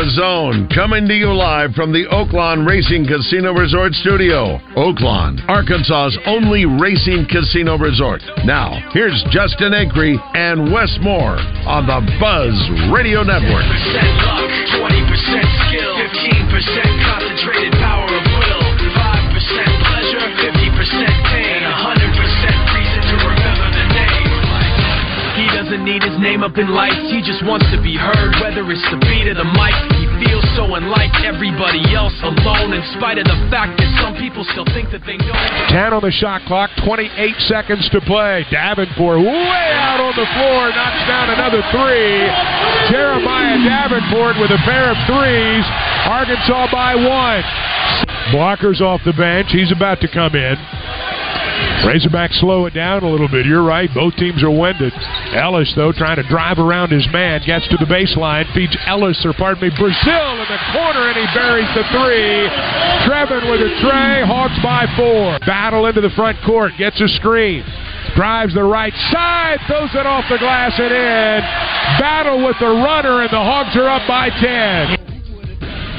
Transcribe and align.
The 0.00 0.16
zone, 0.16 0.64
coming 0.72 1.04
to 1.08 1.12
you 1.12 1.28
live 1.28 1.76
from 1.76 1.92
the 1.92 2.08
Oaklawn 2.08 2.64
Racing 2.64 3.04
Casino 3.04 3.52
Resort 3.52 3.92
Studio. 4.00 4.56
Oaklawn, 4.72 5.44
Arkansas's 5.44 6.16
only 6.24 6.64
racing 6.64 7.28
casino 7.28 7.76
resort. 7.76 8.24
Now, 8.48 8.80
here's 8.96 9.12
Justin 9.28 9.76
Acri 9.76 10.16
and 10.32 10.72
Wes 10.72 10.88
Moore 11.04 11.36
on 11.68 11.84
the 11.84 12.00
Buzz 12.16 12.56
Radio 12.88 13.20
Network. 13.20 13.60
10% 13.60 14.24
luck, 14.24 14.48
20% 14.80 15.68
skill, 15.68 15.92
15% 15.92 16.48
concentrated 17.04 17.79
need 25.84 26.02
his 26.02 26.16
name 26.20 26.44
up 26.44 26.56
in 26.58 26.68
lights, 26.70 27.00
he 27.08 27.24
just 27.24 27.44
wants 27.44 27.66
to 27.72 27.78
be 27.80 27.96
heard, 27.96 28.36
whether 28.40 28.64
it's 28.68 28.84
the 28.92 29.00
beat 29.00 29.26
of 29.28 29.36
the 29.40 29.48
mic. 29.48 29.74
He 29.96 30.04
feels 30.20 30.44
so 30.56 30.76
unlike 30.76 31.12
everybody 31.24 31.80
else 31.96 32.14
alone, 32.22 32.76
in 32.76 32.84
spite 32.96 33.16
of 33.16 33.26
the 33.26 33.38
fact 33.48 33.80
that 33.80 33.88
some 34.04 34.14
people 34.20 34.44
still 34.52 34.68
think 34.76 34.92
that 34.92 35.02
they 35.08 35.16
know. 35.16 35.34
10 35.72 35.96
on 35.96 36.02
the 36.04 36.12
shot 36.12 36.44
clock, 36.44 36.70
28 36.84 37.08
seconds 37.48 37.88
to 37.90 38.00
play. 38.04 38.44
Davenport 38.52 39.24
way 39.24 39.68
out 39.76 40.00
on 40.00 40.14
the 40.16 40.28
floor, 40.36 40.70
knocks 40.70 41.04
down 41.08 41.32
another 41.32 41.62
three. 41.72 42.28
Jeremiah 42.92 43.58
Davenport 43.64 44.36
with 44.38 44.52
a 44.52 44.60
pair 44.68 44.92
of 44.92 44.98
threes. 45.08 45.64
Arkansas 46.06 46.68
by 46.72 46.94
one. 46.94 47.42
Blockers 48.32 48.80
off 48.80 49.00
the 49.04 49.12
bench. 49.12 49.48
He's 49.50 49.72
about 49.72 50.00
to 50.00 50.08
come 50.08 50.34
in. 50.34 50.56
Razorbacks 51.80 52.38
slow 52.40 52.66
it 52.66 52.74
down 52.74 53.02
a 53.02 53.08
little 53.08 53.28
bit. 53.28 53.46
You're 53.46 53.64
right. 53.64 53.88
Both 53.94 54.14
teams 54.16 54.42
are 54.44 54.50
winded. 54.50 54.92
Ellis, 55.32 55.72
though, 55.74 55.92
trying 55.92 56.16
to 56.16 56.26
drive 56.28 56.58
around 56.58 56.92
his 56.92 57.08
man, 57.10 57.40
gets 57.46 57.66
to 57.68 57.76
the 57.80 57.88
baseline, 57.88 58.44
feeds 58.52 58.76
Ellis, 58.86 59.16
or 59.24 59.32
pardon 59.32 59.64
me, 59.64 59.70
Brazil 59.74 60.28
in 60.36 60.48
the 60.48 60.60
corner, 60.76 61.08
and 61.08 61.16
he 61.16 61.26
buries 61.32 61.68
the 61.72 61.84
three. 61.88 62.46
Trevin 63.08 63.48
with 63.50 63.64
a 63.64 63.72
tray, 63.80 64.20
Hawks 64.28 64.60
by 64.62 64.84
four. 64.94 65.38
Battle 65.46 65.86
into 65.86 66.00
the 66.00 66.12
front 66.14 66.36
court, 66.44 66.72
gets 66.76 67.00
a 67.00 67.08
screen. 67.08 67.64
Drives 68.14 68.52
the 68.54 68.64
right 68.64 68.94
side, 69.10 69.58
throws 69.66 69.90
it 69.94 70.04
off 70.04 70.24
the 70.28 70.38
glass 70.38 70.76
and 70.76 70.92
in. 70.92 71.40
Battle 71.98 72.44
with 72.44 72.56
the 72.60 72.68
runner, 72.68 73.22
and 73.22 73.30
the 73.30 73.40
Hogs 73.40 73.74
are 73.76 73.88
up 73.88 74.06
by 74.06 74.28
10. 74.28 74.99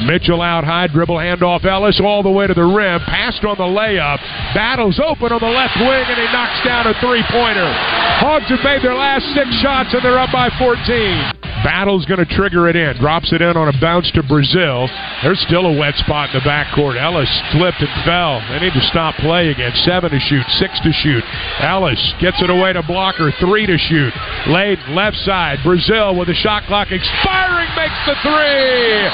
Mitchell 0.05 0.41
out 0.41 0.63
high, 0.63 0.87
dribble 0.87 1.17
handoff 1.17 1.65
Ellis 1.65 1.99
all 2.03 2.23
the 2.23 2.31
way 2.31 2.47
to 2.47 2.53
the 2.53 2.63
rim, 2.63 2.99
passed 3.01 3.43
on 3.43 3.57
the 3.57 3.69
layup, 3.69 4.19
battles 4.53 4.99
open 4.99 5.31
on 5.31 5.39
the 5.39 5.53
left 5.53 5.77
wing, 5.77 6.05
and 6.07 6.17
he 6.17 6.27
knocks 6.33 6.61
down 6.65 6.87
a 6.87 6.93
three 6.99 7.23
pointer. 7.31 7.69
Hogs 8.21 8.49
have 8.49 8.63
made 8.63 8.81
their 8.81 8.95
last 8.95 9.25
six 9.33 9.49
shots, 9.61 9.93
and 9.93 10.03
they're 10.03 10.19
up 10.19 10.31
by 10.31 10.49
14. 10.57 11.40
Battle's 11.63 12.05
going 12.05 12.19
to 12.19 12.25
trigger 12.25 12.67
it 12.67 12.75
in, 12.75 12.97
drops 12.97 13.31
it 13.33 13.41
in 13.41 13.55
on 13.55 13.69
a 13.69 13.75
bounce 13.79 14.09
to 14.11 14.23
Brazil. 14.23 14.89
There's 15.21 15.39
still 15.45 15.65
a 15.65 15.75
wet 15.77 15.95
spot 15.95 16.33
in 16.33 16.41
the 16.41 16.45
backcourt. 16.45 16.97
Ellis 16.97 17.29
slipped 17.53 17.81
and 17.81 17.93
fell. 18.05 18.41
They 18.49 18.65
need 18.65 18.73
to 18.73 18.85
stop 18.89 19.15
play 19.15 19.49
again. 19.49 19.71
Seven 19.85 20.09
to 20.09 20.19
shoot, 20.19 20.45
six 20.57 20.79
to 20.81 20.91
shoot. 20.91 21.23
Ellis 21.61 22.01
gets 22.19 22.41
it 22.41 22.49
away 22.49 22.73
to 22.73 22.81
Blocker, 22.83 23.31
three 23.39 23.65
to 23.65 23.77
shoot. 23.77 24.13
Laid 24.47 24.79
left 24.89 25.17
side. 25.21 25.59
Brazil 25.63 26.17
with 26.17 26.27
the 26.27 26.37
shot 26.37 26.63
clock 26.65 26.89
expiring 26.89 27.69
makes 27.77 28.01
the 28.09 28.15
three. 28.25 29.05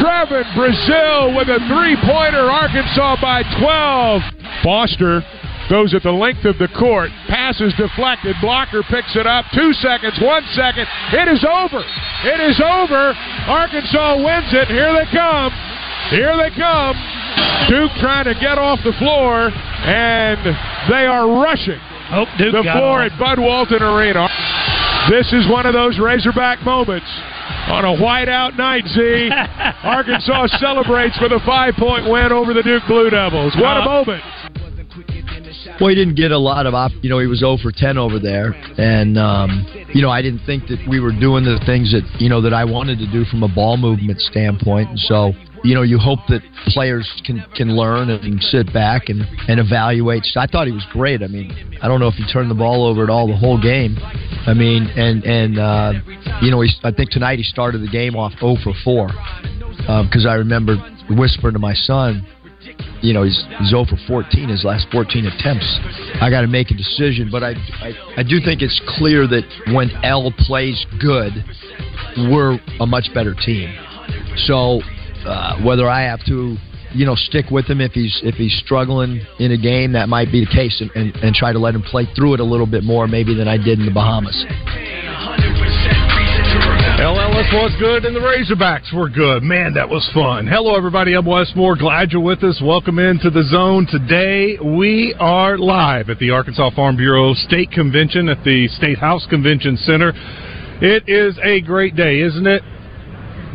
Trevin 0.00 0.48
Brazil 0.56 1.36
with 1.36 1.48
a 1.48 1.60
three 1.68 1.96
pointer. 2.08 2.48
Arkansas 2.48 3.20
by 3.20 3.42
12. 3.60 4.22
Foster 4.62 5.22
goes 5.70 5.94
at 5.94 6.02
the 6.02 6.10
length 6.10 6.44
of 6.44 6.58
the 6.58 6.66
court. 6.74 7.08
Pass 7.30 7.60
is 7.62 7.72
deflected. 7.78 8.34
Blocker 8.42 8.82
picks 8.90 9.14
it 9.14 9.26
up. 9.26 9.46
Two 9.54 9.72
seconds, 9.78 10.18
one 10.20 10.42
second. 10.52 10.84
It 11.14 11.28
is 11.30 11.46
over. 11.46 11.80
It 12.26 12.40
is 12.42 12.58
over. 12.60 13.14
Arkansas 13.46 14.16
wins 14.18 14.50
it. 14.52 14.66
Here 14.68 14.92
they 14.92 15.06
come. 15.14 15.52
Here 16.10 16.34
they 16.36 16.50
come. 16.58 16.98
Duke 17.70 17.92
trying 18.02 18.26
to 18.26 18.34
get 18.34 18.58
off 18.58 18.80
the 18.82 18.92
floor, 18.98 19.48
and 19.86 20.42
they 20.90 21.06
are 21.06 21.30
rushing 21.40 21.78
Oh, 22.12 22.26
Duke 22.36 22.52
the 22.52 22.66
floor 22.74 23.02
at 23.06 23.14
Bud 23.20 23.38
Walton 23.38 23.82
Arena. 23.82 24.26
This 25.08 25.32
is 25.32 25.46
one 25.48 25.64
of 25.66 25.72
those 25.72 25.98
Razorback 26.00 26.62
moments. 26.64 27.06
On 27.70 27.84
a 27.84 27.94
whiteout 28.02 28.56
night, 28.58 28.82
Z, 28.88 29.30
Arkansas 29.84 30.48
celebrates 30.58 31.16
with 31.22 31.30
a 31.30 31.40
five-point 31.46 32.10
win 32.10 32.32
over 32.32 32.52
the 32.52 32.62
Duke 32.62 32.82
Blue 32.88 33.10
Devils. 33.10 33.54
What 33.56 33.76
a 33.76 33.80
Uh, 33.82 33.84
moment! 34.02 34.22
Well, 35.80 35.88
he 35.88 35.94
didn't 35.94 36.16
get 36.16 36.30
a 36.30 36.38
lot 36.38 36.66
of 36.66 36.74
op. 36.74 36.92
You 37.00 37.08
know, 37.08 37.18
he 37.20 37.26
was 37.26 37.38
0 37.38 37.56
for 37.56 37.72
10 37.72 37.96
over 37.96 38.18
there, 38.18 38.52
and 38.76 39.16
um, 39.16 39.64
you 39.94 40.02
know, 40.02 40.10
I 40.10 40.20
didn't 40.20 40.44
think 40.44 40.68
that 40.68 40.78
we 40.86 41.00
were 41.00 41.10
doing 41.10 41.44
the 41.44 41.58
things 41.64 41.92
that 41.92 42.04
you 42.20 42.28
know 42.28 42.42
that 42.42 42.52
I 42.52 42.64
wanted 42.64 42.98
to 42.98 43.10
do 43.10 43.24
from 43.24 43.42
a 43.42 43.48
ball 43.48 43.78
movement 43.78 44.20
standpoint. 44.20 44.90
And 44.90 44.98
so, 44.98 45.32
you 45.64 45.74
know, 45.74 45.80
you 45.80 45.96
hope 45.96 46.18
that 46.28 46.42
players 46.66 47.08
can 47.24 47.42
can 47.56 47.74
learn 47.76 48.10
and 48.10 48.42
sit 48.42 48.70
back 48.74 49.08
and 49.08 49.22
and 49.48 49.58
evaluate. 49.58 50.24
So 50.26 50.40
I 50.40 50.46
thought 50.46 50.66
he 50.66 50.72
was 50.74 50.84
great. 50.92 51.22
I 51.22 51.28
mean, 51.28 51.50
I 51.80 51.88
don't 51.88 51.98
know 51.98 52.08
if 52.08 52.14
he 52.14 52.30
turned 52.30 52.50
the 52.50 52.60
ball 52.60 52.86
over 52.86 53.02
at 53.02 53.08
all 53.08 53.26
the 53.26 53.36
whole 53.36 53.60
game. 53.60 53.96
I 54.46 54.52
mean, 54.52 54.84
and 54.84 55.24
and 55.24 55.58
uh, 55.58 55.92
you 56.42 56.50
know, 56.50 56.60
he, 56.60 56.68
I 56.84 56.92
think 56.92 57.08
tonight 57.08 57.38
he 57.38 57.44
started 57.44 57.80
the 57.80 57.90
game 57.90 58.16
off 58.16 58.32
0 58.38 58.56
for 58.62 58.74
4 58.84 59.08
because 60.04 60.26
I 60.28 60.34
remember 60.34 60.76
whispering 61.08 61.54
to 61.54 61.58
my 61.58 61.72
son 61.72 62.26
you 63.02 63.12
know, 63.12 63.22
he's, 63.22 63.42
he's 63.58 63.70
0 63.70 63.84
for 63.84 63.96
14 64.06 64.48
his 64.48 64.64
last 64.64 64.86
14 64.92 65.26
attempts. 65.26 65.66
I 66.20 66.30
got 66.30 66.42
to 66.42 66.46
make 66.46 66.70
a 66.70 66.74
decision, 66.74 67.28
but 67.30 67.42
I, 67.42 67.54
I 67.80 67.92
I 68.18 68.22
do 68.22 68.40
think 68.44 68.62
it's 68.62 68.80
clear 68.98 69.26
that 69.26 69.44
when 69.72 69.90
El 70.04 70.32
plays 70.32 70.84
good, 71.00 71.32
we're 72.30 72.58
a 72.80 72.86
much 72.86 73.08
better 73.14 73.34
team. 73.34 73.74
So 74.46 74.80
uh, 75.26 75.62
whether 75.62 75.88
I 75.88 76.02
have 76.02 76.24
to, 76.26 76.56
you 76.92 77.06
know, 77.06 77.14
stick 77.14 77.46
with 77.50 77.66
him 77.66 77.80
if 77.80 77.92
he's 77.92 78.20
if 78.22 78.34
he's 78.34 78.56
struggling 78.64 79.20
in 79.38 79.52
a 79.52 79.58
game, 79.58 79.92
that 79.92 80.08
might 80.08 80.30
be 80.30 80.44
the 80.44 80.50
case, 80.50 80.80
and, 80.80 80.90
and, 80.94 81.14
and 81.16 81.34
try 81.34 81.52
to 81.52 81.58
let 81.58 81.74
him 81.74 81.82
play 81.82 82.06
through 82.14 82.34
it 82.34 82.40
a 82.40 82.44
little 82.44 82.66
bit 82.66 82.84
more 82.84 83.06
maybe 83.06 83.34
than 83.34 83.48
I 83.48 83.56
did 83.56 83.78
in 83.78 83.86
the 83.86 83.92
Bahamas. 83.92 84.44
Ellis 87.40 87.52
was 87.54 87.76
good 87.80 88.04
and 88.04 88.14
the 88.14 88.20
Razorbacks 88.20 88.94
were 88.94 89.08
good. 89.08 89.42
Man, 89.42 89.72
that 89.72 89.88
was 89.88 90.06
fun. 90.12 90.46
Hello, 90.46 90.76
everybody. 90.76 91.14
I'm 91.14 91.24
Wes 91.24 91.50
Moore. 91.56 91.74
Glad 91.74 92.12
you're 92.12 92.20
with 92.20 92.44
us. 92.44 92.60
Welcome 92.62 92.98
into 92.98 93.30
the 93.30 93.44
zone. 93.44 93.86
Today, 93.90 94.58
we 94.62 95.14
are 95.18 95.56
live 95.56 96.10
at 96.10 96.18
the 96.18 96.28
Arkansas 96.32 96.68
Farm 96.76 96.98
Bureau 96.98 97.32
State 97.32 97.70
Convention 97.70 98.28
at 98.28 98.44
the 98.44 98.68
State 98.68 98.98
House 98.98 99.24
Convention 99.30 99.78
Center. 99.78 100.12
It 100.82 101.08
is 101.08 101.38
a 101.42 101.62
great 101.62 101.96
day, 101.96 102.20
isn't 102.20 102.46
it? 102.46 102.62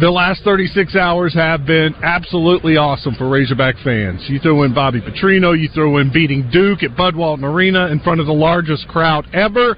The 0.02 0.09
last 0.09 0.44
36 0.44 0.96
hours 0.96 1.35
have 1.35 1.67
been 1.67 1.94
absolutely 2.02 2.78
awesome 2.78 3.13
for 3.13 3.29
Razorback 3.29 3.75
fans. 3.84 4.25
You 4.28 4.40
throw 4.40 4.63
in 4.63 4.73
Bobby 4.73 5.00
Petrino, 5.00 5.56
you 5.56 5.69
throw 5.69 5.97
in 5.97 6.12
beating 6.12 6.50
Duke 6.52 6.81
at 6.81 6.97
Bud 6.97 7.16
Walton 7.16 7.46
Arena 7.46 7.85
in 7.90 8.00
front 8.00 8.19
of 8.19 8.25
the 8.25 8.34
largest 8.34 8.88
crowd 8.88 9.28
ever, 9.31 9.78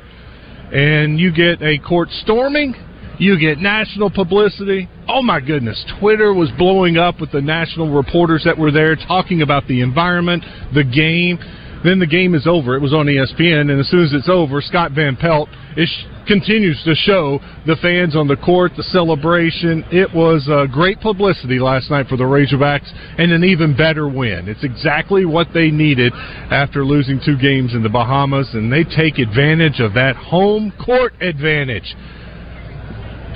and 0.71 1.19
you 1.19 1.33
get 1.33 1.61
a 1.61 1.77
court 1.79 2.07
storming. 2.23 2.86
You 3.19 3.39
get 3.39 3.57
national 3.57 4.11
publicity. 4.11 4.87
Oh 5.07 5.23
my 5.23 5.39
goodness, 5.39 5.83
Twitter 5.99 6.33
was 6.33 6.51
blowing 6.57 6.97
up 6.97 7.19
with 7.19 7.31
the 7.31 7.41
national 7.41 7.91
reporters 7.91 8.43
that 8.45 8.57
were 8.57 8.71
there 8.71 8.95
talking 8.95 9.41
about 9.41 9.67
the 9.67 9.81
environment, 9.81 10.43
the 10.75 10.83
game. 10.83 11.39
Then 11.83 11.99
the 11.99 12.07
game 12.07 12.35
is 12.35 12.45
over. 12.45 12.75
It 12.75 12.81
was 12.81 12.93
on 12.93 13.05
ESPN, 13.05 13.71
and 13.71 13.79
as 13.79 13.87
soon 13.89 14.03
as 14.03 14.13
it's 14.13 14.29
over, 14.29 14.61
Scott 14.61 14.91
Van 14.91 15.15
Pelt 15.15 15.47
is, 15.77 15.91
continues 16.27 16.81
to 16.85 16.93
show 16.95 17.39
the 17.65 17.75
fans 17.81 18.15
on 18.15 18.27
the 18.27 18.35
court, 18.35 18.73
the 18.75 18.83
celebration. 18.83 19.83
It 19.91 20.13
was 20.13 20.47
uh, 20.49 20.65
great 20.65 20.99
publicity 20.99 21.59
last 21.59 21.89
night 21.89 22.07
for 22.07 22.17
the 22.17 22.23
Razorbacks, 22.23 22.91
and 23.17 23.31
an 23.31 23.43
even 23.43 23.77
better 23.77 24.07
win. 24.07 24.47
It's 24.47 24.63
exactly 24.63 25.25
what 25.25 25.47
they 25.53 25.69
needed 25.69 26.13
after 26.51 26.83
losing 26.83 27.21
two 27.23 27.37
games 27.37 27.73
in 27.73 27.83
the 27.83 27.89
Bahamas, 27.89 28.49
and 28.53 28.71
they 28.71 28.83
take 28.83 29.17
advantage 29.17 29.79
of 29.79 29.93
that 29.93 30.15
home 30.15 30.73
court 30.83 31.13
advantage. 31.21 31.95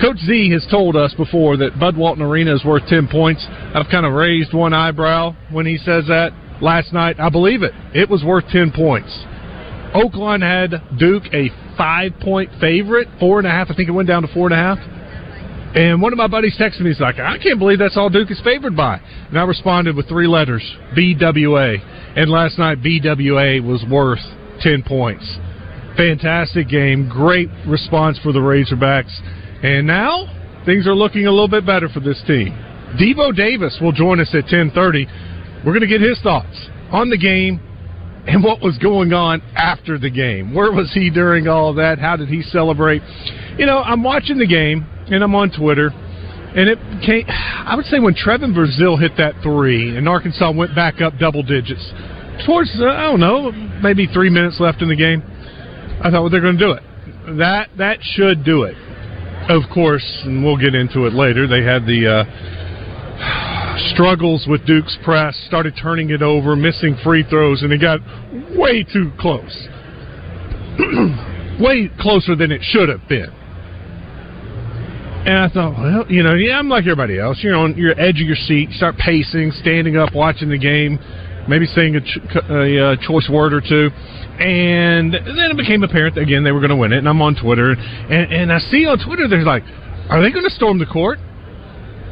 Coach 0.01 0.18
Z 0.25 0.50
has 0.51 0.65
told 0.71 0.95
us 0.95 1.13
before 1.13 1.57
that 1.57 1.80
Bud 1.80 1.95
Walton 1.95 2.24
Arena 2.24 2.56
is 2.56 2.65
worth 2.65 2.88
10 2.88 3.07
points. 3.07 3.45
I've 3.75 3.86
kind 3.92 4.03
of 4.03 4.13
raised 4.13 4.51
one 4.51 4.74
eyebrow 4.74 5.36
when 5.51 5.68
he 5.68 5.77
says 5.77 6.06
that. 6.07 6.31
Last 6.59 6.92
night, 6.94 7.19
I 7.19 7.30
believe 7.30 7.63
it. 7.63 7.71
It 7.94 8.09
was 8.09 8.24
worth 8.24 8.45
10 8.50 8.71
points. 8.71 9.09
Oaklawn 9.94 10.42
had 10.42 10.98
Duke 10.98 11.24
a 11.33 11.50
five 11.77 12.13
point 12.21 12.50
favorite, 12.59 13.07
four 13.19 13.39
and 13.39 13.48
a 13.48 13.51
half. 13.51 13.69
I 13.69 13.75
think 13.75 13.89
it 13.89 13.94
went 13.94 14.07
down 14.07 14.21
to 14.21 14.27
four 14.33 14.48
and 14.48 14.53
a 14.53 14.57
half. 14.57 14.77
And 15.75 16.01
one 16.01 16.13
of 16.13 16.18
my 16.18 16.27
buddies 16.27 16.57
texted 16.59 16.81
me, 16.81 16.89
he's 16.89 17.00
like, 17.00 17.19
I 17.19 17.38
can't 17.38 17.59
believe 17.59 17.80
that's 17.80 17.95
all 17.95 18.09
Duke 18.09 18.30
is 18.30 18.42
favored 18.44 18.75
by. 18.75 19.00
And 19.30 19.39
I 19.39 19.44
responded 19.44 19.95
with 19.95 20.07
three 20.07 20.27
letters, 20.27 20.63
BWA. 20.98 21.77
And 22.18 22.30
last 22.30 22.57
night, 22.57 22.81
BWA 22.81 23.63
was 23.65 23.83
worth 23.89 24.19
10 24.62 24.83
points. 24.83 25.38
Fantastic 25.95 26.68
game. 26.68 27.07
Great 27.07 27.50
response 27.68 28.19
for 28.21 28.31
the 28.31 28.39
Razorbacks. 28.39 29.18
And 29.63 29.85
now, 29.85 30.25
things 30.65 30.87
are 30.87 30.95
looking 30.95 31.27
a 31.27 31.31
little 31.31 31.47
bit 31.47 31.65
better 31.65 31.89
for 31.89 31.99
this 31.99 32.21
team. 32.25 32.53
Devo 32.99 33.35
Davis 33.35 33.77
will 33.81 33.91
join 33.91 34.19
us 34.19 34.29
at 34.33 34.43
1030. 34.43 35.07
We're 35.65 35.71
going 35.71 35.81
to 35.81 35.87
get 35.87 36.01
his 36.01 36.19
thoughts 36.21 36.69
on 36.91 37.09
the 37.09 37.17
game 37.17 37.59
and 38.27 38.43
what 38.43 38.61
was 38.61 38.77
going 38.77 39.13
on 39.13 39.41
after 39.55 39.97
the 39.97 40.09
game. 40.09 40.53
Where 40.53 40.71
was 40.71 40.91
he 40.93 41.09
during 41.09 41.47
all 41.47 41.73
that? 41.75 41.99
How 41.99 42.15
did 42.15 42.29
he 42.29 42.41
celebrate? 42.41 43.01
You 43.57 43.65
know, 43.65 43.79
I'm 43.79 44.03
watching 44.03 44.37
the 44.37 44.47
game 44.47 44.85
and 45.07 45.23
I'm 45.23 45.35
on 45.35 45.51
Twitter, 45.51 45.87
and 45.87 46.69
it 46.69 46.77
came. 47.05 47.25
I 47.27 47.75
would 47.75 47.85
say 47.85 47.99
when 47.99 48.13
Trevin 48.13 48.53
Brazil 48.53 48.97
hit 48.97 49.13
that 49.17 49.35
three, 49.41 49.95
and 49.95 50.07
Arkansas 50.07 50.51
went 50.51 50.75
back 50.75 51.01
up 51.01 51.13
double 51.19 51.43
digits 51.43 51.91
towards 52.45 52.71
uh, 52.79 52.85
I 52.85 53.03
don't 53.03 53.19
know 53.19 53.51
maybe 53.81 54.07
three 54.07 54.29
minutes 54.29 54.59
left 54.59 54.81
in 54.81 54.89
the 54.89 54.95
game. 54.95 55.21
I 56.03 56.09
thought, 56.09 56.21
well, 56.21 56.29
they're 56.29 56.41
going 56.41 56.57
to 56.57 56.65
do 56.65 56.71
it. 56.71 56.83
That 57.37 57.69
that 57.77 57.99
should 58.01 58.43
do 58.43 58.63
it. 58.63 58.75
Of 59.51 59.69
course, 59.74 60.21
and 60.24 60.45
we'll 60.45 60.57
get 60.57 60.75
into 60.75 61.06
it 61.06 61.13
later. 61.13 61.48
They 61.48 61.63
had 61.63 61.86
the. 61.86 62.07
Uh, 62.07 62.62
struggles 63.94 64.45
with 64.48 64.65
Duke's 64.65 64.98
press, 65.03 65.36
started 65.48 65.74
turning 65.81 66.09
it 66.09 66.21
over, 66.21 66.56
missing 66.56 66.98
free 67.03 67.24
throws, 67.30 67.62
and 67.62 67.71
it 67.71 67.80
got 67.80 68.00
way 68.56 68.83
too 68.83 69.12
close. 69.19 69.68
way 71.59 71.89
closer 72.00 72.36
than 72.36 72.51
it 72.51 72.62
should 72.63 72.89
have 72.89 73.07
been. 73.07 73.31
And 75.25 75.38
I 75.38 75.50
thought, 75.50 75.77
well, 75.77 76.06
you 76.09 76.24
know, 76.24 76.33
yeah, 76.33 76.57
I'm 76.57 76.68
like 76.68 76.83
everybody 76.83 77.19
else. 77.19 77.39
You're 77.44 77.56
on 77.56 77.77
your 77.77 78.00
edge 78.00 78.19
of 78.21 78.27
your 78.27 78.36
seat, 78.36 78.71
start 78.71 78.98
pacing, 78.98 79.51
standing 79.62 79.95
up, 79.95 80.13
watching 80.15 80.50
the 80.50 80.57
game, 80.57 80.98
maybe 81.47 81.65
saying 81.65 81.95
a, 81.95 82.01
ch- 82.01 82.19
a, 82.49 82.91
a 82.93 82.97
choice 82.97 83.29
word 83.29 83.53
or 83.53 83.61
two. 83.61 83.89
And 84.41 85.13
then 85.13 85.51
it 85.51 85.57
became 85.57 85.83
apparent 85.83 86.17
again 86.17 86.43
they 86.43 86.51
were 86.51 86.59
going 86.59 86.71
to 86.71 86.75
win 86.75 86.93
it. 86.93 86.99
And 86.99 87.09
I'm 87.09 87.21
on 87.21 87.35
Twitter, 87.35 87.71
and, 87.71 88.31
and 88.31 88.51
I 88.51 88.59
see 88.59 88.85
on 88.85 88.97
Twitter, 89.03 89.27
there's 89.27 89.45
like, 89.45 89.63
are 90.09 90.21
they 90.21 90.31
going 90.31 90.45
to 90.45 90.55
storm 90.55 90.79
the 90.79 90.85
court? 90.85 91.19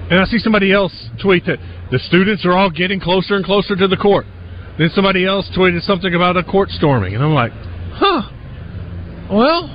And 0.10 0.20
I 0.20 0.26
see 0.26 0.40
somebody 0.40 0.74
else 0.74 0.94
tweet 1.22 1.46
that 1.46 1.60
the 1.92 2.00
students 2.00 2.46
are 2.46 2.54
all 2.54 2.70
getting 2.70 3.00
closer 3.00 3.36
and 3.36 3.46
closer 3.46 3.76
to 3.76 3.88
the 3.88 3.98
court. 3.98 4.26
Then 4.78 4.90
somebody 4.94 5.26
else 5.26 5.50
tweeted 5.56 5.81
something 5.81 6.16
about 6.16 6.38
a 6.38 6.44
court 6.44 6.70
storming. 6.70 7.14
And 7.14 7.24
I'm 7.24 7.34
like, 7.34 7.52
huh. 7.94 8.30
Well, 9.31 9.70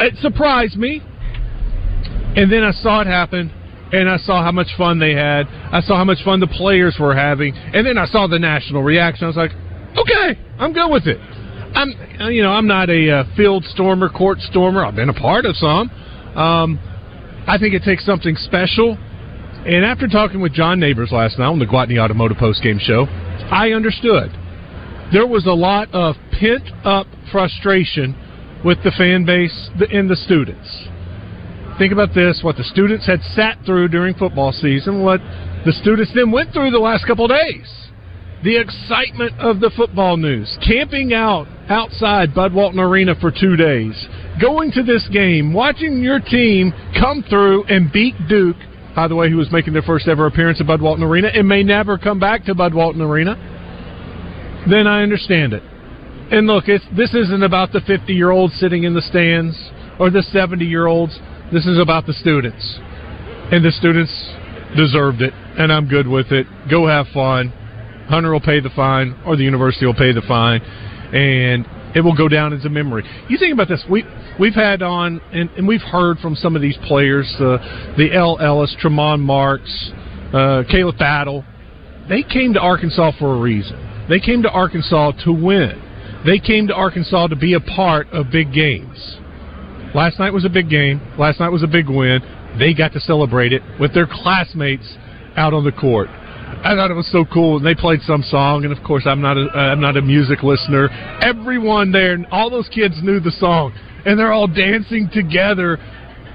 it 0.00 0.16
surprised 0.20 0.76
me. 0.76 1.02
And 2.34 2.50
then 2.50 2.64
I 2.64 2.72
saw 2.72 3.02
it 3.02 3.06
happen, 3.06 3.52
and 3.92 4.08
I 4.08 4.16
saw 4.18 4.42
how 4.42 4.52
much 4.52 4.68
fun 4.76 4.98
they 4.98 5.14
had. 5.14 5.46
I 5.46 5.80
saw 5.80 5.96
how 5.96 6.04
much 6.04 6.22
fun 6.24 6.40
the 6.40 6.46
players 6.46 6.96
were 6.98 7.14
having. 7.14 7.54
And 7.54 7.86
then 7.86 7.98
I 7.98 8.06
saw 8.06 8.26
the 8.26 8.38
national 8.38 8.82
reaction. 8.82 9.24
I 9.24 9.28
was 9.28 9.36
like, 9.36 9.52
okay, 9.96 10.40
I'm 10.58 10.72
good 10.72 10.90
with 10.90 11.06
it. 11.06 11.18
I'm, 11.74 12.32
you 12.32 12.42
know, 12.42 12.50
I'm 12.50 12.66
not 12.66 12.90
a 12.90 13.10
uh, 13.10 13.24
field 13.36 13.64
stormer, 13.64 14.08
court 14.08 14.38
stormer. 14.40 14.84
I've 14.84 14.96
been 14.96 15.08
a 15.08 15.14
part 15.14 15.46
of 15.46 15.56
some. 15.56 15.90
Um, 16.36 16.78
I 17.46 17.58
think 17.58 17.74
it 17.74 17.82
takes 17.82 18.04
something 18.04 18.36
special 18.36 18.98
and 19.64 19.84
after 19.84 20.08
talking 20.08 20.40
with 20.40 20.52
John 20.52 20.80
Neighbors 20.80 21.12
last 21.12 21.38
night 21.38 21.46
on 21.46 21.60
the 21.60 21.66
Gwatney 21.66 21.96
Automotive 21.96 22.36
Post 22.36 22.64
Game 22.64 22.80
Show, 22.80 23.06
I 23.48 23.70
understood. 23.70 24.32
There 25.12 25.26
was 25.26 25.46
a 25.46 25.52
lot 25.52 25.88
of 25.94 26.16
pent 26.32 26.68
up 26.84 27.06
frustration 27.30 28.16
with 28.64 28.78
the 28.82 28.90
fan 28.90 29.24
base 29.24 29.70
and 29.92 30.10
the 30.10 30.16
students. 30.16 30.88
Think 31.82 31.92
about 31.92 32.14
this 32.14 32.42
what 32.44 32.54
the 32.54 32.62
students 32.62 33.08
had 33.08 33.20
sat 33.34 33.58
through 33.66 33.88
during 33.88 34.14
football 34.14 34.52
season, 34.52 35.02
what 35.02 35.18
the 35.66 35.72
students 35.82 36.12
then 36.14 36.30
went 36.30 36.52
through 36.52 36.70
the 36.70 36.78
last 36.78 37.04
couple 37.08 37.26
days. 37.26 37.66
The 38.44 38.56
excitement 38.56 39.32
of 39.40 39.58
the 39.58 39.72
football 39.76 40.16
news, 40.16 40.56
camping 40.64 41.12
out 41.12 41.48
outside 41.68 42.36
Bud 42.36 42.54
Walton 42.54 42.78
Arena 42.78 43.16
for 43.20 43.32
two 43.32 43.56
days, 43.56 43.98
going 44.40 44.70
to 44.78 44.84
this 44.84 45.08
game, 45.12 45.52
watching 45.52 46.00
your 46.04 46.20
team 46.20 46.72
come 47.00 47.24
through 47.28 47.64
and 47.64 47.90
beat 47.90 48.14
Duke 48.28 48.62
by 48.94 49.08
the 49.08 49.16
way, 49.16 49.28
who 49.28 49.38
was 49.38 49.50
making 49.50 49.72
their 49.72 49.82
first 49.82 50.06
ever 50.06 50.26
appearance 50.26 50.60
at 50.60 50.68
Bud 50.68 50.82
Walton 50.82 51.02
Arena 51.02 51.30
and 51.34 51.48
may 51.48 51.64
never 51.64 51.98
come 51.98 52.20
back 52.20 52.44
to 52.44 52.54
Bud 52.54 52.74
Walton 52.74 53.02
Arena, 53.02 53.34
then 54.70 54.86
I 54.86 55.02
understand 55.02 55.52
it. 55.52 55.64
And 56.30 56.46
look, 56.46 56.66
this 56.66 57.12
isn't 57.12 57.42
about 57.42 57.72
the 57.72 57.80
50 57.80 58.12
year 58.12 58.30
olds 58.30 58.54
sitting 58.60 58.84
in 58.84 58.94
the 58.94 59.02
stands 59.02 59.58
or 59.98 60.10
the 60.10 60.22
70 60.22 60.64
year 60.64 60.86
olds. 60.86 61.18
This 61.52 61.66
is 61.66 61.78
about 61.78 62.06
the 62.06 62.14
students. 62.14 62.78
And 63.52 63.62
the 63.62 63.72
students 63.72 64.10
deserved 64.74 65.20
it, 65.20 65.34
and 65.58 65.70
I'm 65.70 65.86
good 65.86 66.08
with 66.08 66.32
it. 66.32 66.46
Go 66.70 66.86
have 66.86 67.06
fun. 67.12 67.50
Hunter 68.08 68.32
will 68.32 68.40
pay 68.40 68.60
the 68.60 68.70
fine, 68.74 69.14
or 69.26 69.36
the 69.36 69.44
university 69.44 69.84
will 69.84 69.94
pay 69.94 70.12
the 70.12 70.22
fine. 70.22 70.62
And 70.62 71.66
it 71.94 72.00
will 72.00 72.16
go 72.16 72.26
down 72.26 72.54
as 72.54 72.64
a 72.64 72.70
memory. 72.70 73.04
You 73.28 73.36
think 73.36 73.52
about 73.52 73.68
this. 73.68 73.84
We 73.90 74.02
we've 74.40 74.54
had 74.54 74.80
on 74.80 75.20
and, 75.30 75.50
and 75.50 75.68
we've 75.68 75.82
heard 75.82 76.18
from 76.20 76.36
some 76.36 76.56
of 76.56 76.62
these 76.62 76.78
players, 76.88 77.30
uh, 77.38 77.58
the 77.98 78.08
El 78.14 78.38
Ellis, 78.38 78.74
Tramon 78.82 79.20
Marks, 79.20 79.92
uh, 80.32 80.62
Caleb 80.70 80.96
Battle. 80.96 81.44
They 82.08 82.22
came 82.22 82.54
to 82.54 82.60
Arkansas 82.60 83.12
for 83.18 83.36
a 83.36 83.40
reason. 83.40 84.06
They 84.08 84.20
came 84.20 84.42
to 84.42 84.50
Arkansas 84.50 85.12
to 85.24 85.32
win. 85.32 86.22
They 86.24 86.38
came 86.38 86.66
to 86.68 86.74
Arkansas 86.74 87.26
to 87.26 87.36
be 87.36 87.52
a 87.52 87.60
part 87.60 88.08
of 88.08 88.30
big 88.30 88.54
games. 88.54 89.18
Last 89.94 90.18
night 90.18 90.32
was 90.32 90.44
a 90.44 90.48
big 90.48 90.70
game. 90.70 91.00
Last 91.18 91.38
night 91.38 91.50
was 91.50 91.62
a 91.62 91.66
big 91.66 91.88
win. 91.88 92.20
They 92.58 92.72
got 92.72 92.92
to 92.92 93.00
celebrate 93.00 93.52
it 93.52 93.62
with 93.78 93.92
their 93.94 94.06
classmates 94.06 94.96
out 95.36 95.52
on 95.52 95.64
the 95.64 95.72
court. 95.72 96.08
I 96.08 96.74
thought 96.76 96.90
it 96.90 96.94
was 96.94 97.10
so 97.10 97.24
cool. 97.24 97.56
And 97.56 97.66
they 97.66 97.74
played 97.74 98.00
some 98.02 98.22
song, 98.22 98.64
and 98.64 98.76
of 98.76 98.82
course, 98.84 99.04
I'm 99.06 99.20
not 99.20 99.36
a 99.36 99.48
I'm 99.52 99.80
not 99.80 99.96
a 99.96 100.02
music 100.02 100.42
listener. 100.42 100.88
Everyone 101.22 101.92
there, 101.92 102.18
all 102.30 102.50
those 102.50 102.68
kids 102.68 102.94
knew 103.02 103.20
the 103.20 103.32
song, 103.32 103.72
and 104.06 104.18
they're 104.18 104.32
all 104.32 104.46
dancing 104.46 105.10
together 105.12 105.78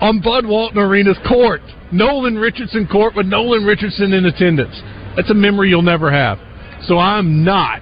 on 0.02 0.22
Bud 0.22 0.46
Walton 0.46 0.78
Arena's 0.78 1.18
court, 1.28 1.62
Nolan 1.92 2.38
Richardson 2.38 2.88
court, 2.88 3.16
with 3.16 3.26
Nolan 3.26 3.64
Richardson 3.64 4.14
in 4.14 4.26
attendance. 4.26 4.80
That's 5.16 5.32
a 5.32 5.36
memory 5.36 5.70
you'll 5.70 5.82
never 5.82 6.12
have. 6.12 6.38
So 6.86 7.00
I'm 7.00 7.44
not 7.44 7.82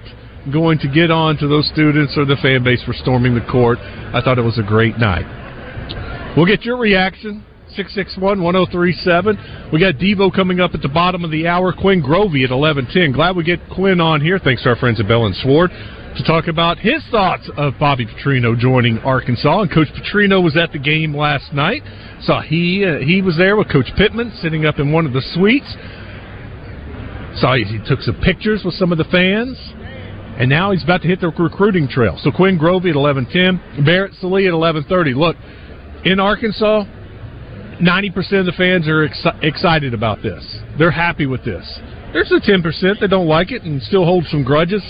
going 0.52 0.78
to 0.78 0.88
get 0.88 1.10
on 1.10 1.36
to 1.38 1.48
those 1.48 1.68
students 1.72 2.16
or 2.16 2.24
the 2.24 2.36
fan 2.40 2.64
base 2.64 2.82
for 2.84 2.94
storming 2.94 3.34
the 3.34 3.44
court. 3.50 3.78
I 3.78 4.22
thought 4.22 4.38
it 4.38 4.42
was 4.42 4.58
a 4.58 4.62
great 4.62 4.96
night. 4.98 5.45
We'll 6.36 6.46
get 6.46 6.64
your 6.64 6.76
reaction 6.76 7.44
661 7.70 8.42
1037. 8.42 9.70
We 9.72 9.80
got 9.80 9.94
Devo 9.94 10.34
coming 10.34 10.60
up 10.60 10.72
at 10.74 10.82
the 10.82 10.88
bottom 10.88 11.24
of 11.24 11.30
the 11.30 11.46
hour. 11.46 11.72
Quinn 11.72 12.02
Grovey 12.02 12.44
at 12.44 12.52
1110. 12.52 13.12
Glad 13.12 13.36
we 13.36 13.44
get 13.44 13.58
Quinn 13.74 14.00
on 14.00 14.20
here. 14.20 14.38
Thanks 14.38 14.62
to 14.64 14.68
our 14.68 14.76
friends 14.76 15.00
at 15.00 15.08
Bell 15.08 15.24
and 15.24 15.34
Sword 15.36 15.70
to 15.70 16.22
talk 16.24 16.46
about 16.46 16.78
his 16.78 17.04
thoughts 17.10 17.50
of 17.56 17.74
Bobby 17.78 18.06
Petrino 18.06 18.56
joining 18.58 18.98
Arkansas. 18.98 19.62
And 19.62 19.72
Coach 19.72 19.88
Petrino 19.96 20.42
was 20.42 20.56
at 20.56 20.72
the 20.72 20.78
game 20.78 21.16
last 21.16 21.52
night. 21.52 21.82
Saw 22.22 22.42
he 22.42 22.84
uh, 22.84 22.98
he 23.04 23.22
was 23.22 23.36
there 23.36 23.56
with 23.56 23.72
Coach 23.72 23.88
Pittman 23.96 24.32
sitting 24.40 24.66
up 24.66 24.78
in 24.78 24.92
one 24.92 25.06
of 25.06 25.12
the 25.12 25.22
suites. 25.34 25.72
Saw 27.40 27.56
he, 27.56 27.64
he 27.64 27.80
took 27.86 28.00
some 28.00 28.20
pictures 28.20 28.62
with 28.64 28.74
some 28.74 28.92
of 28.92 28.98
the 28.98 29.08
fans. 29.08 29.56
And 30.38 30.50
now 30.50 30.72
he's 30.72 30.84
about 30.84 31.00
to 31.00 31.08
hit 31.08 31.20
the 31.20 31.28
recruiting 31.28 31.88
trail. 31.88 32.18
So 32.22 32.30
Quinn 32.30 32.58
Grovey 32.58 32.90
at 32.90 32.96
11:10, 32.96 33.86
Barrett 33.86 34.12
Sallee 34.20 34.46
at 34.46 34.52
11:30. 34.52 35.16
Look, 35.16 35.36
in 36.04 36.20
Arkansas, 36.20 36.84
90% 37.80 38.40
of 38.40 38.46
the 38.46 38.52
fans 38.52 38.88
are 38.88 39.04
ex- 39.04 39.26
excited 39.42 39.94
about 39.94 40.22
this. 40.22 40.58
They're 40.78 40.90
happy 40.90 41.26
with 41.26 41.44
this. 41.44 41.64
There's 42.12 42.28
the 42.28 42.40
10% 42.40 43.00
that 43.00 43.08
don't 43.08 43.26
like 43.26 43.50
it 43.50 43.62
and 43.62 43.82
still 43.82 44.04
hold 44.04 44.24
some 44.26 44.42
grudges. 44.42 44.82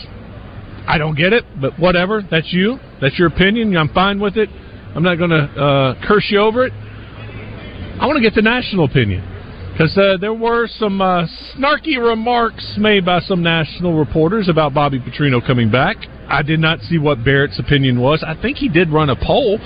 I 0.87 0.99
don't 0.99 1.17
get 1.17 1.33
it, 1.33 1.45
but 1.61 1.79
whatever. 1.79 2.23
That's 2.31 2.53
you. 2.53 2.79
That's 3.01 3.19
your 3.19 3.29
opinion. 3.29 3.77
I'm 3.77 3.89
fine 3.89 4.21
with 4.21 4.37
it. 4.37 4.49
I'm 4.95 5.03
not 5.03 5.17
going 5.17 5.31
to 5.31 5.37
uh, 5.37 6.07
curse 6.07 6.27
you 6.31 6.39
over 6.39 6.65
it. 6.65 6.73
I 6.73 8.07
want 8.07 8.17
to 8.17 8.23
get 8.23 8.35
the 8.35 8.43
national 8.43 8.85
opinion 8.85 9.25
because 9.73 9.97
uh, 9.99 10.17
there 10.21 10.33
were 10.33 10.69
some 10.79 11.03
uh, 11.03 11.27
snarky 11.55 11.99
remarks 11.99 12.77
made 12.79 13.05
by 13.05 13.21
some 13.21 13.43
national 13.43 13.99
reporters 13.99 14.49
about 14.49 14.73
Bobby 14.73 14.99
Petrino 14.99 15.45
coming 15.45 15.71
back. 15.71 15.97
I 16.29 16.43
did 16.43 16.61
not 16.61 16.81
see 16.81 16.99
what 16.99 17.25
Barrett's 17.25 17.59
opinion 17.59 18.01
was. 18.01 18.25
I 18.27 18.41
think 18.41 18.57
he 18.57 18.69
did 18.69 18.91
run 18.91 19.11
a 19.11 19.17
poll 19.17 19.59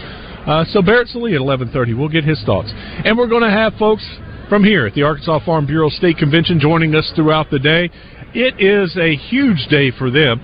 uh, 0.47 0.65
so 0.67 0.83
Barrett 0.83 1.09
Sallee 1.09 1.35
at 1.35 1.41
11:30. 1.41 1.97
We'll 1.97 2.09
get 2.09 2.25
his 2.25 2.43
thoughts, 2.45 2.71
and 2.73 3.17
we're 3.17 3.29
going 3.29 3.43
to 3.43 3.51
have 3.51 3.75
folks 3.75 4.05
from 4.49 4.65
here 4.65 4.87
at 4.87 4.95
the 4.95 5.03
Arkansas 5.03 5.41
Farm 5.45 5.67
Bureau 5.67 5.89
State 5.91 6.17
Convention 6.19 6.59
joining 6.59 6.95
us 6.95 7.11
throughout 7.15 7.51
the 7.51 7.59
day. 7.59 7.91
It 8.35 8.61
is 8.61 8.97
a 8.97 9.17
huge 9.17 9.67
day 9.71 9.91
for 9.97 10.11
them. 10.11 10.41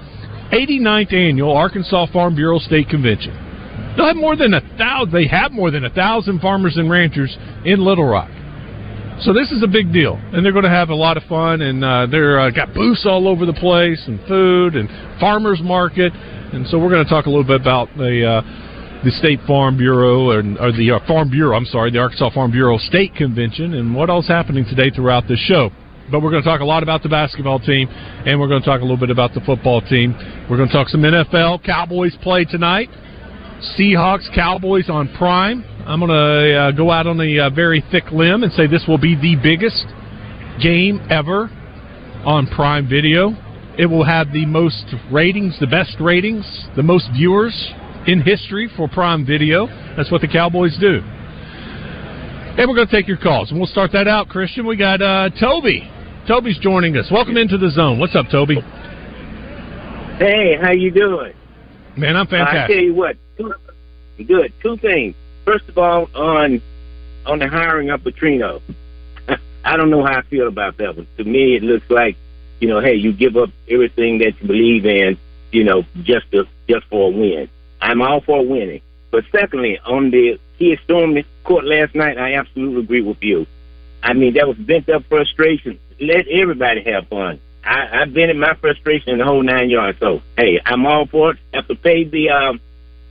89th 0.52 1.12
annual 1.12 1.56
Arkansas 1.56 2.06
Farm 2.12 2.36
Bureau 2.36 2.58
State 2.58 2.88
Convention. 2.88 3.34
They'll 3.96 4.06
have 4.06 4.16
more 4.16 4.36
than 4.36 4.54
a 4.54 4.60
thousand. 4.78 5.12
They 5.12 5.26
have 5.26 5.52
more 5.52 5.70
than 5.70 5.84
a 5.84 5.90
thousand 5.90 6.40
farmers 6.40 6.76
and 6.76 6.90
ranchers 6.90 7.36
in 7.64 7.84
Little 7.84 8.04
Rock. 8.04 8.30
So 9.20 9.32
this 9.32 9.50
is 9.50 9.62
a 9.62 9.66
big 9.66 9.92
deal, 9.92 10.20
and 10.32 10.44
they're 10.44 10.52
going 10.52 10.64
to 10.64 10.70
have 10.70 10.90
a 10.90 10.94
lot 10.94 11.16
of 11.16 11.22
fun. 11.24 11.62
And 11.62 11.82
uh, 11.82 12.06
they're 12.10 12.38
uh, 12.38 12.50
got 12.50 12.74
booths 12.74 13.06
all 13.06 13.26
over 13.26 13.46
the 13.46 13.54
place, 13.54 14.02
and 14.06 14.20
food, 14.28 14.76
and 14.76 14.88
farmers 15.18 15.60
market. 15.62 16.12
And 16.12 16.66
so 16.68 16.78
we're 16.78 16.90
going 16.90 17.04
to 17.04 17.10
talk 17.10 17.26
a 17.26 17.30
little 17.30 17.44
bit 17.44 17.60
about 17.60 17.88
the. 17.96 18.42
Uh, 18.44 18.65
the 19.04 19.10
State 19.10 19.40
Farm 19.46 19.76
Bureau 19.76 20.30
or, 20.30 20.38
or 20.38 20.72
the 20.72 20.92
uh, 20.92 21.06
Farm 21.06 21.30
Bureau. 21.30 21.56
I'm 21.56 21.66
sorry, 21.66 21.90
the 21.90 21.98
Arkansas 21.98 22.30
Farm 22.30 22.50
Bureau 22.50 22.78
State 22.78 23.14
Convention, 23.14 23.74
and 23.74 23.94
what 23.94 24.10
else 24.10 24.28
happening 24.28 24.64
today 24.64 24.90
throughout 24.90 25.28
the 25.28 25.36
show. 25.36 25.70
But 26.10 26.22
we're 26.22 26.30
going 26.30 26.42
to 26.42 26.48
talk 26.48 26.60
a 26.60 26.64
lot 26.64 26.82
about 26.82 27.02
the 27.02 27.08
basketball 27.08 27.58
team, 27.58 27.88
and 27.88 28.38
we're 28.38 28.48
going 28.48 28.62
to 28.62 28.66
talk 28.66 28.80
a 28.80 28.84
little 28.84 28.96
bit 28.96 29.10
about 29.10 29.34
the 29.34 29.40
football 29.40 29.80
team. 29.80 30.14
We're 30.48 30.56
going 30.56 30.68
to 30.68 30.74
talk 30.74 30.88
some 30.88 31.02
NFL. 31.02 31.64
Cowboys 31.64 32.16
play 32.22 32.44
tonight. 32.44 32.88
Seahawks, 33.76 34.32
Cowboys 34.34 34.88
on 34.88 35.12
Prime. 35.16 35.64
I'm 35.86 36.00
going 36.00 36.10
to 36.10 36.58
uh, 36.58 36.70
go 36.72 36.90
out 36.90 37.06
on 37.06 37.20
a 37.20 37.46
uh, 37.46 37.50
very 37.50 37.82
thick 37.90 38.04
limb 38.12 38.44
and 38.44 38.52
say 38.52 38.66
this 38.66 38.84
will 38.86 38.98
be 38.98 39.16
the 39.16 39.36
biggest 39.42 39.84
game 40.62 41.00
ever 41.10 41.50
on 42.24 42.46
Prime 42.46 42.88
Video. 42.88 43.34
It 43.78 43.86
will 43.86 44.04
have 44.04 44.32
the 44.32 44.46
most 44.46 44.86
ratings, 45.12 45.58
the 45.60 45.66
best 45.66 45.96
ratings, 46.00 46.44
the 46.76 46.82
most 46.82 47.08
viewers 47.14 47.72
in 48.06 48.20
history 48.20 48.70
for 48.76 48.88
Prime 48.88 49.26
Video. 49.26 49.66
That's 49.96 50.10
what 50.10 50.20
the 50.20 50.28
Cowboys 50.28 50.76
do. 50.78 51.00
And 52.58 52.68
we're 52.68 52.76
going 52.76 52.86
to 52.86 52.92
take 52.92 53.08
your 53.08 53.18
calls, 53.18 53.50
and 53.50 53.58
we'll 53.58 53.68
start 53.68 53.92
that 53.92 54.08
out. 54.08 54.28
Christian, 54.28 54.66
we 54.66 54.76
got 54.76 55.02
uh, 55.02 55.30
Toby. 55.38 55.90
Toby's 56.26 56.58
joining 56.58 56.96
us. 56.96 57.08
Welcome 57.10 57.36
into 57.36 57.58
the 57.58 57.70
zone. 57.70 57.98
What's 57.98 58.16
up, 58.16 58.26
Toby? 58.30 58.56
Hey, 60.18 60.56
how 60.60 60.72
you 60.72 60.90
doing? 60.90 61.34
Man, 61.96 62.16
I'm 62.16 62.26
fantastic. 62.26 62.62
I 62.62 62.66
tell 62.66 62.84
you 62.84 62.94
what, 62.94 63.16
two, 63.36 63.54
good. 64.26 64.52
Two 64.62 64.76
things. 64.78 65.14
First 65.44 65.68
of 65.68 65.76
all, 65.78 66.08
on 66.14 66.62
on 67.26 67.38
the 67.38 67.48
hiring 67.48 67.90
of 67.90 68.00
Petrino, 68.00 68.62
I 69.64 69.76
don't 69.76 69.90
know 69.90 70.04
how 70.04 70.18
I 70.18 70.22
feel 70.22 70.48
about 70.48 70.78
that 70.78 70.96
one. 70.96 71.06
To 71.18 71.24
me, 71.24 71.56
it 71.56 71.62
looks 71.62 71.88
like, 71.90 72.16
you 72.60 72.68
know, 72.68 72.80
hey, 72.80 72.94
you 72.94 73.12
give 73.12 73.36
up 73.36 73.50
everything 73.68 74.18
that 74.18 74.32
you 74.40 74.46
believe 74.46 74.86
in, 74.86 75.18
you 75.52 75.64
know, 75.64 75.82
just 76.02 76.30
to, 76.32 76.44
just 76.68 76.86
for 76.86 77.08
a 77.08 77.10
win. 77.10 77.48
I'm 77.80 78.02
all 78.02 78.20
for 78.20 78.44
winning. 78.44 78.82
But 79.10 79.24
secondly, 79.32 79.78
on 79.84 80.10
the 80.10 80.38
kid 80.58 80.78
storming 80.84 81.24
court 81.44 81.64
last 81.64 81.94
night, 81.94 82.18
I 82.18 82.34
absolutely 82.34 82.82
agree 82.82 83.02
with 83.02 83.18
you. 83.22 83.46
I 84.02 84.12
mean, 84.12 84.34
that 84.34 84.46
was 84.46 84.56
bent 84.56 84.88
up 84.88 85.04
frustration. 85.08 85.78
Let 86.00 86.28
everybody 86.28 86.82
have 86.84 87.08
fun. 87.08 87.40
I, 87.64 88.02
I've 88.02 88.14
been 88.14 88.30
in 88.30 88.38
my 88.38 88.54
frustration 88.54 89.10
in 89.10 89.18
the 89.18 89.24
whole 89.24 89.42
nine 89.42 89.70
yards. 89.70 89.98
So, 89.98 90.22
hey, 90.36 90.60
I'm 90.64 90.86
all 90.86 91.06
for 91.06 91.32
it. 91.32 91.38
Have 91.52 91.66
to 91.68 91.74
pay 91.74 92.04
the 92.04 92.30
um, 92.30 92.60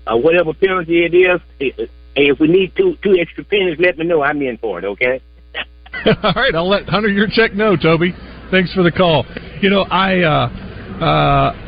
uh, 0.07 0.15
whatever 0.15 0.53
penalty 0.53 1.03
it 1.05 1.13
is. 1.13 1.41
Hey, 1.59 1.73
if 2.15 2.39
we 2.39 2.47
need 2.47 2.75
two 2.75 2.97
two 3.03 3.17
extra 3.19 3.43
pennies, 3.43 3.77
let 3.79 3.97
me 3.97 4.05
know. 4.05 4.21
I'm 4.23 4.41
in 4.41 4.57
for 4.57 4.79
it. 4.79 4.85
Okay. 4.85 5.21
All 6.23 6.33
right, 6.35 6.53
I'll 6.55 6.69
let 6.69 6.87
Hunter 6.87 7.09
your 7.09 7.27
check 7.27 7.53
know, 7.53 7.75
Toby. 7.75 8.13
Thanks 8.51 8.73
for 8.73 8.83
the 8.83 8.91
call. 8.91 9.25
You 9.61 9.69
know, 9.69 9.81
I 9.81 10.21
uh 10.21 11.03
uh 11.03 11.64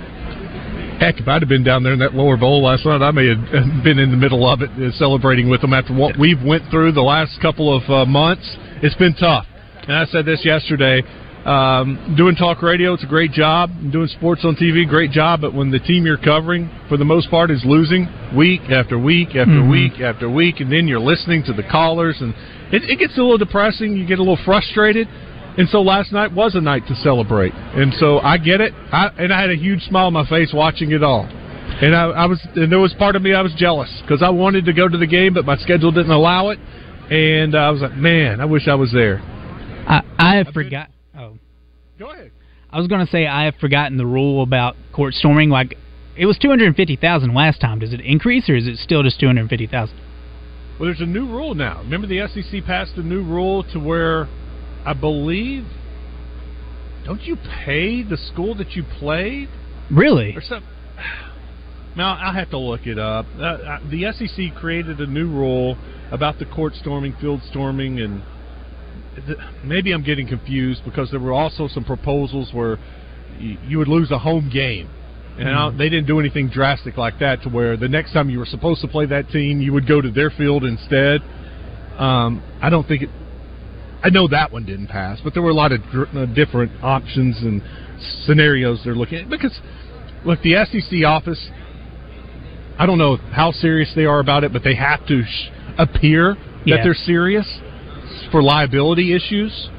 heck, 0.99 1.19
if 1.19 1.27
I'd 1.27 1.41
have 1.41 1.49
been 1.49 1.63
down 1.63 1.83
there 1.83 1.93
in 1.93 1.99
that 1.99 2.13
lower 2.13 2.37
bowl 2.37 2.63
last 2.63 2.85
night, 2.85 3.01
I 3.01 3.11
may 3.11 3.27
have 3.27 3.41
been 3.83 3.99
in 3.99 4.11
the 4.11 4.17
middle 4.17 4.47
of 4.47 4.61
it 4.61 4.69
uh, 4.71 4.91
celebrating 4.97 5.49
with 5.49 5.61
them 5.61 5.73
after 5.73 5.93
what 5.93 6.17
we've 6.17 6.41
went 6.43 6.63
through 6.69 6.91
the 6.93 7.01
last 7.01 7.39
couple 7.41 7.75
of 7.75 7.83
uh, 7.89 8.05
months. 8.05 8.45
It's 8.81 8.95
been 8.95 9.13
tough. 9.15 9.45
And 9.87 9.95
I 9.95 10.05
said 10.05 10.25
this 10.25 10.43
yesterday. 10.43 11.01
Um, 11.45 12.15
doing 12.17 12.35
talk 12.35 12.61
radio, 12.61 12.93
it's 12.93 13.05
a 13.05 13.07
great 13.07 13.31
job. 13.31 13.69
Doing 13.91 14.07
sports 14.09 14.41
on 14.43 14.57
TV, 14.57 14.85
great 14.85 15.11
job. 15.11 15.39
But 15.39 15.53
when 15.53 15.71
the 15.71 15.79
team 15.79 16.05
you're 16.05 16.17
covering, 16.17 16.69
for 16.89 16.97
the 16.97 17.05
most 17.05 17.29
part, 17.29 17.51
is 17.51 17.63
losing 17.63 18.05
week 18.35 18.63
after 18.69 18.99
week 18.99 19.29
after 19.29 19.53
Mhm. 19.63 19.71
week 19.71 20.01
after 20.01 20.29
week, 20.29 20.59
and 20.59 20.69
then 20.69 20.89
you're 20.89 20.99
listening 20.99 21.43
to 21.43 21.53
the 21.53 21.63
callers, 21.63 22.19
and 22.19 22.33
it, 22.73 22.83
it 22.89 22.99
gets 22.99 23.17
a 23.17 23.21
little 23.21 23.37
depressing. 23.37 23.95
You 23.95 24.05
get 24.05 24.19
a 24.19 24.21
little 24.23 24.35
frustrated. 24.43 25.07
And 25.57 25.67
so 25.69 25.81
last 25.81 26.11
night 26.11 26.33
was 26.33 26.55
a 26.55 26.61
night 26.61 26.83
to 26.87 26.95
celebrate. 26.95 27.53
And 27.53 27.93
so 27.95 28.19
I 28.19 28.37
get 28.37 28.61
it. 28.61 28.73
I, 28.91 29.07
and 29.17 29.33
I 29.33 29.41
had 29.41 29.49
a 29.49 29.57
huge 29.57 29.81
smile 29.81 30.07
on 30.07 30.13
my 30.13 30.27
face 30.27 30.51
watching 30.53 30.91
it 30.91 31.03
all. 31.03 31.25
And 31.25 31.95
I, 31.95 32.05
I 32.05 32.25
was, 32.25 32.39
and 32.55 32.71
there 32.71 32.79
was 32.79 32.93
part 32.93 33.15
of 33.15 33.21
me 33.21 33.33
I 33.33 33.41
was 33.41 33.53
jealous 33.57 33.89
because 34.01 34.21
I 34.21 34.29
wanted 34.29 34.65
to 34.65 34.73
go 34.73 34.87
to 34.87 34.97
the 34.97 35.07
game, 35.07 35.33
but 35.33 35.45
my 35.45 35.57
schedule 35.57 35.91
didn't 35.91 36.11
allow 36.11 36.49
it. 36.49 36.59
And 37.11 37.55
I 37.55 37.69
was 37.71 37.81
like, 37.81 37.95
man, 37.95 38.39
I 38.39 38.45
wish 38.45 38.67
I 38.67 38.75
was 38.75 38.91
there. 38.91 39.19
I, 39.19 40.03
I 40.17 40.35
have 40.35 40.47
forgot. 40.53 40.89
Oh, 41.17 41.37
Go 41.97 42.11
ahead. 42.11 42.31
I 42.69 42.77
was 42.77 42.87
going 42.87 43.05
to 43.05 43.11
say 43.11 43.25
I 43.25 43.45
have 43.45 43.55
forgotten 43.55 43.97
the 43.97 44.05
rule 44.05 44.43
about 44.43 44.75
court 44.93 45.13
storming. 45.13 45.49
Like, 45.49 45.77
it 46.17 46.25
was 46.25 46.37
two 46.37 46.49
hundred 46.49 46.75
fifty 46.75 46.95
thousand 46.95 47.33
last 47.33 47.61
time. 47.61 47.79
Does 47.79 47.93
it 47.93 48.01
increase 48.01 48.49
or 48.49 48.55
is 48.55 48.67
it 48.67 48.77
still 48.77 49.03
just 49.03 49.19
two 49.19 49.27
hundred 49.27 49.49
fifty 49.49 49.67
thousand? 49.67 49.97
Well, 50.79 50.87
there's 50.87 51.01
a 51.01 51.05
new 51.05 51.27
rule 51.27 51.55
now. 51.55 51.79
Remember, 51.79 52.07
the 52.07 52.27
SEC 52.27 52.63
passed 52.65 52.93
a 52.97 53.01
new 53.03 53.23
rule 53.23 53.63
to 53.71 53.79
where 53.79 54.27
I 54.87 54.93
believe 54.93 55.65
don't 57.03 57.21
you 57.23 57.35
pay 57.65 58.03
the 58.03 58.15
school 58.17 58.55
that 58.55 58.71
you 58.71 58.83
played 58.99 59.49
Really? 59.91 60.33
or 60.35 60.41
something? 60.41 60.69
Now 61.95 62.17
I 62.19 62.33
have 62.33 62.49
to 62.51 62.57
look 62.57 62.85
it 62.87 62.97
up. 62.97 63.25
Uh, 63.37 63.43
uh, 63.43 63.79
the 63.89 64.11
SEC 64.13 64.55
created 64.55 64.99
a 64.99 65.07
new 65.07 65.27
rule 65.27 65.77
about 66.11 66.39
the 66.39 66.45
court 66.45 66.73
storming, 66.75 67.13
field 67.19 67.41
storming, 67.49 67.99
and 67.99 68.23
th- 69.25 69.37
maybe 69.63 69.91
I'm 69.91 70.03
getting 70.03 70.27
confused 70.27 70.83
because 70.85 71.11
there 71.11 71.19
were 71.19 71.33
also 71.33 71.67
some 71.67 71.83
proposals 71.83 72.53
where 72.53 72.77
y- 73.41 73.57
you 73.67 73.79
would 73.79 73.87
lose 73.89 74.11
a 74.11 74.19
home 74.19 74.49
game. 74.49 74.89
And 75.37 75.49
don't- 75.49 75.77
they 75.77 75.89
didn't 75.89 76.07
do 76.07 76.19
anything 76.19 76.47
drastic 76.49 76.97
like 76.97 77.19
that 77.19 77.43
to 77.43 77.49
where 77.49 77.77
the 77.77 77.89
next 77.89 78.11
time 78.13 78.29
you 78.29 78.39
were 78.39 78.45
supposed 78.45 78.81
to 78.81 78.87
play 78.87 79.05
that 79.07 79.29
team, 79.31 79.59
you 79.61 79.73
would 79.73 79.85
go 79.87 79.99
to 80.01 80.09
their 80.09 80.29
field 80.29 80.63
instead. 80.63 81.21
Um, 81.97 82.41
I 82.61 82.69
don't 82.69 82.87
think 82.87 83.03
it. 83.03 83.09
I 84.03 84.09
know 84.09 84.27
that 84.27 84.51
one 84.51 84.65
didn't 84.65 84.87
pass, 84.87 85.19
but 85.23 85.33
there 85.33 85.41
were 85.43 85.49
a 85.49 85.55
lot 85.55 85.71
of 85.71 85.81
dr- 85.91 86.15
uh, 86.15 86.25
different 86.27 86.71
options 86.83 87.37
and 87.41 87.61
scenarios 88.25 88.81
they're 88.83 88.95
looking 88.95 89.19
at. 89.19 89.29
Because, 89.29 89.59
look, 90.25 90.41
the 90.43 90.53
SEC 90.71 91.03
office, 91.03 91.49
I 92.77 92.85
don't 92.85 92.99
know 92.99 93.17
how 93.17 93.51
serious 93.51 93.91
they 93.95 94.05
are 94.05 94.19
about 94.19 94.43
it, 94.43 94.53
but 94.53 94.63
they 94.63 94.75
have 94.75 95.05
to 95.07 95.23
sh- 95.23 95.49
appear 95.77 96.35
that 96.35 96.39
Yeah. 96.65 96.83
they're 96.83 96.93
serious 96.93 97.47
for 98.31 98.43
liability 98.43 99.13
issues. 99.13 99.69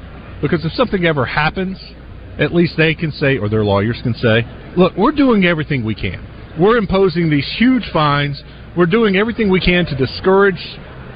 Because 0.41 0.63
if 0.65 0.73
something 0.73 1.05
ever 1.05 1.25
happens, 1.25 1.77
at 2.37 2.53
least 2.53 2.75
they 2.77 2.93
can 2.93 3.11
say, 3.11 3.37
or 3.37 3.49
their 3.49 3.63
lawyers 3.63 4.01
can 4.01 4.13
say, 4.15 4.45
look, 4.75 4.95
we're 4.97 5.11
doing 5.11 5.45
everything 5.45 5.83
we 5.83 5.95
can. 5.95 6.19
We're 6.57 6.77
imposing 6.77 7.29
these 7.29 7.47
huge 7.57 7.89
fines. 7.91 8.41
We're 8.75 8.85
doing 8.85 9.15
everything 9.17 9.49
we 9.49 9.59
can 9.59 9.85
to 9.85 9.95
discourage 9.95 10.59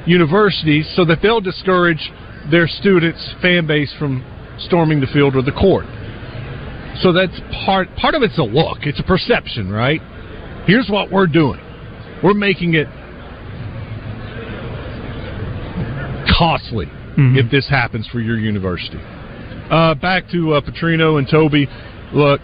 universities 0.06 0.90
so 0.96 1.06
that 1.06 1.22
they'll 1.22 1.42
discourage 1.42 2.12
their 2.52 2.68
students' 2.68 3.34
fan 3.42 3.68
base 3.68 3.94
from 3.98 4.24
storming 4.60 5.00
the 5.00 5.08
field 5.08 5.36
or 5.36 5.42
the 5.42 5.52
court. 5.52 5.86
So 7.02 7.12
that's 7.12 7.34
part 7.66 7.88
part 7.96 8.16
of 8.16 8.22
it's 8.22 8.38
a 8.38 8.44
look, 8.44 8.80
it's 8.82 9.00
a 9.00 9.04
perception, 9.04 9.72
right? 9.72 10.02
Here's 10.66 10.90
what 10.90 11.12
we're 11.12 11.28
doing. 11.28 11.60
We're 12.24 12.34
making 12.34 12.76
it 12.76 12.88
costly 16.38 16.88
if 17.38 17.52
this 17.52 17.68
happens 17.70 18.08
for 18.08 18.20
your 18.20 18.38
university. 18.38 19.00
Uh, 19.70 19.96
back 19.96 20.30
to 20.32 20.54
uh, 20.54 20.62
Petrino 20.62 21.18
and 21.18 21.28
Toby. 21.30 21.68
Look, 22.14 22.42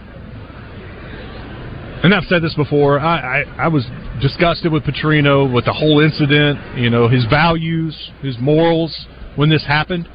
and 2.02 2.14
I've 2.14 2.24
said 2.24 2.42
this 2.42 2.54
before. 2.54 2.98
I, 2.98 3.42
I, 3.42 3.64
I 3.64 3.68
was 3.68 3.86
disgusted 4.20 4.72
with 4.72 4.82
Petrino 4.84 5.52
with 5.52 5.64
the 5.64 5.72
whole 5.72 6.00
incident. 6.00 6.78
You 6.78 6.90
know 6.90 7.08
his 7.08 7.24
values, 7.26 8.10
his 8.20 8.36
morals 8.40 9.06
when 9.36 9.48
this 9.48 9.64
happened. 9.66 10.08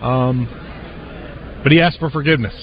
Um, 0.00 0.48
but 1.62 1.70
he 1.70 1.80
asked 1.80 1.98
for 1.98 2.10
forgiveness, 2.10 2.54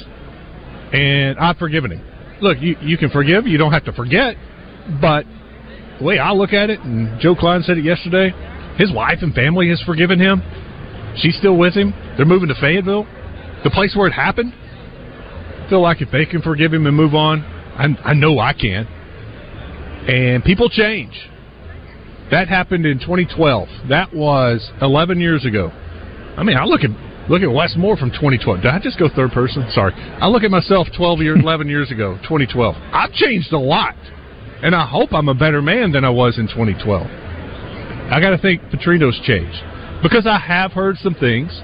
and 0.92 1.40
I've 1.40 1.58
forgiven 1.58 1.92
him. 1.92 2.06
Look, 2.42 2.58
you 2.60 2.76
you 2.82 2.98
can 2.98 3.10
forgive. 3.10 3.48
You 3.48 3.58
don't 3.58 3.72
have 3.72 3.86
to 3.86 3.94
forget. 3.94 4.36
But 5.02 5.26
the 6.00 6.06
way 6.06 6.20
I 6.20 6.32
look 6.32 6.54
at 6.54 6.70
it, 6.70 6.80
and 6.80 7.20
Joe 7.20 7.36
Kleine 7.36 7.64
said 7.64 7.78
it 7.78 7.86
yesterday, 7.86 8.32
his 8.78 8.92
wife 8.92 9.20
and 9.22 9.34
family 9.34 9.70
has 9.70 9.82
forgiven 9.82 10.20
him. 10.20 10.42
She's 11.18 11.38
still 11.38 11.58
with 11.58 11.74
him. 11.76 11.94
They're 12.18 12.26
moving 12.26 12.50
to 12.50 12.56
Fayetteville, 12.56 13.06
the 13.64 13.70
place 13.70 13.96
where 13.96 14.08
it 14.08 14.14
happened. 14.14 14.54
Feel 15.70 15.82
like 15.82 16.02
if 16.02 16.12
they 16.12 16.26
can 16.26 16.42
forgive 16.42 16.74
him 16.74 16.88
and 16.88 16.96
move 16.96 17.14
on, 17.14 17.42
I, 17.42 18.10
I 18.10 18.14
know 18.14 18.40
I 18.40 18.54
can. 18.54 18.88
And 20.08 20.44
people 20.44 20.70
change. 20.70 21.14
That 22.32 22.48
happened 22.48 22.86
in 22.86 23.00
2012. 23.00 23.68
That 23.90 24.14
was 24.14 24.72
11 24.82 25.20
years 25.20 25.46
ago. 25.46 25.72
I 26.38 26.44
mean, 26.44 26.58
I 26.58 26.64
look 26.66 26.82
at 26.84 26.90
look 27.30 27.42
at 27.42 27.52
Wes 27.52 27.76
Moore 27.78 27.98
from 27.98 28.10
2012. 28.12 28.62
Did 28.62 28.72
I 28.72 28.80
just 28.80 28.98
go 28.98 29.10
third 29.14 29.32
person? 29.32 29.66
Sorry. 29.72 29.94
I 29.94 30.28
look 30.28 30.44
at 30.44 30.52
myself 30.52 30.88
12 30.96 31.20
years, 31.20 31.40
11 31.44 31.68
years 31.68 31.92
ago, 31.92 32.18
2012. 32.24 32.76
I've 32.94 33.12
changed 33.14 33.52
a 33.54 33.60
lot, 33.60 33.96
and 34.64 34.76
I 34.76 34.88
hope 34.88 35.14
I'm 35.14 35.30
a 35.30 35.36
better 35.36 35.62
man 35.62 35.92
than 35.92 36.04
I 36.04 36.10
was 36.10 36.38
in 36.38 36.48
2012. 36.48 37.08
I 38.12 38.20
got 38.20 38.32
to 38.32 38.38
think 38.38 38.62
Petrino's 38.64 39.20
changed 39.24 39.62
because 40.02 40.26
I 40.26 40.40
have 40.40 40.72
heard 40.72 40.98
some 40.98 41.14
things 41.14 41.62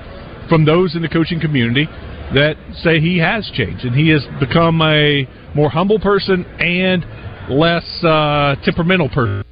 from 0.48 0.66
those 0.66 0.96
in 0.96 1.02
the 1.02 1.10
coaching 1.10 1.40
community 1.40 1.88
that 2.34 2.56
say 2.84 3.00
he 3.00 3.18
has 3.20 3.50
changed 3.54 3.86
and 3.86 3.96
he 3.96 4.10
has 4.10 4.24
become 4.40 4.82
a 4.82 5.28
more 5.56 5.70
humble 5.70 6.00
person 6.00 6.46
and 6.60 7.06
less 7.50 8.04
uh, 8.04 8.56
temperamental 8.64 9.10
person. 9.10 9.44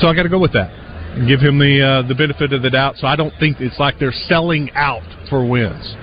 So 0.00 0.08
I 0.08 0.14
got 0.14 0.22
to 0.22 0.28
go 0.30 0.38
with 0.38 0.52
that 0.54 0.81
give 1.28 1.40
him 1.40 1.58
the 1.58 1.82
uh, 1.82 2.08
the 2.08 2.14
benefit 2.14 2.52
of 2.52 2.62
the 2.62 2.70
doubt. 2.70 2.96
So 2.96 3.06
I 3.06 3.16
don't 3.16 3.34
think 3.38 3.60
it's 3.60 3.78
like 3.78 3.98
they're 3.98 4.12
selling 4.28 4.70
out 4.72 5.02
for 5.28 5.44
wins. 5.44 5.94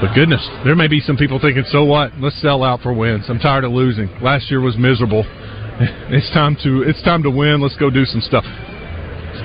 But 0.00 0.14
goodness, 0.14 0.46
there 0.64 0.76
may 0.76 0.86
be 0.86 1.00
some 1.00 1.16
people 1.16 1.40
thinking, 1.40 1.64
so 1.68 1.84
what? 1.84 2.12
Let's 2.20 2.40
sell 2.40 2.62
out 2.62 2.82
for 2.82 2.92
wins. 2.92 3.24
I'm 3.28 3.40
tired 3.40 3.64
of 3.64 3.72
losing. 3.72 4.08
Last 4.22 4.50
year 4.50 4.60
was 4.60 4.76
miserable. 4.76 5.24
It's 6.10 6.28
time 6.34 6.56
to 6.64 6.82
it's 6.82 7.00
time 7.02 7.22
to 7.22 7.30
win. 7.30 7.60
Let's 7.60 7.76
go 7.76 7.88
do 7.88 8.04
some 8.04 8.20
stuff. 8.20 8.42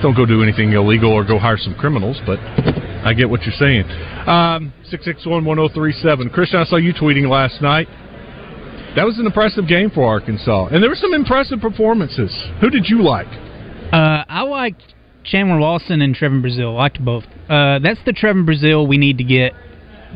Don't 0.02 0.16
go 0.16 0.26
do 0.26 0.42
anything 0.42 0.72
illegal 0.72 1.12
or 1.12 1.22
go 1.22 1.38
hire 1.38 1.56
some 1.56 1.76
criminals. 1.76 2.18
But 2.26 2.40
I 3.06 3.14
get 3.14 3.30
what 3.30 3.42
you're 3.42 3.54
saying. 3.54 3.84
Um, 4.26 4.72
six 4.90 5.04
six 5.04 5.24
one 5.24 5.44
one 5.44 5.58
zero 5.58 5.68
three 5.68 5.92
seven. 5.92 6.30
Christian, 6.30 6.58
I 6.58 6.64
saw 6.64 6.74
you 6.74 6.92
tweeting 6.92 7.28
last 7.30 7.62
night. 7.62 7.86
That 8.96 9.06
was 9.06 9.20
an 9.20 9.26
impressive 9.26 9.68
game 9.68 9.90
for 9.90 10.08
Arkansas, 10.08 10.66
and 10.72 10.82
there 10.82 10.90
were 10.90 10.96
some 10.96 11.14
impressive 11.14 11.60
performances. 11.60 12.34
Who 12.60 12.68
did 12.68 12.86
you 12.88 13.02
like? 13.02 13.30
Uh, 13.92 14.24
I 14.28 14.42
liked 14.42 14.82
Chandler 15.24 15.60
Lawson 15.60 16.02
and 16.02 16.14
Trevin 16.14 16.40
Brazil. 16.40 16.70
I 16.76 16.82
liked 16.82 17.04
both. 17.04 17.24
Uh, 17.48 17.78
that's 17.78 18.00
the 18.04 18.12
Trevin 18.12 18.44
Brazil 18.44 18.86
we 18.86 18.98
need 18.98 19.18
to 19.18 19.24
get 19.24 19.52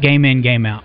game 0.01 0.25
in, 0.25 0.43
game 0.43 0.67
out. 0.67 0.85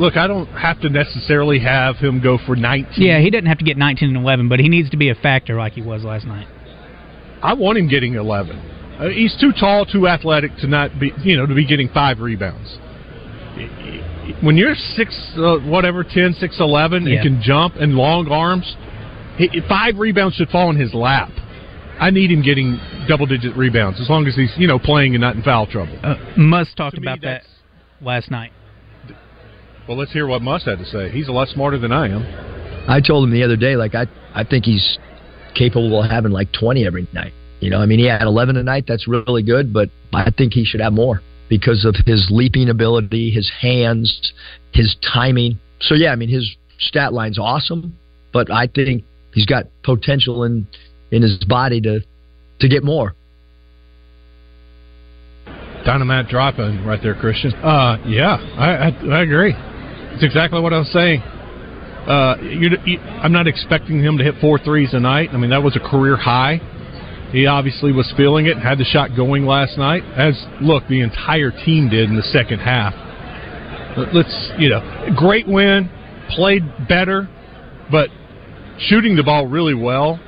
Look, 0.00 0.16
I 0.16 0.26
don't 0.26 0.46
have 0.48 0.80
to 0.80 0.88
necessarily 0.88 1.60
have 1.60 1.96
him 1.96 2.20
go 2.20 2.38
for 2.46 2.56
19. 2.56 3.04
Yeah, 3.04 3.20
he 3.20 3.30
doesn't 3.30 3.46
have 3.46 3.58
to 3.58 3.64
get 3.64 3.76
19 3.76 4.08
and 4.08 4.16
11, 4.18 4.48
but 4.48 4.60
he 4.60 4.68
needs 4.68 4.90
to 4.90 4.96
be 4.96 5.08
a 5.10 5.14
factor 5.14 5.56
like 5.56 5.72
he 5.74 5.82
was 5.82 6.04
last 6.04 6.26
night. 6.26 6.46
I 7.42 7.54
want 7.54 7.78
him 7.78 7.88
getting 7.88 8.14
11. 8.14 8.56
Uh, 8.98 9.08
he's 9.08 9.36
too 9.40 9.52
tall, 9.52 9.84
too 9.86 10.08
athletic 10.08 10.56
to 10.58 10.66
not 10.66 10.98
be, 10.98 11.12
you 11.22 11.36
know, 11.36 11.46
to 11.46 11.54
be 11.54 11.64
getting 11.64 11.88
five 11.88 12.18
rebounds. 12.20 12.78
When 14.40 14.56
you're 14.56 14.74
six, 14.74 15.16
uh, 15.36 15.58
whatever, 15.58 16.04
10, 16.04 16.34
6, 16.34 16.56
11, 16.60 17.06
Yeah. 17.06 17.14
and 17.14 17.22
can 17.22 17.42
jump 17.42 17.76
and 17.76 17.94
long 17.94 18.28
arms, 18.30 18.76
he, 19.38 19.60
five 19.68 19.96
rebounds 19.98 20.36
should 20.36 20.48
fall 20.48 20.68
in 20.70 20.76
his 20.76 20.92
lap. 20.92 21.30
I 22.00 22.10
need 22.10 22.30
him 22.30 22.42
getting 22.42 22.78
double 23.08 23.26
digit 23.26 23.56
rebounds 23.56 24.00
as 24.00 24.08
long 24.08 24.26
as 24.26 24.36
he's, 24.36 24.52
you 24.56 24.68
know, 24.68 24.78
playing 24.78 25.14
and 25.14 25.20
not 25.20 25.36
in 25.36 25.42
foul 25.42 25.66
trouble. 25.66 25.98
Uh, 26.02 26.16
Muss 26.36 26.68
talked 26.76 26.96
To 26.96 27.00
me, 27.00 27.06
about 27.06 27.22
that 27.22 27.42
last 28.00 28.30
night. 28.30 28.52
Well, 29.88 29.96
let's 29.96 30.12
hear 30.12 30.26
what 30.26 30.42
Muss 30.42 30.64
had 30.64 30.78
to 30.78 30.84
say. 30.84 31.10
He's 31.10 31.28
a 31.28 31.32
lot 31.32 31.48
smarter 31.48 31.78
than 31.78 31.92
I 31.92 32.08
am. 32.08 32.22
I 32.88 33.00
told 33.00 33.24
him 33.24 33.30
the 33.32 33.42
other 33.42 33.56
day, 33.56 33.76
like 33.76 33.94
I, 33.94 34.06
I 34.34 34.44
think 34.44 34.64
he's 34.64 34.98
capable 35.54 36.02
of 36.02 36.10
having 36.10 36.30
like 36.30 36.52
20 36.52 36.86
every 36.86 37.08
night. 37.12 37.32
You 37.60 37.70
know, 37.70 37.80
I 37.80 37.86
mean, 37.86 37.98
he 37.98 38.06
had 38.06 38.22
11 38.22 38.54
tonight. 38.54 38.84
That's 38.86 39.08
really 39.08 39.42
good, 39.42 39.72
but 39.72 39.90
I 40.12 40.30
think 40.30 40.52
he 40.52 40.64
should 40.64 40.80
have 40.80 40.92
more 40.92 41.20
because 41.48 41.84
of 41.84 41.96
his 42.06 42.28
leaping 42.30 42.68
ability, 42.68 43.30
his 43.30 43.50
hands, 43.60 44.32
his 44.72 44.96
timing. 45.12 45.58
So 45.80 45.94
yeah, 45.94 46.12
I 46.12 46.16
mean, 46.16 46.28
his 46.28 46.48
stat 46.78 47.12
line's 47.12 47.38
awesome, 47.38 47.98
but 48.32 48.50
I 48.50 48.68
think 48.68 49.04
he's 49.34 49.46
got 49.46 49.66
potential 49.82 50.44
in 50.44 50.66
in 51.10 51.22
his 51.22 51.42
body 51.44 51.80
to 51.82 52.00
to 52.60 52.68
get 52.68 52.84
more. 52.84 53.14
Dynamite 55.84 56.28
dropping 56.28 56.84
right 56.84 57.00
there, 57.02 57.14
Christian. 57.14 57.54
Uh, 57.54 57.96
yeah, 58.06 58.36
I, 58.58 58.88
I, 58.88 59.18
I 59.18 59.22
agree. 59.22 59.54
It's 59.56 60.24
exactly 60.24 60.60
what 60.60 60.72
I 60.72 60.78
was 60.78 60.92
saying. 60.92 61.20
Uh, 61.22 62.36
you, 62.42 62.70
you, 62.84 62.98
I'm 62.98 63.32
not 63.32 63.46
expecting 63.46 64.00
him 64.02 64.18
to 64.18 64.24
hit 64.24 64.34
four 64.40 64.58
threes 64.58 64.90
tonight. 64.90 65.30
I 65.32 65.36
mean, 65.36 65.50
that 65.50 65.62
was 65.62 65.76
a 65.76 65.80
career 65.80 66.16
high. 66.16 66.60
He 67.32 67.46
obviously 67.46 67.92
was 67.92 68.12
feeling 68.16 68.46
it, 68.46 68.56
had 68.58 68.78
the 68.78 68.84
shot 68.84 69.14
going 69.14 69.44
last 69.46 69.78
night, 69.78 70.02
as 70.16 70.34
look 70.60 70.82
the 70.88 71.00
entire 71.00 71.50
team 71.50 71.88
did 71.90 72.08
in 72.08 72.16
the 72.16 72.22
second 72.22 72.58
half. 72.60 72.94
Let- 73.96 74.14
Let's 74.14 74.50
you 74.58 74.70
know, 74.70 75.10
great 75.16 75.46
win, 75.46 75.90
played 76.30 76.62
better, 76.88 77.28
but 77.90 78.08
shooting 78.78 79.16
the 79.16 79.22
ball 79.22 79.46
really 79.46 79.74
well 79.74 80.20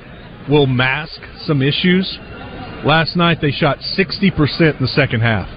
will 0.49 0.67
mask 0.67 1.21
some 1.45 1.61
issues. 1.61 2.17
Last 2.83 3.15
night 3.15 3.39
they 3.41 3.51
shot 3.51 3.77
60% 3.79 4.75
in 4.75 4.81
the 4.81 4.87
second 4.87 5.21
half. 5.21 5.47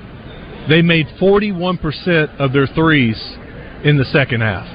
They 0.69 0.83
made 0.83 1.07
41% 1.21 2.39
of 2.39 2.53
their 2.53 2.67
threes 2.67 3.21
in 3.85 3.97
the 3.97 4.05
second 4.07 4.41
half. 4.41 4.67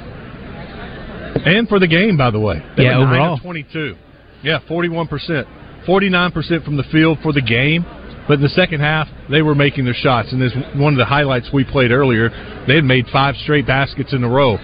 And 1.46 1.68
for 1.70 1.80
the 1.80 1.88
game, 1.88 2.18
by 2.18 2.32
the 2.32 2.40
way. 2.40 2.62
They 2.76 2.84
Yeah, 2.84 2.98
were 2.98 3.06
overall. 3.06 3.38
22. 3.40 3.96
Yeah, 4.44 4.60
41%. 4.68 5.46
49% 5.86 6.64
from 6.64 6.78
the 6.78 6.84
field 6.84 7.20
for 7.22 7.34
the 7.34 7.42
game. 7.42 7.86
But 8.28 8.36
in 8.36 8.42
the 8.42 8.50
second 8.50 8.82
half, 8.82 9.08
they 9.30 9.42
were 9.42 9.56
making 9.56 9.86
their 9.86 9.96
shots. 9.96 10.32
And 10.32 10.42
as 10.44 10.54
one 10.76 10.94
of 10.94 11.00
the 11.00 11.06
highlights 11.06 11.50
we 11.52 11.64
played 11.64 11.92
earlier, 11.92 12.30
they 12.68 12.76
had 12.76 12.84
made 12.84 13.08
five 13.12 13.36
straight 13.38 13.66
baskets 13.66 14.14
in 14.14 14.24
a 14.24 14.30
row. 14.30 14.58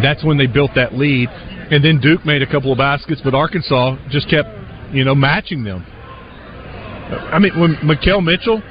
That's 0.00 0.22
when 0.22 0.38
they 0.38 0.46
built 0.46 0.70
that 0.76 0.94
lead. 0.94 1.28
And 1.70 1.84
then 1.84 2.00
Duke 2.00 2.24
made 2.26 2.42
a 2.42 2.46
couple 2.46 2.72
of 2.72 2.78
baskets, 2.78 3.20
but 3.22 3.34
Arkansas 3.34 3.96
just 4.10 4.28
kept, 4.28 4.48
you 4.92 5.04
know, 5.04 5.14
matching 5.14 5.64
them. 5.64 5.84
I 7.32 7.38
mean, 7.38 7.58
when 7.58 7.76
Makhel 7.76 8.22
Mitchell 8.22 8.62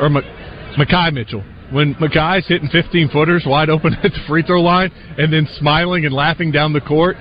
or 0.00 0.08
Makhi 0.08 1.12
Mitchell, 1.12 1.44
when 1.70 1.94
Makhi's 1.94 2.46
hitting 2.46 2.68
15 2.68 3.08
footers 3.10 3.44
wide 3.46 3.70
open 3.70 3.94
at 4.02 4.12
the 4.12 4.20
free 4.28 4.42
throw 4.42 4.60
line 4.60 4.90
and 5.18 5.32
then 5.32 5.48
smiling 5.58 6.04
and 6.04 6.14
laughing 6.14 6.52
down 6.52 6.72
the 6.72 6.80
court, 6.80 7.16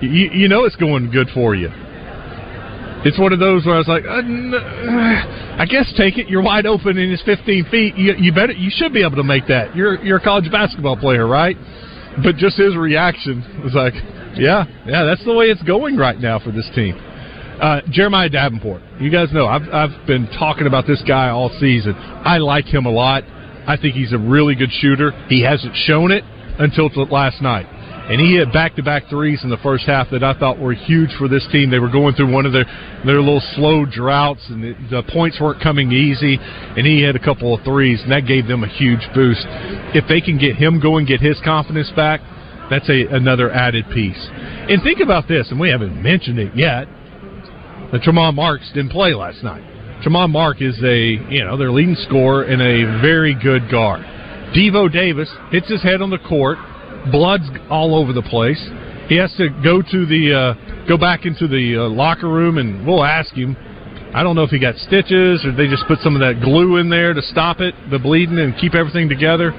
you, 0.00 0.30
you 0.32 0.48
know 0.48 0.64
it's 0.64 0.76
going 0.76 1.10
good 1.10 1.28
for 1.32 1.54
you. 1.54 1.70
It's 3.04 3.18
one 3.18 3.34
of 3.34 3.38
those 3.38 3.66
where 3.66 3.74
I 3.74 3.78
was 3.78 3.88
like, 3.88 4.04
uh, 4.06 4.16
n- 4.16 4.54
I 4.54 5.66
guess 5.68 5.92
take 5.96 6.16
it. 6.16 6.28
You're 6.28 6.42
wide 6.42 6.64
open 6.64 6.96
and 6.96 7.12
it's 7.12 7.22
15 7.22 7.66
feet. 7.70 7.96
You, 7.96 8.14
you 8.16 8.32
better, 8.32 8.52
you 8.52 8.70
should 8.72 8.94
be 8.94 9.02
able 9.02 9.16
to 9.16 9.22
make 9.22 9.46
that. 9.48 9.76
You're 9.76 10.02
you're 10.02 10.16
a 10.16 10.24
college 10.24 10.50
basketball 10.50 10.96
player, 10.96 11.26
right? 11.26 11.54
But 12.22 12.36
just 12.36 12.56
his 12.56 12.74
reaction 12.76 13.60
was 13.62 13.74
like, 13.74 13.92
yeah, 14.36 14.64
yeah, 14.86 15.04
that's 15.04 15.24
the 15.24 15.32
way 15.32 15.46
it's 15.46 15.62
going 15.62 15.96
right 15.96 16.18
now 16.18 16.38
for 16.38 16.50
this 16.50 16.68
team. 16.74 16.96
Uh, 17.60 17.80
Jeremiah 17.90 18.28
Davenport, 18.28 18.82
you 19.00 19.10
guys 19.10 19.32
know 19.32 19.46
I've 19.46 19.68
I've 19.72 20.06
been 20.06 20.26
talking 20.38 20.66
about 20.66 20.86
this 20.86 21.02
guy 21.06 21.30
all 21.30 21.50
season. 21.60 21.94
I 21.94 22.38
like 22.38 22.66
him 22.66 22.86
a 22.86 22.90
lot. 22.90 23.22
I 23.66 23.76
think 23.76 23.94
he's 23.94 24.12
a 24.12 24.18
really 24.18 24.54
good 24.54 24.70
shooter. 24.70 25.12
He 25.28 25.42
hasn't 25.42 25.74
shown 25.86 26.10
it 26.10 26.24
until 26.58 26.90
last 27.10 27.40
night. 27.40 27.66
And 28.04 28.20
he 28.20 28.36
hit 28.36 28.52
back-to-back 28.52 29.08
threes 29.08 29.40
in 29.44 29.48
the 29.48 29.56
first 29.62 29.86
half 29.86 30.10
that 30.10 30.22
I 30.22 30.38
thought 30.38 30.58
were 30.58 30.74
huge 30.74 31.08
for 31.16 31.26
this 31.26 31.46
team. 31.50 31.70
They 31.70 31.78
were 31.78 31.88
going 31.88 32.14
through 32.14 32.30
one 32.30 32.44
of 32.44 32.52
their 32.52 32.66
their 33.06 33.20
little 33.20 33.40
slow 33.54 33.86
droughts, 33.86 34.44
and 34.50 34.62
the, 34.62 34.74
the 34.90 35.02
points 35.10 35.40
weren't 35.40 35.62
coming 35.62 35.90
easy. 35.90 36.38
And 36.38 36.86
he 36.86 37.00
had 37.00 37.16
a 37.16 37.18
couple 37.18 37.54
of 37.54 37.64
threes, 37.64 38.02
and 38.02 38.12
that 38.12 38.26
gave 38.26 38.46
them 38.46 38.62
a 38.62 38.68
huge 38.68 39.00
boost. 39.14 39.46
If 39.96 40.04
they 40.06 40.20
can 40.20 40.36
get 40.36 40.56
him 40.56 40.80
going, 40.80 41.06
get 41.06 41.20
his 41.22 41.40
confidence 41.42 41.90
back, 41.96 42.20
that's 42.70 42.88
a 42.88 43.06
another 43.14 43.50
added 43.50 43.84
piece. 43.92 44.28
And 44.30 44.82
think 44.82 45.00
about 45.00 45.28
this, 45.28 45.50
and 45.50 45.60
we 45.60 45.70
haven't 45.70 46.00
mentioned 46.02 46.38
it 46.38 46.56
yet. 46.56 46.88
The 47.92 47.98
Tramon 47.98 48.34
Marks 48.34 48.70
didn't 48.74 48.90
play 48.90 49.14
last 49.14 49.42
night. 49.42 49.62
Tramon 50.02 50.30
Mark 50.30 50.60
is 50.60 50.78
a 50.82 50.98
you 51.30 51.44
know 51.44 51.56
their 51.56 51.70
leading 51.70 51.96
scorer 51.96 52.44
and 52.44 52.60
a 52.60 53.00
very 53.00 53.34
good 53.34 53.70
guard. 53.70 54.02
Devo 54.54 54.90
Davis 54.90 55.30
hits 55.50 55.68
his 55.68 55.82
head 55.82 56.00
on 56.00 56.10
the 56.10 56.18
court, 56.18 56.58
blood's 57.10 57.48
all 57.70 57.94
over 57.94 58.12
the 58.12 58.22
place. 58.22 58.62
He 59.08 59.16
has 59.16 59.34
to 59.36 59.48
go 59.62 59.82
to 59.82 60.06
the 60.06 60.32
uh, 60.32 60.86
go 60.88 60.96
back 60.96 61.26
into 61.26 61.46
the 61.46 61.76
uh, 61.76 61.88
locker 61.88 62.28
room, 62.28 62.58
and 62.58 62.86
we'll 62.86 63.04
ask 63.04 63.34
him. 63.34 63.56
I 64.14 64.22
don't 64.22 64.36
know 64.36 64.44
if 64.44 64.50
he 64.50 64.60
got 64.60 64.76
stitches 64.76 65.44
or 65.44 65.50
they 65.50 65.66
just 65.66 65.84
put 65.88 65.98
some 65.98 66.14
of 66.14 66.20
that 66.20 66.40
glue 66.40 66.76
in 66.76 66.88
there 66.88 67.14
to 67.14 67.20
stop 67.20 67.58
it, 67.58 67.74
the 67.90 67.98
bleeding, 67.98 68.38
and 68.38 68.56
keep 68.56 68.76
everything 68.76 69.08
together. 69.08 69.50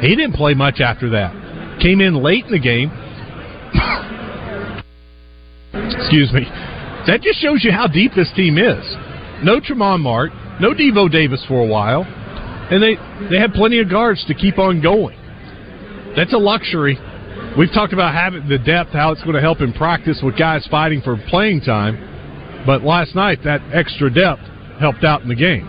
He 0.00 0.16
didn't 0.16 0.32
play 0.32 0.54
much 0.54 0.80
after 0.80 1.10
that. 1.10 1.45
Came 1.80 2.00
in 2.00 2.22
late 2.22 2.44
in 2.46 2.52
the 2.52 2.58
game. 2.58 2.90
Excuse 5.72 6.32
me. 6.32 6.44
That 7.06 7.20
just 7.22 7.40
shows 7.40 7.62
you 7.62 7.70
how 7.70 7.86
deep 7.86 8.12
this 8.16 8.30
team 8.34 8.58
is. 8.58 8.84
No 9.44 9.60
Tramon 9.60 10.00
Mark, 10.00 10.32
no 10.60 10.72
Devo 10.72 11.10
Davis 11.10 11.44
for 11.46 11.60
a 11.60 11.66
while, 11.66 12.02
and 12.02 12.82
they 12.82 12.96
they 13.30 13.38
have 13.38 13.52
plenty 13.52 13.78
of 13.80 13.90
guards 13.90 14.24
to 14.26 14.34
keep 14.34 14.58
on 14.58 14.80
going. 14.80 15.16
That's 16.16 16.32
a 16.32 16.38
luxury. 16.38 16.98
We've 17.58 17.72
talked 17.72 17.92
about 17.92 18.14
having 18.14 18.48
the 18.48 18.58
depth, 18.58 18.90
how 18.90 19.12
it's 19.12 19.22
going 19.22 19.34
to 19.34 19.40
help 19.40 19.60
in 19.60 19.72
practice 19.72 20.20
with 20.22 20.38
guys 20.38 20.66
fighting 20.70 21.02
for 21.02 21.16
playing 21.28 21.60
time. 21.60 22.64
But 22.66 22.82
last 22.82 23.14
night, 23.14 23.38
that 23.44 23.60
extra 23.72 24.12
depth 24.12 24.42
helped 24.80 25.04
out 25.04 25.22
in 25.22 25.28
the 25.28 25.36
game. 25.36 25.66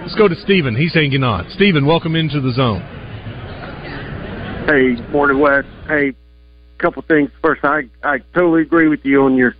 Let's 0.00 0.14
go 0.14 0.28
to 0.28 0.34
Steven. 0.34 0.74
He's 0.74 0.94
hanging 0.94 1.22
on. 1.22 1.48
Steven, 1.50 1.86
welcome 1.86 2.16
into 2.16 2.40
the 2.40 2.52
zone. 2.52 2.99
Hey, 4.66 4.94
morning, 5.10 5.38
Wes. 5.40 5.64
Hey, 5.88 6.14
couple 6.78 7.02
things. 7.02 7.30
First, 7.42 7.64
I 7.64 7.88
I 8.02 8.18
totally 8.34 8.62
agree 8.62 8.88
with 8.88 9.04
you 9.04 9.24
on 9.24 9.36
your 9.36 9.54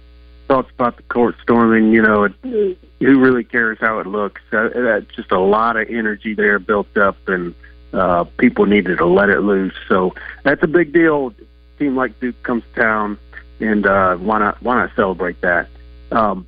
thoughts 0.47 0.71
about 0.71 0.97
the 0.97 1.03
court 1.05 1.37
storming. 1.43 1.93
You 1.93 2.03
know, 2.03 2.25
it, 2.25 2.33
who 2.43 3.19
really 3.19 3.45
cares 3.45 3.79
how 3.81 3.99
it 3.99 4.07
looks? 4.07 4.41
Uh, 4.53 4.69
that's 4.75 5.15
just 5.15 5.33
a 5.33 5.39
lot 5.39 5.77
of 5.77 5.89
energy 5.89 6.35
there 6.35 6.59
built 6.59 6.97
up, 6.97 7.17
and 7.29 7.55
uh, 7.93 8.25
people 8.39 8.67
needed 8.67 8.99
to 8.99 9.07
let 9.07 9.31
it 9.31 9.41
loose. 9.41 9.75
So 9.89 10.15
that's 10.43 10.63
a 10.63 10.69
big 10.69 10.93
deal. 10.93 11.35
Team 11.79 11.97
like 11.97 12.19
Duke 12.21 12.43
comes 12.43 12.63
to 12.75 12.81
town, 12.81 13.19
and 13.59 13.87
uh, 13.87 14.17
why 14.17 14.39
not 14.39 14.63
why 14.63 14.77
not 14.77 14.95
celebrate 14.97 15.41
that? 15.41 15.69
Um, 16.13 16.47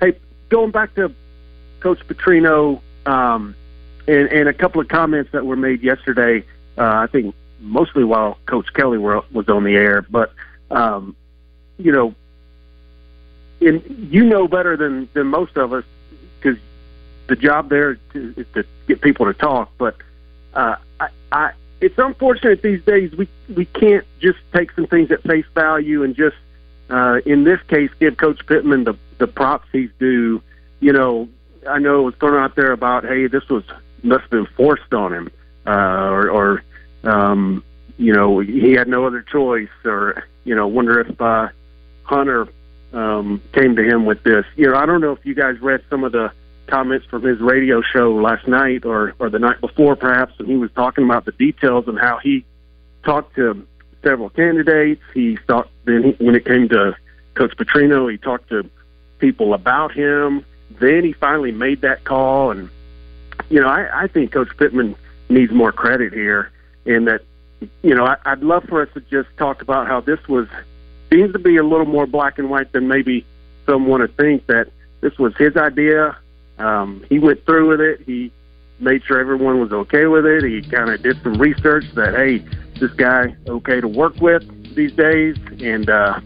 hey, 0.00 0.16
going 0.48 0.70
back 0.70 0.94
to 0.94 1.12
Coach 1.80 2.00
Petrino 2.06 2.80
um, 3.06 3.54
and, 4.06 4.28
and 4.28 4.48
a 4.48 4.54
couple 4.54 4.80
of 4.80 4.88
comments 4.88 5.32
that 5.32 5.44
were 5.44 5.56
made 5.56 5.82
yesterday. 5.82 6.44
Uh, 6.78 6.84
I 6.84 7.06
think 7.08 7.34
mostly 7.60 8.04
while 8.04 8.38
Coach 8.46 8.72
Kelly 8.74 8.98
were, 8.98 9.22
was 9.32 9.48
on 9.48 9.64
the 9.64 9.74
air, 9.74 10.02
but 10.02 10.32
um, 10.70 11.16
you 11.78 11.92
know, 11.92 12.14
and 13.60 14.08
you 14.10 14.24
know 14.24 14.48
better 14.48 14.76
than 14.76 15.08
than 15.12 15.26
most 15.26 15.56
of 15.56 15.72
us 15.72 15.84
because 16.40 16.58
the 17.26 17.36
job 17.36 17.68
there 17.68 17.96
to, 18.12 18.34
is 18.36 18.46
to 18.54 18.64
get 18.86 19.00
people 19.00 19.26
to 19.26 19.34
talk. 19.34 19.70
But 19.78 19.96
uh, 20.54 20.76
I, 20.98 21.08
I 21.32 21.52
it's 21.80 21.98
unfortunate 21.98 22.62
these 22.62 22.82
days 22.84 23.12
we 23.12 23.28
we 23.54 23.64
can't 23.64 24.06
just 24.20 24.38
take 24.52 24.72
some 24.72 24.86
things 24.86 25.10
at 25.10 25.22
face 25.22 25.46
value 25.54 26.02
and 26.02 26.14
just 26.14 26.36
uh, 26.88 27.20
in 27.24 27.44
this 27.44 27.60
case 27.68 27.90
give 27.98 28.16
Coach 28.16 28.46
Pittman 28.46 28.84
the 28.84 28.94
the 29.18 29.26
props 29.26 29.68
he's 29.72 29.90
due. 29.98 30.42
You 30.80 30.92
know, 30.92 31.28
I 31.68 31.78
know 31.78 32.00
it 32.00 32.04
was 32.04 32.14
thrown 32.16 32.42
out 32.42 32.56
there 32.56 32.72
about 32.72 33.04
hey, 33.04 33.26
this 33.26 33.48
was 33.48 33.64
must 34.02 34.22
have 34.22 34.30
been 34.30 34.46
forced 34.56 34.92
on 34.94 35.12
him, 35.12 35.30
uh, 35.66 35.70
or, 36.10 36.30
or 36.30 36.64
um, 37.04 37.64
you 37.98 38.12
know 38.12 38.40
he 38.40 38.72
had 38.72 38.88
no 38.88 39.06
other 39.06 39.22
choice, 39.22 39.68
or 39.84 40.24
you 40.44 40.54
know 40.54 40.66
wonder 40.66 41.00
if 41.00 41.20
uh, 41.20 41.48
Hunter 42.02 42.48
um, 42.92 43.42
came 43.52 43.76
to 43.76 43.82
him 43.82 44.04
with 44.04 44.22
this. 44.22 44.44
You 44.56 44.70
know, 44.70 44.76
I 44.76 44.86
don't 44.86 45.00
know 45.00 45.12
if 45.12 45.24
you 45.24 45.34
guys 45.34 45.60
read 45.60 45.82
some 45.90 46.04
of 46.04 46.12
the 46.12 46.32
comments 46.66 47.06
from 47.06 47.22
his 47.22 47.40
radio 47.40 47.82
show 47.82 48.14
last 48.14 48.46
night 48.46 48.84
or 48.84 49.14
or 49.18 49.28
the 49.28 49.38
night 49.38 49.60
before, 49.60 49.96
perhaps, 49.96 50.34
and 50.38 50.48
he 50.48 50.56
was 50.56 50.70
talking 50.72 51.04
about 51.04 51.24
the 51.24 51.32
details 51.32 51.88
and 51.88 51.98
how 51.98 52.18
he 52.18 52.44
talked 53.04 53.34
to 53.36 53.66
several 54.02 54.30
candidates. 54.30 55.02
He 55.12 55.36
thought 55.46 55.68
then 55.84 56.02
he, 56.02 56.24
when 56.24 56.34
it 56.34 56.44
came 56.44 56.68
to 56.70 56.96
Coach 57.34 57.56
Petrino, 57.56 58.10
he 58.10 58.18
talked 58.18 58.48
to 58.50 58.68
people 59.18 59.54
about 59.54 59.92
him. 59.92 60.44
Then 60.78 61.04
he 61.04 61.12
finally 61.12 61.52
made 61.52 61.82
that 61.82 62.04
call, 62.04 62.50
and 62.50 62.70
you 63.48 63.60
know, 63.60 63.68
I, 63.68 64.04
I 64.04 64.06
think 64.06 64.32
Coach 64.32 64.56
Pittman 64.56 64.96
needs 65.28 65.52
more 65.52 65.72
credit 65.72 66.12
here, 66.12 66.50
in 66.84 67.04
that 67.04 67.22
you 67.82 67.94
know 67.94 68.06
I, 68.06 68.16
I'd 68.24 68.40
love 68.40 68.64
for 68.64 68.82
us 68.82 68.88
to 68.94 69.00
just 69.00 69.28
talk 69.36 69.62
about 69.62 69.86
how 69.86 70.00
this 70.00 70.18
was 70.28 70.46
seems 71.10 71.32
to 71.32 71.38
be 71.38 71.56
a 71.56 71.64
little 71.64 71.86
more 71.86 72.06
black 72.06 72.38
and 72.38 72.50
white 72.50 72.72
than 72.72 72.88
maybe 72.88 73.26
some 73.66 73.86
want 73.86 74.08
to 74.08 74.16
think 74.16 74.46
that 74.46 74.68
this 75.00 75.18
was 75.18 75.34
his 75.36 75.56
idea. 75.56 76.16
Um, 76.58 77.04
he 77.08 77.18
went 77.18 77.44
through 77.46 77.68
with 77.68 77.80
it. 77.80 78.02
He 78.06 78.32
made 78.78 79.02
sure 79.04 79.18
everyone 79.18 79.60
was 79.60 79.72
okay 79.72 80.06
with 80.06 80.24
it. 80.24 80.44
He 80.44 80.62
kind 80.70 80.90
of 80.90 81.02
did 81.02 81.22
some 81.22 81.34
research 81.34 81.84
that 81.94 82.14
hey, 82.14 82.38
this 82.78 82.92
guy 82.92 83.34
okay 83.48 83.80
to 83.80 83.88
work 83.88 84.16
with 84.20 84.42
these 84.74 84.92
days. 84.92 85.36
And 85.60 85.88
uh, 85.90 86.20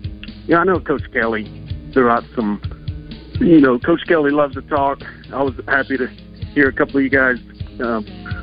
you 0.46 0.54
know, 0.54 0.58
I 0.58 0.64
know 0.64 0.80
Coach 0.80 1.10
Kelly 1.12 1.50
threw 1.92 2.08
out 2.08 2.24
some. 2.34 2.60
You 3.40 3.60
know, 3.60 3.78
Coach 3.80 4.06
Kelly 4.06 4.30
loves 4.30 4.54
to 4.54 4.62
talk. 4.62 5.02
I 5.32 5.42
was 5.42 5.54
happy 5.66 5.96
to 5.96 6.06
hear 6.54 6.68
a 6.68 6.72
couple 6.72 6.98
of 6.98 7.02
you 7.02 7.10
guys 7.10 7.38
uh, 7.80 8.00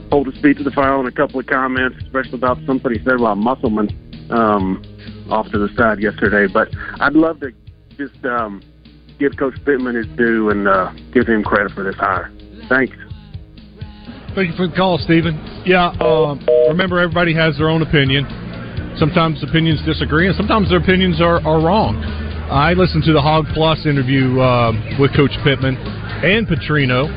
hold 0.09 0.27
his 0.27 0.41
feet 0.41 0.57
to 0.57 0.63
the 0.63 0.71
fire 0.71 0.93
on 0.93 1.05
a 1.07 1.11
couple 1.11 1.39
of 1.39 1.47
comments, 1.47 1.97
especially 2.03 2.35
about 2.35 2.57
something 2.65 2.91
he 2.91 2.99
said 3.03 3.15
about 3.15 3.37
Musselman 3.37 3.89
um, 4.29 4.83
off 5.29 5.49
to 5.51 5.57
the 5.57 5.69
side 5.75 5.99
yesterday. 5.99 6.51
But 6.51 6.69
I'd 6.99 7.13
love 7.13 7.39
to 7.41 7.51
just 7.97 8.23
um, 8.25 8.61
give 9.19 9.37
Coach 9.37 9.55
Pittman 9.65 9.95
his 9.95 10.07
due 10.17 10.49
and 10.49 10.67
uh, 10.67 10.91
give 11.13 11.27
him 11.27 11.43
credit 11.43 11.71
for 11.73 11.83
this 11.83 11.95
hire. 11.95 12.31
Thanks. 12.69 12.95
Thank 14.33 14.51
you 14.51 14.55
for 14.55 14.67
the 14.67 14.75
call, 14.75 14.97
Stephen. 14.97 15.35
Yeah, 15.65 15.91
um, 15.99 16.39
remember 16.69 16.99
everybody 16.99 17.35
has 17.35 17.57
their 17.57 17.69
own 17.69 17.81
opinion. 17.81 18.23
Sometimes 18.95 19.43
opinions 19.43 19.83
disagree, 19.85 20.27
and 20.27 20.35
sometimes 20.35 20.69
their 20.69 20.79
opinions 20.79 21.21
are, 21.21 21.43
are 21.45 21.59
wrong. 21.59 21.99
I 22.51 22.73
listened 22.73 23.03
to 23.05 23.13
the 23.13 23.21
Hog 23.21 23.45
Plus 23.53 23.85
interview 23.85 24.39
uh, 24.39 24.71
with 24.99 25.15
Coach 25.15 25.31
Pittman 25.43 25.75
and 26.23 26.47
Petrino, 26.47 27.07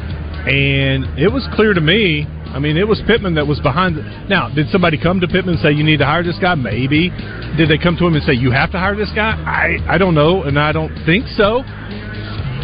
and 0.47 1.19
it 1.19 1.33
was 1.33 1.47
clear 1.55 1.75
to 1.75 1.81
me. 1.81 2.27
I 2.55 2.61
mean, 2.61 2.77
it 2.77 2.87
was 2.87 3.03
Pittman 3.07 3.35
that 3.35 3.47
was 3.47 3.59
behind. 3.61 3.97
The, 3.97 4.03
now, 4.29 4.49
did 4.49 4.69
somebody 4.71 4.97
come 4.97 5.19
to 5.21 5.27
Pittman 5.27 5.55
and 5.55 5.63
say 5.63 5.73
you 5.73 5.83
need 5.83 5.99
to 5.99 6.07
hire 6.07 6.23
this 6.23 6.39
guy? 6.39 6.55
Maybe. 6.55 7.11
Did 7.57 7.69
they 7.69 7.79
come 7.79 7.97
to 7.97 8.07
him 8.07 8.15
and 8.15 8.23
say 8.23 8.33
you 8.35 8.53
have 8.53 8.71
to 8.73 8.79
hire 8.79 8.95
this 8.95 9.11
guy? 9.15 9.35
I 9.43 9.95
I 9.95 9.99
don't 9.99 10.15
know, 10.15 10.45
and 10.45 10.59
I 10.59 10.71
don't 10.71 10.95
think 11.05 11.27
so. 11.35 11.65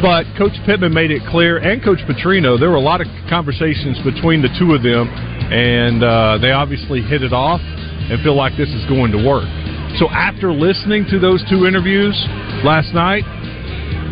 But 0.00 0.24
Coach 0.38 0.56
Pittman 0.64 0.94
made 0.94 1.10
it 1.10 1.20
clear, 1.28 1.58
and 1.58 1.82
Coach 1.84 2.00
Petrino, 2.08 2.58
there 2.58 2.70
were 2.70 2.80
a 2.80 2.86
lot 2.86 3.02
of 3.02 3.08
conversations 3.28 4.00
between 4.00 4.40
the 4.40 4.48
two 4.56 4.72
of 4.72 4.82
them, 4.82 5.08
and 5.52 6.02
uh, 6.02 6.38
they 6.40 6.52
obviously 6.52 7.02
hit 7.02 7.22
it 7.22 7.34
off 7.34 7.60
and 7.60 8.16
feel 8.22 8.34
like 8.34 8.56
this 8.56 8.70
is 8.70 8.86
going 8.88 9.12
to 9.12 9.20
work. 9.20 9.44
So 9.98 10.08
after 10.08 10.52
listening 10.52 11.04
to 11.10 11.18
those 11.18 11.44
two 11.50 11.66
interviews 11.66 12.16
last 12.64 12.94
night, 12.94 13.24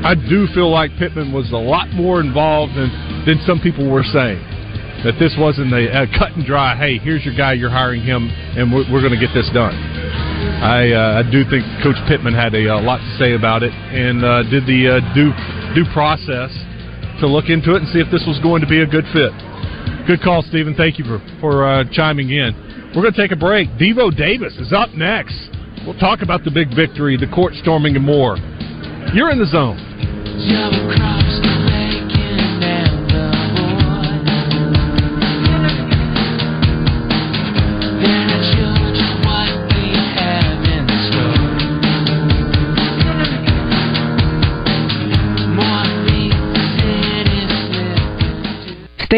I 0.04 0.14
do 0.14 0.46
feel 0.52 0.70
like 0.70 0.90
Pittman 0.98 1.32
was 1.32 1.50
a 1.52 1.56
lot 1.56 1.88
more 1.90 2.20
involved 2.20 2.76
than, 2.76 2.90
than 3.28 3.38
some 3.44 3.60
people 3.60 3.84
were 3.84 4.02
saying. 4.08 4.40
That 5.04 5.14
this 5.20 5.36
wasn't 5.38 5.70
a, 5.70 6.02
a 6.02 6.10
cut 6.18 6.34
and 6.34 6.42
dry, 6.42 6.74
hey, 6.74 6.98
here's 6.98 7.22
your 7.22 7.36
guy, 7.36 7.52
you're 7.52 7.70
hiring 7.70 8.02
him, 8.02 8.26
and 8.58 8.72
we're, 8.72 8.82
we're 8.90 9.04
going 9.04 9.14
to 9.14 9.20
get 9.20 9.30
this 9.30 9.46
done. 9.54 9.70
I, 10.58 10.90
uh, 10.90 11.22
I 11.22 11.30
do 11.30 11.46
think 11.46 11.62
Coach 11.84 12.00
Pittman 12.10 12.34
had 12.34 12.50
a, 12.56 12.66
a 12.74 12.82
lot 12.82 12.98
to 12.98 13.12
say 13.14 13.38
about 13.38 13.62
it 13.62 13.70
and 13.70 14.24
uh, 14.24 14.42
did 14.50 14.66
the 14.66 14.98
uh, 14.98 15.14
due 15.14 15.30
due 15.76 15.86
process 15.94 16.50
to 17.20 17.30
look 17.30 17.46
into 17.46 17.78
it 17.78 17.84
and 17.84 17.88
see 17.94 18.02
if 18.02 18.10
this 18.10 18.24
was 18.26 18.40
going 18.42 18.58
to 18.58 18.66
be 18.66 18.82
a 18.82 18.88
good 18.88 19.06
fit. 19.14 19.30
Good 20.10 20.18
call, 20.18 20.42
Stephen. 20.42 20.74
Thank 20.74 20.98
you 20.98 21.04
for 21.04 21.22
for 21.38 21.62
uh, 21.62 21.84
chiming 21.94 22.34
in. 22.34 22.56
We're 22.96 23.06
going 23.06 23.14
to 23.14 23.20
take 23.20 23.30
a 23.30 23.38
break. 23.38 23.70
Devo 23.78 24.10
Davis 24.10 24.56
is 24.58 24.72
up 24.74 24.90
next. 24.98 25.38
We'll 25.86 25.98
talk 26.02 26.22
about 26.26 26.42
the 26.42 26.50
big 26.50 26.74
victory, 26.74 27.14
the 27.14 27.30
court 27.30 27.54
storming, 27.54 27.94
and 27.94 28.04
more. 28.04 28.34
You're 29.14 29.30
in 29.30 29.38
the 29.38 29.46
zone. 29.46 29.78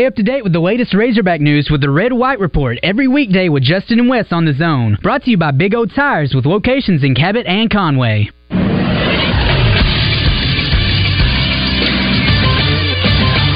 Stay 0.01 0.07
up 0.07 0.15
to 0.15 0.23
date 0.23 0.43
with 0.43 0.55
the 0.55 0.61
latest 0.61 0.95
Razorback 0.95 1.43
news 1.43 1.69
with 1.71 1.83
the 1.83 1.91
Red 1.91 2.15
White 2.15 2.41
Report 2.41 2.79
every 2.83 3.07
weekday 3.07 3.51
with 3.51 3.63
Justin 3.63 3.99
and 3.99 4.09
Wes 4.09 4.29
on 4.31 4.47
the 4.47 4.55
Zone. 4.55 4.97
Brought 5.03 5.25
to 5.25 5.31
you 5.31 5.37
by 5.37 5.51
Big 5.51 5.75
O 5.75 5.85
Tires 5.85 6.33
with 6.35 6.47
locations 6.47 7.05
in 7.05 7.15
Cabot 7.15 7.47
and 7.47 7.71
Conway. 7.71 8.31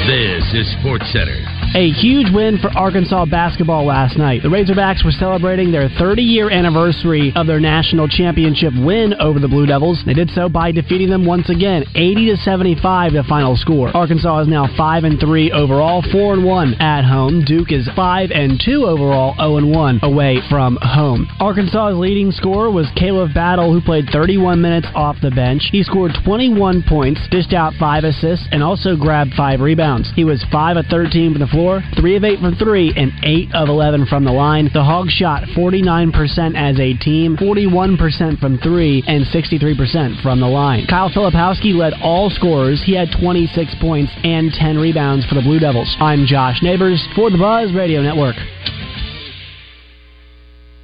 This 0.07 0.53
is 0.53 0.71
Sports 0.79 1.11
Center. 1.15 1.64
A 1.77 1.91
huge 1.91 2.29
win 2.33 2.59
for 2.59 2.71
Arkansas 2.71 3.25
basketball 3.27 3.85
last 3.85 4.17
night. 4.17 4.45
The 4.45 4.49
Razorbacks 4.49 5.05
were 5.05 5.11
celebrating 5.11 5.73
their 5.73 5.89
30 5.99 6.23
year 6.23 6.49
anniversary 6.49 7.33
of 7.35 7.49
their 7.49 7.59
national 7.59 8.07
championship 8.07 8.73
win 8.79 9.13
over 9.15 9.41
the 9.41 9.49
Blue 9.49 9.67
Devils. 9.67 10.01
They 10.07 10.15
did 10.15 10.31
so 10.31 10.49
by 10.49 10.71
defeating 10.71 11.11
them 11.11 11.27
once 11.27 11.51
again, 11.51 11.83
80 11.97 12.31
to 12.31 12.37
75 12.37 13.15
the 13.15 13.25
final 13.25 13.57
score. 13.57 13.91
Arkansas 13.91 14.43
is 14.43 14.47
now 14.47 14.69
5 14.77 15.03
and 15.03 15.19
3 15.19 15.51
overall, 15.51 16.01
4 16.13 16.35
and 16.35 16.45
1 16.45 16.75
at 16.75 17.03
home. 17.03 17.43
Duke 17.45 17.73
is 17.73 17.89
5 17.97 18.31
and 18.31 18.63
2 18.65 18.87
overall, 18.87 19.35
0 19.35 19.57
and 19.57 19.75
1 19.75 19.99
away 20.05 20.39
from 20.49 20.79
home. 20.81 21.27
Arkansas's 21.41 21.99
leading 21.99 22.31
scorer 22.31 22.71
was 22.71 22.87
Caleb 22.95 23.35
Battle, 23.35 23.73
who 23.73 23.81
played 23.81 24.09
31 24.13 24.63
minutes 24.63 24.87
off 24.95 25.17
the 25.21 25.33
bench. 25.33 25.71
He 25.73 25.83
scored 25.83 26.13
21 26.25 26.85
points, 26.89 27.21
dished 27.33 27.53
out 27.53 27.75
5 27.81 28.05
assists, 28.05 28.47
and 28.53 28.63
also 28.63 28.95
grabbed 28.95 29.35
5 29.35 29.59
rebounds. 29.59 30.13
He 30.15 30.23
was 30.23 30.45
5 30.53 30.77
of 30.77 30.87
13 30.87 31.33
from 31.33 31.41
the 31.41 31.49
floor, 31.49 31.64
3 31.97 32.17
of 32.17 32.25
8 32.25 32.41
from 32.41 32.55
3, 32.57 32.93
and 32.97 33.13
8 33.23 33.55
of 33.55 33.69
11 33.69 34.07
from 34.07 34.25
the 34.25 34.33
line. 34.33 34.71
The 34.73 34.83
Hogs 34.83 35.13
shot 35.13 35.43
49% 35.57 36.13
as 36.57 36.79
a 36.79 36.95
team, 36.99 37.37
41% 37.37 38.39
from 38.39 38.59
3, 38.59 39.05
and 39.07 39.25
63% 39.27 40.23
from 40.23 40.41
the 40.41 40.47
line. 40.47 40.87
Kyle 40.87 41.11
Filipowski 41.11 41.75
led 41.75 41.95
all 42.03 42.31
scorers. 42.31 42.83
He 42.85 42.95
had 42.95 43.09
26 43.21 43.75
points 43.81 44.13
and 44.23 44.53
10 44.53 44.79
rebounds 44.79 45.25
for 45.27 45.35
the 45.35 45.43
Blue 45.43 45.59
Devils. 45.59 45.97
I'm 46.01 46.27
Josh 46.27 46.63
Neighbors 46.63 47.03
for 47.15 47.31
the 47.31 47.39
Buzz 47.39 47.73
Radio 47.73 48.03
Network. 48.03 48.37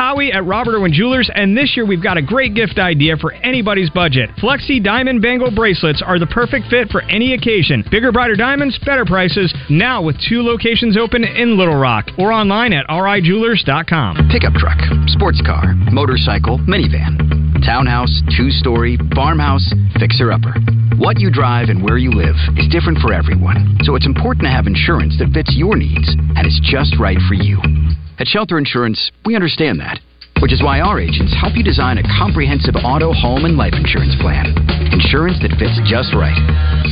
Howie 0.00 0.32
at 0.32 0.46
Robert 0.46 0.74
Irwin 0.76 0.94
Jewelers, 0.94 1.28
and 1.34 1.54
this 1.54 1.76
year 1.76 1.84
we've 1.84 2.02
got 2.02 2.16
a 2.16 2.22
great 2.22 2.54
gift 2.54 2.78
idea 2.78 3.18
for 3.18 3.34
anybody's 3.44 3.90
budget. 3.90 4.30
Flexi 4.40 4.82
Diamond 4.82 5.20
Bangle 5.20 5.50
bracelets 5.50 6.00
are 6.00 6.18
the 6.18 6.26
perfect 6.26 6.68
fit 6.70 6.88
for 6.88 7.02
any 7.02 7.34
occasion. 7.34 7.84
Bigger, 7.90 8.10
brighter 8.10 8.34
diamonds, 8.34 8.78
better 8.86 9.04
prices. 9.04 9.52
Now 9.68 10.00
with 10.00 10.16
two 10.26 10.40
locations 10.40 10.96
open 10.96 11.22
in 11.22 11.58
Little 11.58 11.76
Rock 11.76 12.06
or 12.16 12.32
online 12.32 12.72
at 12.72 12.88
rijewelers.com. 12.88 14.30
Pickup 14.32 14.54
truck, 14.54 14.80
sports 15.08 15.42
car, 15.44 15.74
motorcycle, 15.92 16.56
minivan, 16.64 17.60
townhouse, 17.66 18.22
two 18.34 18.48
story, 18.48 18.96
farmhouse, 19.14 19.68
fixer 19.98 20.32
upper. 20.32 20.54
What 20.96 21.20
you 21.20 21.30
drive 21.30 21.68
and 21.68 21.84
where 21.84 21.98
you 21.98 22.10
live 22.10 22.36
is 22.56 22.72
different 22.72 23.00
for 23.00 23.12
everyone, 23.12 23.76
so 23.82 23.96
it's 23.96 24.06
important 24.06 24.44
to 24.44 24.50
have 24.50 24.66
insurance 24.66 25.18
that 25.18 25.28
fits 25.34 25.52
your 25.54 25.76
needs 25.76 26.08
and 26.36 26.46
is 26.46 26.58
just 26.64 26.98
right 26.98 27.18
for 27.28 27.34
you. 27.34 27.60
At 28.20 28.28
Shelter 28.28 28.58
Insurance, 28.58 29.10
we 29.24 29.34
understand 29.34 29.80
that, 29.80 29.98
which 30.42 30.52
is 30.52 30.62
why 30.62 30.80
our 30.80 31.00
agents 31.00 31.32
help 31.40 31.56
you 31.56 31.64
design 31.64 31.96
a 31.96 32.02
comprehensive 32.20 32.76
auto, 32.84 33.14
home, 33.14 33.46
and 33.46 33.56
life 33.56 33.72
insurance 33.72 34.14
plan. 34.20 34.52
Insurance 34.92 35.40
that 35.40 35.56
fits 35.56 35.80
just 35.88 36.12
right. 36.12 36.36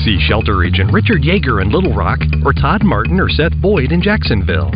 See 0.06 0.16
shelter 0.26 0.64
agent 0.64 0.90
Richard 0.90 1.20
Yeager 1.20 1.60
in 1.60 1.68
Little 1.68 1.92
Rock 1.92 2.20
or 2.46 2.54
Todd 2.54 2.82
Martin 2.82 3.20
or 3.20 3.28
Seth 3.28 3.52
Boyd 3.60 3.92
in 3.92 4.00
Jacksonville. 4.00 4.72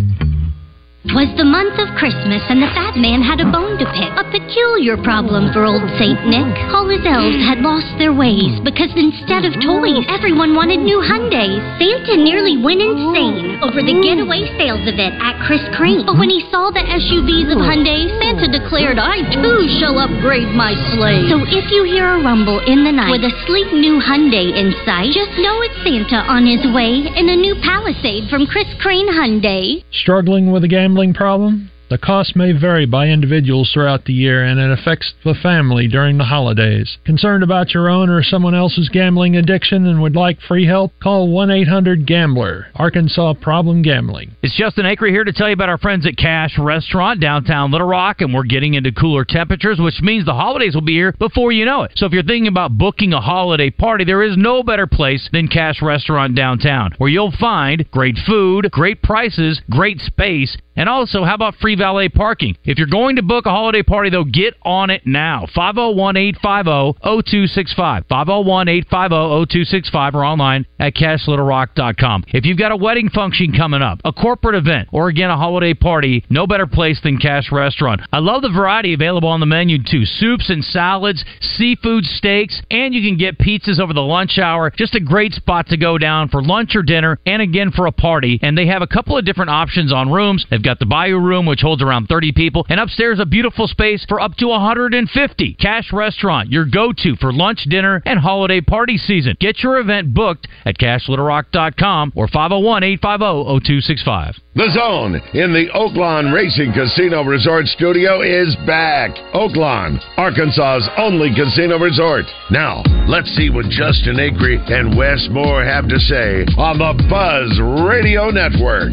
Twas 1.03 1.35
the 1.35 1.43
month 1.43 1.75
of 1.83 1.91
Christmas, 1.99 2.47
and 2.47 2.63
the 2.63 2.71
fat 2.79 2.95
man 2.95 3.27
had 3.27 3.43
a 3.43 3.51
bone 3.51 3.75
to 3.75 3.87
pick. 3.91 4.13
A 4.15 4.23
peculiar 4.31 4.95
problem 5.03 5.51
for 5.51 5.67
old 5.67 5.83
Saint 5.99 6.23
Nick. 6.31 6.47
All 6.71 6.87
his 6.87 7.03
elves 7.03 7.43
had 7.43 7.59
lost 7.59 7.91
their 7.99 8.15
ways 8.15 8.63
because 8.63 8.95
instead 8.95 9.43
of 9.43 9.51
toys, 9.59 10.07
everyone 10.07 10.55
wanted 10.55 10.79
new 10.79 11.03
Hyundais. 11.03 11.59
Santa 11.83 12.23
nearly 12.23 12.55
went 12.55 12.87
insane 12.87 13.59
over 13.67 13.83
the 13.83 13.99
getaway 13.99 14.47
sales 14.55 14.87
event 14.87 15.19
at 15.19 15.43
Chris 15.43 15.67
Crane. 15.75 16.07
But 16.07 16.23
when 16.23 16.31
he 16.31 16.47
saw 16.55 16.71
the 16.71 16.87
SUVs 16.87 17.51
of 17.51 17.59
Hyundai, 17.59 18.07
Santa 18.23 18.47
declared, 18.47 19.03
I 19.03 19.27
too 19.35 19.67
shall 19.83 19.99
upgrade 19.99 20.55
my 20.55 20.79
sleigh. 20.95 21.27
So 21.27 21.43
if 21.51 21.67
you 21.75 21.83
hear 21.83 22.15
a 22.15 22.23
rumble 22.23 22.63
in 22.63 22.87
the 22.87 22.95
night 22.95 23.11
with 23.11 23.27
a 23.27 23.35
sleek 23.51 23.75
new 23.75 23.99
Hyundai 23.99 24.55
in 24.55 24.71
sight, 24.87 25.11
just 25.11 25.35
know 25.43 25.67
it's 25.67 25.83
Santa 25.83 26.23
on 26.31 26.47
his 26.47 26.63
way 26.71 27.11
in 27.11 27.27
a 27.27 27.35
new 27.35 27.59
Palisade 27.59 28.31
from 28.31 28.47
Chris 28.47 28.71
Crane 28.79 29.11
Hyundai. 29.11 29.83
Struggling 29.91 30.55
with 30.55 30.63
a 30.63 30.71
gambling 30.93 31.15
problem? 31.15 31.71
The 31.93 31.99
cost 31.99 32.35
may 32.35 32.53
vary 32.53 32.87
by 32.87 33.09
individuals 33.09 33.71
throughout 33.71 34.07
the 34.07 34.15
year 34.15 34.43
and 34.43 34.59
it 34.59 34.71
affects 34.71 35.13
the 35.25 35.35
family 35.35 35.87
during 35.87 36.17
the 36.17 36.25
holidays. 36.25 36.97
Concerned 37.05 37.43
about 37.43 37.75
your 37.75 37.91
own 37.91 38.09
or 38.09 38.23
someone 38.23 38.55
else's 38.55 38.89
gambling 38.89 39.37
addiction 39.37 39.87
and 39.87 40.01
would 40.01 40.17
like 40.17 40.41
free 40.41 40.65
help? 40.65 40.93
Call 41.03 41.29
1 41.29 41.51
800 41.51 42.07
Gambler, 42.07 42.69
Arkansas 42.77 43.35
Problem 43.43 43.83
Gambling. 43.83 44.31
It's 44.43 44.57
Justin 44.57 44.87
Acri 44.87 45.11
here 45.11 45.23
to 45.23 45.35
tell 45.35 45.49
you 45.49 45.53
about 45.53 45.69
our 45.69 45.77
friends 45.77 46.07
at 46.07 46.17
Cache 46.17 46.59
Restaurant 46.59 47.21
downtown 47.21 47.71
Little 47.71 47.87
Rock, 47.87 48.23
and 48.23 48.33
we're 48.33 48.45
getting 48.45 48.73
into 48.73 48.91
cooler 48.91 49.27
temperatures, 49.27 49.79
which 49.79 50.01
means 50.01 50.25
the 50.25 50.33
holidays 50.33 50.75
will 50.75 50.81
be 50.81 50.95
here 50.95 51.13
before 51.19 51.53
you 51.53 51.67
know 51.67 51.83
it. 51.83 51.93
So 51.97 52.07
if 52.07 52.13
you're 52.13 52.23
thinking 52.23 52.47
about 52.47 52.79
booking 52.79 53.13
a 53.13 53.21
holiday 53.21 53.69
party, 53.69 54.05
there 54.05 54.23
is 54.23 54.39
no 54.39 54.63
better 54.63 54.87
place 54.87 55.29
than 55.31 55.47
Cache 55.47 55.83
Restaurant 55.83 56.35
downtown, 56.35 56.93
where 56.97 57.11
you'll 57.11 57.35
find 57.39 57.85
great 57.91 58.17
food, 58.27 58.71
great 58.71 59.03
prices, 59.03 59.61
great 59.69 60.01
space, 60.01 60.57
and 60.77 60.89
also, 60.89 61.25
how 61.25 61.35
about 61.35 61.57
free 61.57 61.77
valet 61.77 62.09
parking? 62.09 62.57
If 62.65 62.79
you're 62.79 62.87
going 62.87 63.17
to 63.17 63.23
book 63.23 63.47
a 63.47 63.51
holiday 63.51 63.83
party, 63.83 64.11
though, 64.11 64.25
get 64.25 64.55
on 64.63 64.91
it 64.91 65.03
now. 65.07 65.47
501 65.55 66.17
850 66.17 66.99
0265. 67.03 68.05
501 68.09 68.69
850 68.69 69.47
0265 69.47 70.15
or 70.15 70.25
online 70.25 70.67
at 70.79 70.95
cachelittlerock.com. 70.95 72.25
If 72.29 72.47
you've 72.47 72.59
got 72.59 72.73
a 72.73 72.77
wedding 72.77 73.11
function 73.11 73.53
coming 73.53 73.83
up, 73.83 74.01
a 74.05 74.13
corporate 74.13 74.55
event, 74.55 74.89
or 74.93 75.09
again, 75.09 75.31
a 75.31 75.37
holiday 75.37 75.75
party, 75.75 76.25
no 76.31 76.47
better 76.47 76.67
place 76.67 77.01
than 77.03 77.19
Cache 77.19 77.53
Restaurant. 77.53 78.01
I 78.13 78.19
love 78.19 78.43
the 78.43 78.51
variety 78.51 78.95
available 78.95 79.29
on 79.29 79.41
the 79.41 79.47
menu, 79.47 79.79
too 79.83 80.05
soups 80.05 80.49
and 80.51 80.65
salads, 80.65 81.25
seafood 81.41 82.05
steaks, 82.05 82.61
and 82.71 82.95
you 82.95 83.03
can 83.09 83.19
get 83.19 83.39
pizzas 83.39 83.79
over 83.79 83.93
the 83.93 84.01
lunch 84.01 84.39
hour. 84.39 84.71
Just 84.71 84.95
a 84.95 85.01
great 85.01 85.33
spot 85.33 85.67
to 85.69 85.77
go 85.77 85.99
down 85.99 86.29
for 86.29 86.43
lunch 86.43 86.75
or 86.75 86.83
dinner, 86.83 87.19
and 87.27 87.43
again 87.43 87.71
for 87.71 87.87
a 87.87 87.93
party. 87.93 88.39
And 88.43 88.57
they 88.57 88.67
have 88.67 88.83
a 88.83 88.87
couple 88.87 89.19
of 89.19 89.25
different 89.25 89.51
options 89.51 89.93
on 89.93 90.11
rooms. 90.11 90.47
They've 90.51 90.62
got 90.63 90.79
the 90.79 90.87
Bayou 90.87 91.19
Room, 91.19 91.47
which 91.47 91.61
holds 91.61 91.83
around 91.83 92.07
30 92.07 92.33
people, 92.33 92.67
and 92.69 92.81
upstairs 92.81 93.19
a 93.19 93.27
beautiful 93.27 93.67
space 93.67 94.05
for 94.09 94.21
up 94.21 94.35
to 94.37 94.49
150. 94.49 95.55
Cache 95.55 95.93
Restaurant, 95.93 96.51
your 96.51 96.65
go-to 96.65 97.17
for 97.17 97.33
lunch, 97.33 97.65
dinner, 97.69 98.03
and 98.07 98.19
holiday 98.19 98.61
party 98.61 98.97
season. 98.97 99.37
Get 99.41 99.63
your 99.63 99.79
event 99.79 100.15
booked 100.15 100.49
at 100.65 100.79
cachelittlerock.com 100.79 102.13
or 102.15 102.29
501-850-0265. 102.29 104.35
The 104.55 104.71
Zone 104.71 105.15
in 105.33 105.55
the 105.55 105.69
Oaklawn 105.75 106.33
Racing 106.33 106.75
Casino 106.75 107.25
Resort 107.25 107.67
Studio 107.69 108.21
is 108.21 108.55
back. 108.67 109.11
Oaklawn, 109.33 109.99
Arkansas's 110.19 110.89
only 110.99 111.35
casino 111.35 111.79
resort. 111.79 112.27
Now, 112.51 112.83
let's 113.09 113.35
see 113.35 113.49
what 113.49 113.71
Justin 113.71 114.21
Acri 114.21 114.61
and 114.69 114.97
Wes 114.97 115.27
Moore 115.31 115.65
have 115.65 115.89
to 115.89 115.99
say 115.99 116.45
on 116.59 116.77
the 116.77 116.93
Buzz 117.09 117.59
Radio 117.89 118.29
Network. 118.29 118.93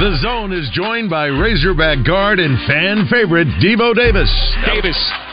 The 0.00 0.16
Zone 0.22 0.52
is 0.52 0.68
joined 0.72 1.10
by 1.10 1.26
Razorback 1.26 2.06
guard 2.06 2.40
and 2.40 2.58
fan 2.66 3.06
favorite 3.10 3.46
Devo 3.62 3.94
Davis. 3.94 4.30
Davis. 4.66 5.29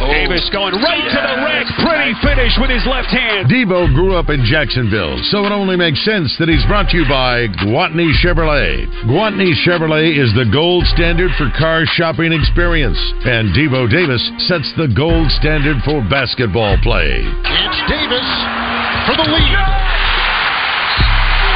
Oh. 0.00 0.08
Davis 0.08 0.48
going 0.48 0.72
right 0.80 1.04
to 1.12 1.20
the 1.20 1.36
rack. 1.44 1.68
Pretty 1.84 2.16
finish 2.24 2.56
with 2.56 2.72
his 2.72 2.80
left 2.88 3.12
hand. 3.12 3.52
Devo 3.52 3.84
grew 3.92 4.16
up 4.16 4.32
in 4.32 4.40
Jacksonville, 4.48 5.20
so 5.28 5.44
it 5.44 5.52
only 5.52 5.76
makes 5.76 6.00
sense 6.08 6.32
that 6.40 6.48
he's 6.48 6.64
brought 6.64 6.88
to 6.90 6.96
you 6.96 7.04
by 7.04 7.44
Gwatney 7.60 8.08
Chevrolet. 8.24 8.88
Gwatney 9.04 9.52
Chevrolet 9.60 10.16
is 10.16 10.32
the 10.32 10.48
gold 10.48 10.88
standard 10.96 11.28
for 11.36 11.52
car 11.52 11.84
shopping 11.84 12.32
experience, 12.32 12.96
and 13.28 13.52
Devo 13.52 13.92
Davis 13.92 14.24
sets 14.48 14.72
the 14.80 14.88
gold 14.88 15.28
standard 15.36 15.76
for 15.84 16.00
basketball 16.08 16.80
play. 16.80 17.20
It's 17.20 17.80
Davis 17.84 18.28
for 19.04 19.20
the 19.20 19.28
lead. 19.28 19.60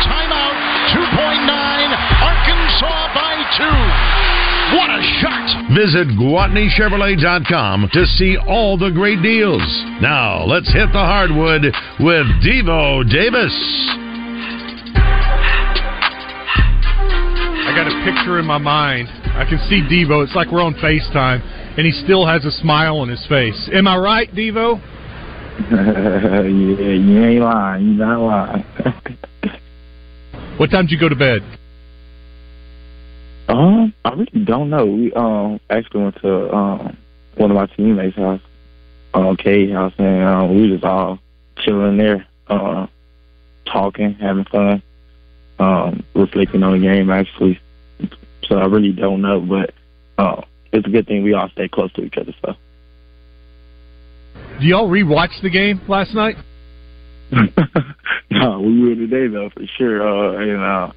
Timeout, 0.04 0.56
2.9. 0.92 1.48
Arkansas 2.20 3.08
by 3.16 3.40
two. 3.56 4.23
What 4.74 4.90
a 4.90 5.00
shot. 5.22 5.70
Visit 5.70 6.08
GwatneyChevrolet.com 6.18 7.90
to 7.92 8.06
see 8.06 8.36
all 8.36 8.76
the 8.76 8.90
great 8.90 9.22
deals. 9.22 9.62
Now, 10.02 10.44
let's 10.44 10.66
hit 10.72 10.88
the 10.92 10.98
hardwood 10.98 11.62
with 12.00 12.26
Devo 12.42 13.08
Davis. 13.08 13.54
I 17.62 17.72
got 17.76 17.86
a 17.86 17.94
picture 18.04 18.40
in 18.40 18.46
my 18.46 18.58
mind. 18.58 19.06
I 19.08 19.44
can 19.48 19.58
see 19.68 19.80
Devo. 19.80 20.24
It's 20.24 20.34
like 20.34 20.50
we're 20.50 20.60
on 20.60 20.74
FaceTime, 20.74 21.78
and 21.78 21.86
he 21.86 21.92
still 21.92 22.26
has 22.26 22.44
a 22.44 22.50
smile 22.50 22.96
on 22.96 23.08
his 23.08 23.24
face. 23.28 23.70
Am 23.72 23.86
I 23.86 23.96
right, 23.96 24.28
Devo? 24.34 24.80
yeah, 25.70 26.42
you 26.42 27.24
ain't 27.24 27.42
lying. 27.42 27.94
You're 27.94 28.06
not 28.06 28.20
lying. 28.20 28.64
what 30.58 30.72
time 30.72 30.86
did 30.86 30.90
you 30.90 30.98
go 30.98 31.08
to 31.08 31.14
bed? 31.14 31.42
Um, 33.48 33.92
I 34.04 34.10
really 34.10 34.44
don't 34.44 34.70
know. 34.70 34.86
We 34.86 35.12
um 35.12 35.60
actually 35.68 36.02
went 36.04 36.20
to 36.22 36.54
um 36.54 36.96
one 37.36 37.50
of 37.50 37.56
my 37.56 37.66
teammates' 37.66 38.16
house, 38.16 38.40
um 39.12 39.36
Kay's 39.36 39.72
house, 39.72 39.92
and 39.98 40.22
um, 40.24 40.54
we 40.54 40.68
just 40.68 40.84
all 40.84 41.18
chilling 41.58 41.96
there, 41.98 42.26
uh, 42.48 42.86
talking, 43.66 44.14
having 44.14 44.44
fun, 44.44 44.82
um, 45.58 46.04
reflecting 46.14 46.62
on 46.62 46.72
the 46.72 46.86
game 46.86 47.10
actually. 47.10 47.60
So 48.48 48.56
I 48.56 48.66
really 48.66 48.92
don't 48.92 49.22
know, 49.22 49.40
but 49.40 49.74
uh, 50.18 50.42
it's 50.72 50.86
a 50.86 50.90
good 50.90 51.06
thing 51.06 51.22
we 51.22 51.34
all 51.34 51.48
stay 51.50 51.68
close 51.68 51.92
to 51.94 52.02
each 52.02 52.16
other. 52.16 52.34
So. 52.44 52.54
Do 54.60 54.66
y'all 54.66 54.88
rewatch 54.88 55.40
the 55.42 55.50
game 55.50 55.80
last 55.88 56.14
night? 56.14 56.36
no, 58.30 58.60
we 58.60 58.80
will 58.80 58.96
today 58.96 59.26
though 59.28 59.50
for 59.50 59.66
sure. 59.78 60.06
Uh, 60.06 60.38
and 60.38 60.62
uh, 60.62 60.92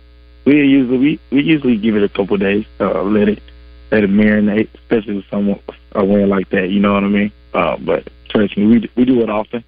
we 0.47 0.53
usually 0.65 0.97
we, 0.97 1.19
we 1.29 1.43
usually 1.43 1.77
give 1.77 1.95
it 1.97 2.03
a 2.03 2.09
couple 2.09 2.37
days, 2.37 2.65
uh, 2.79 3.03
let 3.03 3.27
it 3.27 3.43
let 3.91 4.03
it 4.03 4.09
marinate, 4.09 4.73
especially 4.75 5.17
with 5.17 5.25
someone 5.29 5.59
a 5.91 6.05
win 6.05 6.29
like 6.29 6.49
that. 6.51 6.69
You 6.69 6.79
know 6.79 6.93
what 6.93 7.03
I 7.03 7.07
mean? 7.07 7.31
Uh, 7.53 7.77
but 7.77 8.07
trust 8.29 8.57
me, 8.57 8.65
we 8.65 8.89
we 8.95 9.03
do 9.03 9.21
it 9.21 9.29
often, 9.29 9.63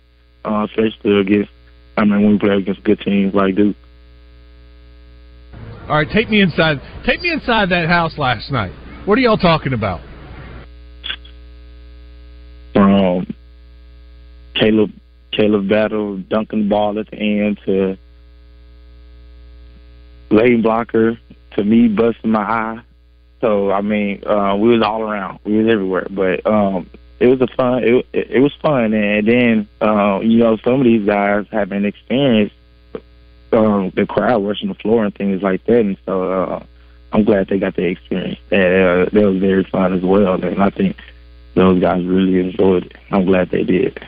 uh, 0.45 0.67
especially 0.69 1.19
against. 1.19 1.51
I 1.97 2.05
mean, 2.05 2.23
when 2.23 2.31
we 2.33 2.39
play 2.39 2.55
against 2.55 2.83
good 2.85 3.01
teams 3.01 3.33
like 3.35 3.55
Duke. 3.55 3.75
All 5.89 5.95
right, 5.97 6.07
take 6.09 6.29
me 6.29 6.39
inside. 6.39 6.77
Take 7.05 7.21
me 7.21 7.33
inside 7.33 7.69
that 7.69 7.89
house 7.89 8.17
last 8.17 8.49
night. 8.49 8.71
What 9.05 9.17
are 9.17 9.21
y'all 9.21 9.37
talking 9.37 9.73
about? 9.73 9.99
From 12.73 13.27
Caleb 14.55 14.91
Caleb 15.33 15.67
Battle 15.67 16.17
dunking 16.17 16.63
the 16.63 16.69
ball 16.69 16.97
at 16.99 17.09
the 17.11 17.17
end 17.17 17.59
to 17.65 17.97
Layden 20.29 20.61
Blocker 20.61 21.19
to 21.51 21.63
me 21.63 21.87
busting 21.87 22.31
my 22.31 22.41
eye. 22.41 22.81
So 23.41 23.71
I 23.71 23.81
mean, 23.81 24.23
uh, 24.25 24.55
we 24.55 24.69
was 24.69 24.81
all 24.81 25.01
around. 25.01 25.39
We 25.43 25.63
was 25.63 25.71
everywhere. 25.71 26.07
But 26.09 26.45
um, 26.45 26.89
it 27.19 27.27
was 27.27 27.41
a 27.41 27.47
fun. 27.47 27.83
It, 27.83 28.05
it, 28.13 28.39
was 28.39 28.53
fun, 28.61 28.93
and 28.93 29.27
then 29.27 29.67
uh, 29.81 30.19
you 30.21 30.37
know 30.37 30.57
some 30.57 30.75
of 30.75 30.83
these 30.83 31.05
guys 31.05 31.45
have 31.51 31.69
been 31.69 31.85
experienced 31.85 32.55
um, 33.51 33.91
the 33.95 34.05
crowd 34.05 34.45
rushing 34.45 34.69
the 34.69 34.75
floor 34.75 35.05
and 35.05 35.15
things 35.15 35.41
like 35.41 35.65
that, 35.65 35.79
and 35.79 35.97
so 36.05 36.31
uh, 36.31 36.63
I'm 37.11 37.23
glad 37.23 37.47
they 37.47 37.59
got 37.59 37.75
the 37.75 37.85
experience. 37.85 38.39
And, 38.51 38.63
uh, 38.63 39.09
that 39.11 39.25
was 39.25 39.37
very 39.37 39.63
fun 39.63 39.93
as 39.93 40.01
well, 40.01 40.43
and 40.43 40.61
I 40.61 40.69
think 40.69 40.97
those 41.55 41.81
guys 41.81 42.03
really 42.05 42.39
enjoyed 42.39 42.85
it. 42.85 42.95
I'm 43.11 43.25
glad 43.25 43.49
they 43.49 43.63
did. 43.63 44.07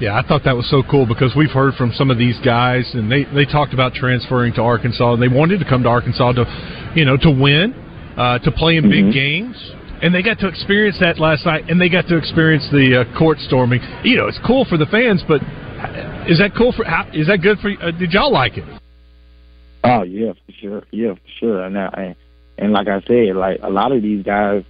Yeah, 0.00 0.16
I 0.16 0.22
thought 0.26 0.42
that 0.44 0.54
was 0.54 0.68
so 0.70 0.82
cool 0.88 1.06
because 1.06 1.34
we've 1.36 1.50
heard 1.50 1.74
from 1.74 1.92
some 1.92 2.10
of 2.10 2.18
these 2.18 2.38
guys, 2.44 2.88
and 2.94 3.10
they 3.10 3.24
they 3.34 3.44
talked 3.44 3.74
about 3.74 3.94
transferring 3.94 4.52
to 4.54 4.62
Arkansas, 4.62 5.14
and 5.14 5.22
they 5.22 5.26
wanted 5.28 5.58
to 5.58 5.64
come 5.68 5.82
to 5.82 5.88
Arkansas 5.88 6.32
to, 6.32 6.92
you 6.94 7.04
know, 7.04 7.16
to 7.16 7.30
win, 7.30 7.74
uh, 8.16 8.38
to 8.40 8.50
play 8.52 8.76
in 8.76 8.84
Mm-hmm. 8.84 9.06
big 9.10 9.12
games. 9.12 9.56
and 10.00 10.14
they 10.14 10.22
got 10.22 10.38
to 10.38 10.46
experience 10.46 10.96
that 11.00 11.18
last 11.18 11.44
night, 11.44 11.68
and 11.68 11.80
they 11.80 11.88
got 11.88 12.06
to 12.06 12.16
experience 12.16 12.62
the 12.70 13.00
uh, 13.02 13.18
court 13.18 13.38
storming. 13.40 13.80
You 14.04 14.16
know, 14.18 14.28
it's 14.28 14.38
cool 14.46 14.64
for 14.64 14.76
the 14.78 14.86
fans, 14.86 15.24
but 15.26 15.42
is 16.30 16.38
that 16.38 16.52
cool 16.56 16.70
for? 16.72 16.84
How, 16.84 17.08
is 17.12 17.26
that 17.26 17.38
good 17.42 17.58
for? 17.58 17.70
Uh, 17.82 17.90
did 17.90 18.12
y'all 18.12 18.30
like 18.32 18.56
it? 18.56 18.64
Oh 19.82 20.02
yeah, 20.04 20.32
for 20.46 20.52
sure. 20.60 20.82
Yeah, 20.92 21.14
for 21.14 21.30
sure. 21.40 21.62
And, 21.64 21.76
uh, 21.76 21.90
and 21.96 22.14
and 22.58 22.72
like 22.72 22.86
I 22.86 23.00
said, 23.08 23.34
like 23.34 23.58
a 23.64 23.70
lot 23.70 23.90
of 23.90 24.02
these 24.02 24.24
guys 24.24 24.62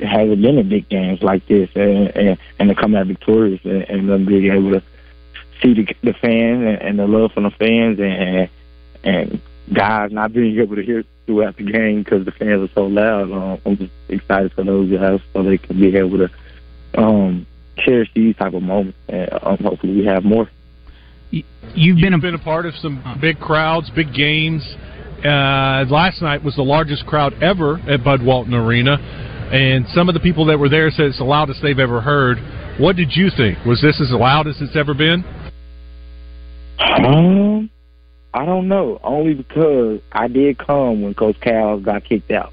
haven't 0.00 0.42
been 0.42 0.58
in 0.58 0.68
big 0.68 0.88
games 0.88 1.22
like 1.22 1.46
this, 1.46 1.68
and 1.74 2.08
and, 2.16 2.38
and 2.58 2.68
to 2.68 2.74
come 2.74 2.94
out 2.94 3.06
victorious 3.06 3.60
and, 3.64 3.82
and 3.82 4.08
them 4.08 4.26
being 4.26 4.52
able 4.52 4.72
to 4.72 4.82
see 5.62 5.74
the, 5.74 5.86
the 6.02 6.12
fans 6.14 6.64
and, 6.64 6.82
and 6.82 6.98
the 6.98 7.06
love 7.06 7.32
from 7.32 7.44
the 7.44 7.50
fans 7.50 7.98
and 8.00 8.48
and 9.04 9.40
guys 9.72 10.10
not 10.12 10.32
being 10.32 10.58
able 10.58 10.76
to 10.76 10.82
hear 10.82 11.04
throughout 11.26 11.56
the 11.56 11.64
game 11.64 12.02
because 12.02 12.24
the 12.24 12.32
fans 12.32 12.68
are 12.68 12.72
so 12.74 12.86
loud. 12.86 13.30
Um, 13.30 13.60
I'm 13.66 13.76
just 13.76 13.92
excited 14.08 14.52
for 14.52 14.64
those 14.64 14.90
guys 14.90 15.20
so 15.32 15.42
they 15.42 15.58
can 15.58 15.78
be 15.78 15.94
able 15.96 16.18
to 16.18 16.30
um, 16.96 17.46
cherish 17.76 18.08
these 18.14 18.34
type 18.36 18.54
of 18.54 18.62
moments, 18.62 18.98
and 19.08 19.28
um, 19.42 19.58
hopefully 19.58 19.94
we 19.94 20.04
have 20.06 20.24
more. 20.24 20.48
You've 21.30 22.00
been 22.00 22.14
a, 22.14 22.18
been 22.18 22.34
a 22.34 22.38
part 22.38 22.64
of 22.64 22.74
some 22.76 23.18
big 23.20 23.38
crowds, 23.38 23.90
big 23.90 24.14
games. 24.14 24.62
Uh, 25.22 25.84
last 25.90 26.22
night 26.22 26.42
was 26.42 26.56
the 26.56 26.62
largest 26.62 27.04
crowd 27.06 27.34
ever 27.42 27.78
at 27.88 28.02
Bud 28.02 28.22
Walton 28.22 28.54
Arena, 28.54 28.96
and 29.52 29.86
some 29.88 30.08
of 30.08 30.14
the 30.14 30.20
people 30.20 30.44
that 30.46 30.58
were 30.58 30.68
there 30.68 30.90
said 30.90 31.06
it's 31.06 31.18
the 31.18 31.24
loudest 31.24 31.60
they've 31.62 31.78
ever 31.78 32.00
heard. 32.00 32.38
What 32.78 32.96
did 32.96 33.16
you 33.16 33.30
think? 33.36 33.64
Was 33.64 33.80
this 33.80 34.00
as 34.00 34.10
loud 34.10 34.46
as 34.46 34.60
it's 34.60 34.76
ever 34.76 34.94
been? 34.94 35.24
Um, 36.78 37.70
I 38.32 38.44
don't 38.44 38.68
know. 38.68 39.00
Only 39.02 39.34
because 39.34 40.00
I 40.12 40.28
did 40.28 40.58
come 40.58 41.02
when 41.02 41.14
Coach 41.14 41.40
Cal 41.40 41.80
got 41.80 42.04
kicked 42.04 42.30
out. 42.30 42.52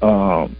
Um, 0.00 0.56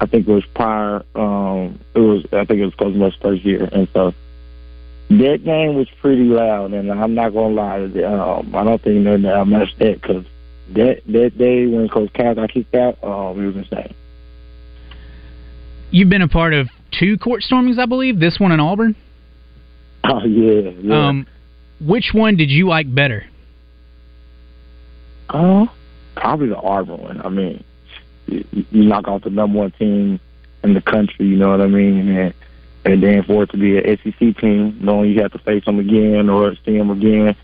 I 0.00 0.06
think 0.06 0.28
it 0.28 0.32
was 0.32 0.44
prior. 0.54 1.02
Um, 1.14 1.80
it 1.94 2.00
was. 2.00 2.24
I 2.32 2.44
think 2.44 2.60
it 2.60 2.64
was 2.64 2.74
Coach 2.74 2.94
Muss's 2.94 3.18
first 3.22 3.44
year, 3.44 3.68
and 3.70 3.88
so 3.94 4.12
that 5.10 5.44
game 5.44 5.76
was 5.76 5.88
pretty 6.02 6.24
loud. 6.24 6.72
And 6.72 6.90
I'm 6.90 7.14
not 7.14 7.32
gonna 7.32 7.54
lie. 7.54 7.80
Um, 8.04 8.54
I 8.54 8.64
don't 8.64 8.82
think 8.82 9.04
that 9.04 9.34
I 9.34 9.44
messed 9.44 9.78
that 9.78 10.00
because 10.02 10.24
that 10.74 11.02
that 11.06 11.38
day 11.38 11.66
when 11.66 11.88
Coach 11.88 12.12
Cal 12.12 12.34
got 12.34 12.50
kicked 12.50 12.74
out, 12.74 13.02
um, 13.02 13.40
it 13.42 13.46
was 13.46 13.56
insane. 13.56 13.94
You've 15.90 16.08
been 16.08 16.22
a 16.22 16.28
part 16.28 16.52
of 16.54 16.68
two 16.98 17.16
court 17.18 17.42
stormings, 17.42 17.78
I 17.78 17.86
believe. 17.86 18.18
This 18.18 18.38
one 18.38 18.52
in 18.52 18.60
Auburn. 18.60 18.94
Oh 20.08 20.24
yeah. 20.24 20.70
yeah. 20.82 21.08
Um, 21.08 21.26
which 21.80 22.10
one 22.12 22.36
did 22.36 22.48
you 22.48 22.68
like 22.68 22.94
better? 22.94 23.26
Uh, 25.28 25.66
probably 26.14 26.48
the 26.48 26.56
Auburn 26.56 27.00
one. 27.00 27.20
I 27.22 27.28
mean, 27.28 27.64
you, 28.26 28.44
you 28.52 28.84
knock 28.84 29.08
off 29.08 29.22
the 29.22 29.30
number 29.30 29.58
one 29.58 29.72
team 29.72 30.20
in 30.62 30.74
the 30.74 30.80
country. 30.80 31.26
You 31.26 31.34
know 31.34 31.50
what 31.50 31.60
I 31.60 31.66
mean? 31.66 32.08
And 32.08 32.34
and 32.84 33.02
then 33.02 33.24
for 33.24 33.42
it 33.42 33.50
to 33.50 33.56
be 33.56 33.76
an 33.78 33.98
SEC 34.04 34.36
team, 34.40 34.78
knowing 34.80 35.10
you 35.10 35.20
have 35.22 35.32
to 35.32 35.38
face 35.38 35.64
them 35.64 35.80
again 35.80 36.30
or 36.30 36.54
see 36.64 36.78
them 36.78 36.90
again. 36.90 37.34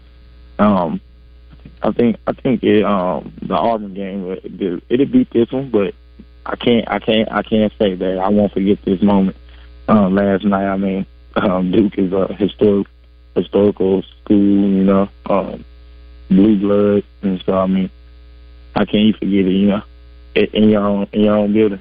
Um, 0.60 1.00
I 1.82 1.92
think 1.92 2.16
I 2.26 2.32
think 2.32 2.62
it 2.62 2.84
um 2.84 3.32
the 3.42 3.54
Auburn 3.54 3.94
game 3.94 4.24
it, 4.30 4.82
it'll 4.88 5.06
beat 5.06 5.30
this 5.32 5.50
one, 5.50 5.70
but 5.70 5.94
I 6.46 6.56
can't 6.56 6.88
I 6.88 6.98
can't 6.98 7.30
I 7.30 7.42
can't 7.42 7.72
say 7.78 7.94
that 7.94 8.18
I 8.18 8.28
won't 8.28 8.52
forget 8.52 8.78
this 8.84 9.02
moment. 9.02 9.36
Um, 9.88 10.14
last 10.14 10.44
night, 10.44 10.66
I 10.66 10.76
mean, 10.76 11.06
um, 11.34 11.72
Duke 11.72 11.98
is 11.98 12.12
a 12.12 12.32
historic 12.34 12.86
historical 13.34 14.02
school, 14.02 14.36
you 14.38 14.84
know, 14.84 15.08
um, 15.26 15.64
blue 16.28 16.58
blood, 16.60 17.04
and 17.22 17.42
so 17.44 17.54
I 17.54 17.66
mean, 17.66 17.90
how 18.74 18.84
can 18.84 19.00
you 19.00 19.12
forget 19.14 19.46
it, 19.46 19.52
you 19.52 19.66
know, 19.68 19.82
in 20.34 20.70
your 20.70 20.86
own 20.86 21.08
in 21.12 21.22
your 21.22 21.36
own 21.36 21.52
building. 21.52 21.80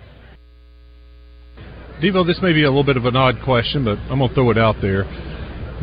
Devo, 2.02 2.26
this 2.26 2.41
may 2.41 2.54
be 2.54 2.63
a 2.63 2.70
little 2.70 2.84
bit 2.84 2.98
of 2.98 3.06
an 3.06 3.15
odd 3.15 3.41
question, 3.44 3.86
but 3.86 4.00
I'm 4.10 4.20
to 4.20 4.34
throw 4.34 4.50
it 4.50 4.58
out 4.58 4.76
there. 4.82 5.06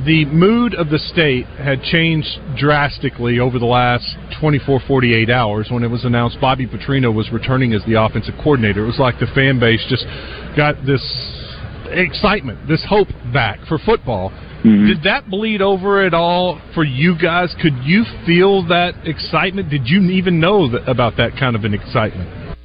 The 0.06 0.26
mood 0.26 0.74
of 0.74 0.90
the 0.90 0.98
state 0.98 1.46
had 1.46 1.82
changed 1.82 2.28
drastically 2.56 3.40
over 3.40 3.58
the 3.58 3.66
last 3.66 4.06
24, 4.40 4.80
48 4.86 5.28
hours 5.28 5.68
when 5.70 5.82
it 5.82 5.88
was 5.88 6.04
announced 6.04 6.40
Bobby 6.40 6.68
Petrino 6.68 7.12
was 7.12 7.32
returning 7.32 7.74
as 7.74 7.82
the 7.84 8.00
offensive 8.00 8.34
coordinator. 8.36 8.84
It 8.84 8.86
was 8.86 9.00
like 9.00 9.18
the 9.18 9.26
fan 9.34 9.58
base 9.58 9.84
just 9.88 10.06
got 10.56 10.76
this 10.86 11.02
excitement, 11.90 12.68
this 12.68 12.84
hope 12.88 13.08
back 13.32 13.58
for 13.66 13.78
football. 13.78 14.30
Mm-hmm. 14.30 14.86
Did 14.86 15.02
that 15.02 15.28
bleed 15.28 15.62
over 15.62 16.04
at 16.04 16.14
all 16.14 16.60
for 16.74 16.84
you 16.84 17.16
guys? 17.20 17.54
Could 17.60 17.74
you 17.82 18.04
feel 18.24 18.66
that 18.68 18.94
excitement? 19.04 19.68
Did 19.68 19.88
you 19.88 20.02
even 20.10 20.38
know 20.38 20.70
that, 20.70 20.88
about 20.88 21.16
that 21.16 21.32
kind 21.38 21.56
of 21.56 21.64
an 21.64 21.74
excitement? 21.74 22.56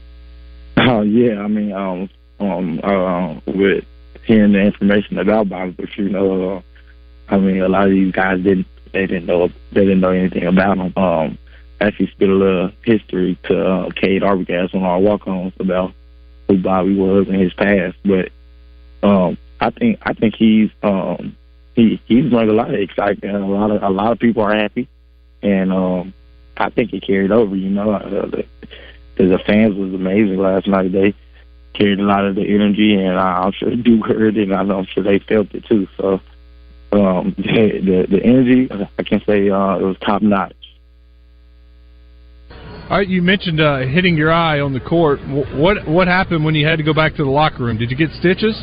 Oh 0.77 1.01
yeah, 1.01 1.39
I 1.39 1.47
mean, 1.47 1.71
um, 1.71 2.09
um, 2.39 2.79
uh, 2.83 3.39
with 3.47 3.85
hearing 4.25 4.53
the 4.53 4.61
information 4.61 5.19
about 5.19 5.49
Bobby 5.49 5.73
Petrino, 5.73 6.57
uh, 6.57 6.61
I 7.33 7.37
mean, 7.37 7.61
a 7.61 7.67
lot 7.67 7.87
of 7.87 7.91
these 7.91 8.11
guys 8.11 8.43
didn't 8.43 8.67
they 8.91 9.07
didn't 9.07 9.25
know 9.25 9.47
they 9.71 9.81
didn't 9.81 10.01
know 10.01 10.11
anything 10.11 10.45
about 10.45 10.77
him. 10.77 10.93
Um, 10.95 11.37
actually, 11.81 12.11
spit 12.11 12.29
a 12.29 12.33
little 12.33 12.71
history 12.83 13.39
to 13.45 13.65
uh, 13.65 13.89
Cade 13.89 14.21
Arbogast 14.21 14.75
on 14.75 14.83
our 14.83 14.99
walk-ons 14.99 15.53
about 15.59 15.93
who 16.47 16.59
Bobby 16.59 16.95
was 16.95 17.27
in 17.27 17.39
his 17.39 17.51
past, 17.55 17.97
but 18.05 18.29
um, 19.01 19.39
I 19.59 19.71
think 19.71 19.97
I 20.03 20.13
think 20.13 20.35
he's 20.35 20.69
um, 20.83 21.35
he 21.75 21.99
he's 22.05 22.29
brought 22.29 22.49
a 22.49 22.53
lot 22.53 22.71
of 22.71 22.79
excitement. 22.79 23.35
A 23.35 23.47
lot 23.47 23.71
of 23.71 23.81
a 23.81 23.89
lot 23.89 24.11
of 24.11 24.19
people 24.19 24.43
are 24.43 24.55
happy, 24.55 24.87
and 25.41 25.73
um, 25.73 26.13
I 26.55 26.69
think 26.69 26.93
it 26.93 27.01
carried 27.01 27.31
over. 27.31 27.55
You 27.55 27.71
know, 27.71 27.93
uh, 27.93 28.27
the, 28.27 28.45
the 29.17 29.39
fans 29.39 29.73
was 29.73 29.91
amazing 29.91 30.37
last 30.37 30.67
night. 30.67 30.91
They 30.91 31.15
carried 31.73 31.99
a 31.99 32.03
lot 32.03 32.25
of 32.25 32.35
the 32.35 32.45
energy, 32.45 32.93
and 32.93 33.17
I'm 33.17 33.53
sure 33.53 33.75
Duke 33.75 34.05
heard 34.07 34.37
it, 34.37 34.51
and 34.51 34.71
I'm 34.71 34.85
sure 34.85 35.03
they 35.03 35.17
felt 35.17 35.55
it 35.55 35.65
too. 35.65 35.87
So 35.97 36.21
um, 36.93 37.35
the, 37.37 38.07
the 38.09 38.17
the 38.17 38.23
energy, 38.23 38.69
I 38.97 39.03
can 39.03 39.21
say, 39.25 39.49
uh, 39.49 39.77
it 39.77 39.83
was 39.83 39.97
top 40.05 40.21
notch. 40.21 40.53
All 42.89 42.97
right, 42.97 43.07
you 43.07 43.21
mentioned 43.21 43.59
uh, 43.59 43.79
hitting 43.79 44.15
your 44.15 44.31
eye 44.31 44.59
on 44.59 44.73
the 44.73 44.79
court. 44.79 45.19
What 45.27 45.87
what 45.87 46.07
happened 46.07 46.45
when 46.45 46.53
you 46.53 46.67
had 46.67 46.77
to 46.77 46.83
go 46.83 46.93
back 46.93 47.15
to 47.15 47.23
the 47.23 47.29
locker 47.29 47.63
room? 47.63 47.77
Did 47.77 47.89
you 47.89 47.97
get 47.97 48.11
stitches? 48.19 48.61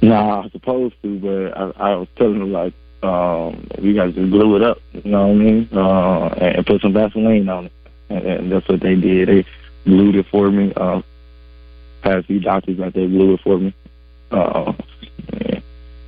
No, 0.00 0.14
I 0.14 0.38
was 0.40 0.52
supposed 0.52 0.94
to, 1.02 1.18
but 1.18 1.58
I, 1.58 1.90
I 1.90 1.96
was 1.96 2.08
telling 2.16 2.38
them 2.38 2.52
like, 2.52 2.72
um, 3.02 3.68
we 3.82 3.92
got 3.92 4.06
to 4.06 4.12
just 4.12 4.30
glue 4.30 4.56
it 4.56 4.62
up. 4.62 4.78
You 4.92 5.10
know 5.10 5.26
what 5.26 5.34
I 5.34 5.34
mean? 5.34 5.68
Uh, 5.72 6.28
and 6.28 6.64
put 6.64 6.80
some 6.80 6.94
Vaseline 6.94 7.48
on 7.50 7.66
it, 7.66 7.72
and, 8.08 8.26
and 8.26 8.52
that's 8.52 8.66
what 8.68 8.80
they 8.80 8.94
did. 8.94 9.28
They 9.28 9.44
glued 9.84 10.16
it 10.16 10.26
for 10.30 10.50
me. 10.50 10.72
Uh, 10.74 11.02
had 12.02 12.18
a 12.18 12.22
few 12.22 12.40
doctors 12.40 12.80
out 12.80 12.94
there 12.94 13.06
glue 13.06 13.34
it 13.34 13.40
for 13.44 13.58
me, 13.58 13.74
uh, 14.30 14.72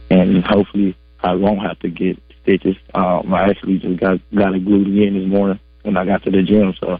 and 0.08 0.42
hopefully 0.44 0.96
I 1.22 1.34
won't 1.34 1.62
have 1.62 1.78
to 1.80 1.88
get 1.88 2.18
stitches. 2.42 2.76
Um, 2.94 3.32
I 3.32 3.48
actually 3.48 3.78
just 3.78 4.00
got 4.00 4.18
got 4.34 4.54
it 4.54 4.64
glued 4.64 4.88
again 4.88 5.18
this 5.18 5.28
morning 5.28 5.60
when 5.82 5.96
I 5.96 6.04
got 6.04 6.22
to 6.24 6.30
the 6.30 6.42
gym, 6.42 6.74
so 6.80 6.98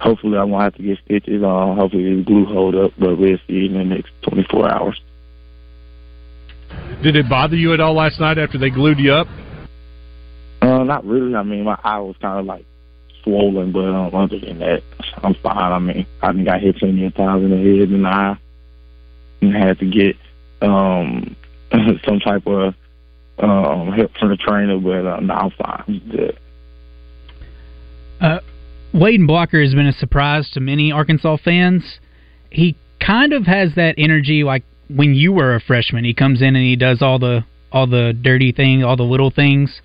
hopefully 0.00 0.38
I 0.38 0.44
won't 0.44 0.62
have 0.62 0.74
to 0.76 0.82
get 0.82 0.98
stitches. 1.04 1.42
Uh, 1.42 1.74
hopefully 1.74 2.16
the 2.16 2.22
glue 2.22 2.46
hold 2.46 2.74
up, 2.76 2.92
but 2.98 3.18
we'll 3.18 3.38
see 3.46 3.66
in 3.66 3.74
the 3.74 3.84
next 3.84 4.10
24 4.22 4.72
hours. 4.72 5.00
Did 7.02 7.16
it 7.16 7.28
bother 7.28 7.56
you 7.56 7.72
at 7.74 7.80
all 7.80 7.94
last 7.94 8.20
night 8.20 8.38
after 8.38 8.58
they 8.58 8.70
glued 8.70 8.98
you 8.98 9.12
up? 9.12 9.28
Uh, 10.62 10.82
not 10.84 11.04
really. 11.04 11.34
I 11.34 11.42
mean, 11.42 11.64
my 11.64 11.78
eye 11.84 12.00
was 12.00 12.16
kind 12.20 12.38
of 12.38 12.46
like 12.46 12.64
swollen, 13.22 13.72
but 13.72 13.84
um, 13.84 14.14
other 14.14 14.38
than 14.38 14.58
that, 14.60 14.82
I'm 15.22 15.34
fine. 15.34 15.72
I 15.72 15.78
mean, 15.78 16.06
I 16.22 16.32
think 16.32 16.48
I 16.48 16.58
hit 16.58 16.76
plenty 16.76 17.06
of 17.06 17.14
times 17.14 17.44
in 17.44 17.50
the 17.50 17.56
head 17.56 17.88
and 17.88 18.04
the 18.04 18.08
eye, 18.08 18.38
and 19.40 19.54
had 19.54 19.78
to 19.80 19.86
get 19.86 20.16
um 20.62 21.36
some 22.04 22.20
type 22.20 22.46
of 22.46 22.74
um 23.38 23.92
help 23.92 24.12
from 24.18 24.30
the 24.30 24.36
trainer, 24.36 24.78
but 24.78 25.06
uh, 25.06 25.20
no, 25.20 25.34
I'm 25.34 25.50
fine. 25.50 26.02
Good. 26.10 26.38
Uh, 28.20 28.38
Layden 28.94 29.26
Blocker 29.26 29.60
has 29.60 29.74
been 29.74 29.86
a 29.86 29.92
surprise 29.92 30.48
to 30.54 30.60
many 30.60 30.92
Arkansas 30.92 31.38
fans. 31.44 31.98
He 32.50 32.76
kind 33.04 33.32
of 33.32 33.44
has 33.44 33.74
that 33.74 33.96
energy 33.98 34.44
like 34.44 34.64
when 34.88 35.14
you 35.14 35.32
were 35.32 35.54
a 35.54 35.60
freshman. 35.60 36.04
He 36.04 36.14
comes 36.14 36.40
in 36.40 36.54
and 36.54 36.64
he 36.64 36.76
does 36.76 37.02
all 37.02 37.18
the 37.18 37.44
all 37.72 37.88
the 37.88 38.12
dirty 38.12 38.52
things, 38.52 38.84
all 38.84 38.96
the 38.96 39.02
little 39.02 39.30
things. 39.30 39.80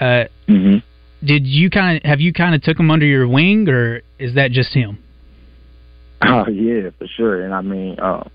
Uh, 0.00 0.24
mm-hmm. 0.48 0.78
Did 1.24 1.46
you 1.46 1.68
kind 1.70 1.98
of 1.98 2.02
have 2.04 2.20
you 2.20 2.32
kind 2.32 2.54
of 2.54 2.62
took 2.62 2.78
him 2.78 2.90
under 2.90 3.06
your 3.06 3.28
wing, 3.28 3.68
or 3.68 4.02
is 4.18 4.34
that 4.34 4.52
just 4.52 4.72
him? 4.72 4.98
Oh 6.22 6.46
yeah, 6.50 6.90
for 6.98 7.06
sure. 7.06 7.42
And 7.42 7.54
I 7.54 7.60
mean, 7.60 7.98
uh, 8.00 8.28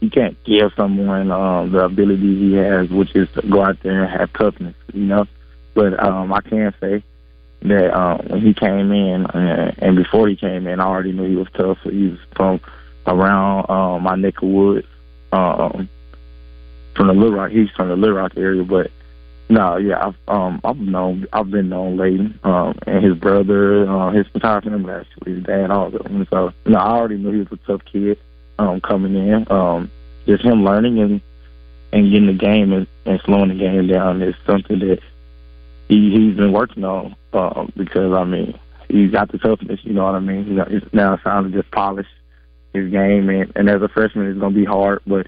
you 0.00 0.10
can't 0.10 0.36
give 0.44 0.72
someone 0.76 1.30
um, 1.30 1.72
the 1.72 1.84
ability 1.84 2.38
he 2.38 2.52
has, 2.54 2.88
which 2.90 3.14
is 3.16 3.28
to 3.32 3.42
go 3.42 3.62
out 3.62 3.78
there 3.82 4.04
and 4.04 4.10
have 4.10 4.32
toughness, 4.32 4.74
you 4.92 5.04
know. 5.04 5.26
But 5.74 6.02
um, 6.02 6.32
I 6.32 6.40
can 6.40 6.74
say 6.80 7.02
that 7.62 7.96
um, 7.96 8.26
when 8.28 8.40
he 8.40 8.54
came 8.54 8.92
in, 8.92 9.26
uh, 9.26 9.74
and 9.78 9.96
before 9.96 10.28
he 10.28 10.36
came 10.36 10.66
in, 10.66 10.80
I 10.80 10.84
already 10.84 11.12
knew 11.12 11.28
he 11.28 11.36
was 11.36 11.48
tough. 11.54 11.78
He 11.82 12.08
was 12.08 12.18
from 12.36 12.60
around 13.06 13.70
uh, 13.70 13.98
my 13.98 14.14
neck 14.14 14.42
of 14.42 14.48
woods, 14.48 14.86
um, 15.32 15.88
from 16.94 17.06
the 17.08 17.14
Little 17.14 17.36
Rock. 17.36 17.50
He's 17.50 17.70
from 17.70 17.88
the 17.88 17.96
Little 17.96 18.16
Rock 18.16 18.32
area, 18.36 18.62
but 18.64 18.90
No, 19.50 19.78
yeah, 19.78 20.06
I've 20.06 20.16
um 20.28 20.60
I've 20.62 20.76
known 20.76 21.26
I've 21.32 21.50
been 21.50 21.70
known 21.70 21.96
Layden, 21.96 22.44
um, 22.44 22.78
and 22.86 23.02
his 23.02 23.14
brother, 23.14 23.88
uh, 23.88 24.10
his 24.10 24.26
entire 24.34 24.60
family 24.60 24.92
actually, 24.92 25.36
his 25.36 25.44
dad, 25.44 25.70
all 25.70 25.86
of 25.86 25.92
them. 26.04 26.26
So 26.28 26.52
no, 26.66 26.78
I 26.78 26.90
already 26.90 27.16
knew 27.16 27.32
he 27.32 27.38
was 27.38 27.52
a 27.52 27.56
tough 27.66 27.80
kid, 27.90 28.18
um, 28.58 28.80
coming 28.80 29.14
in. 29.14 29.50
Um, 29.50 29.90
just 30.26 30.44
him 30.44 30.64
learning 30.64 30.98
and 31.00 31.20
and 31.92 32.10
getting 32.10 32.26
the 32.26 32.34
game 32.34 32.72
and, 32.72 32.86
and 33.06 33.20
slowing 33.24 33.48
the 33.48 33.54
game 33.54 33.86
down 33.86 34.20
is 34.20 34.34
something 34.46 34.78
that 34.80 35.00
he 35.88 36.10
he's 36.10 36.36
been 36.36 36.52
working 36.52 36.84
on. 36.84 37.16
Um, 37.32 37.72
because 37.76 38.12
I 38.12 38.24
mean, 38.24 38.58
he's 38.88 39.10
got 39.10 39.30
the 39.30 39.38
toughness, 39.38 39.80
you 39.82 39.92
know 39.92 40.04
what 40.04 40.14
I 40.14 40.20
mean? 40.20 40.46
You 40.46 40.54
know, 40.54 40.66
it's 40.68 40.86
now 40.92 41.14
it's 41.14 41.22
time 41.22 41.50
to 41.50 41.56
just 41.56 41.70
polish 41.70 42.06
his 42.74 42.90
game 42.90 43.28
and, 43.30 43.50
and 43.56 43.68
as 43.68 43.82
a 43.82 43.88
freshman 43.88 44.26
it's 44.26 44.38
gonna 44.38 44.54
be 44.54 44.64
hard, 44.64 45.00
but 45.06 45.26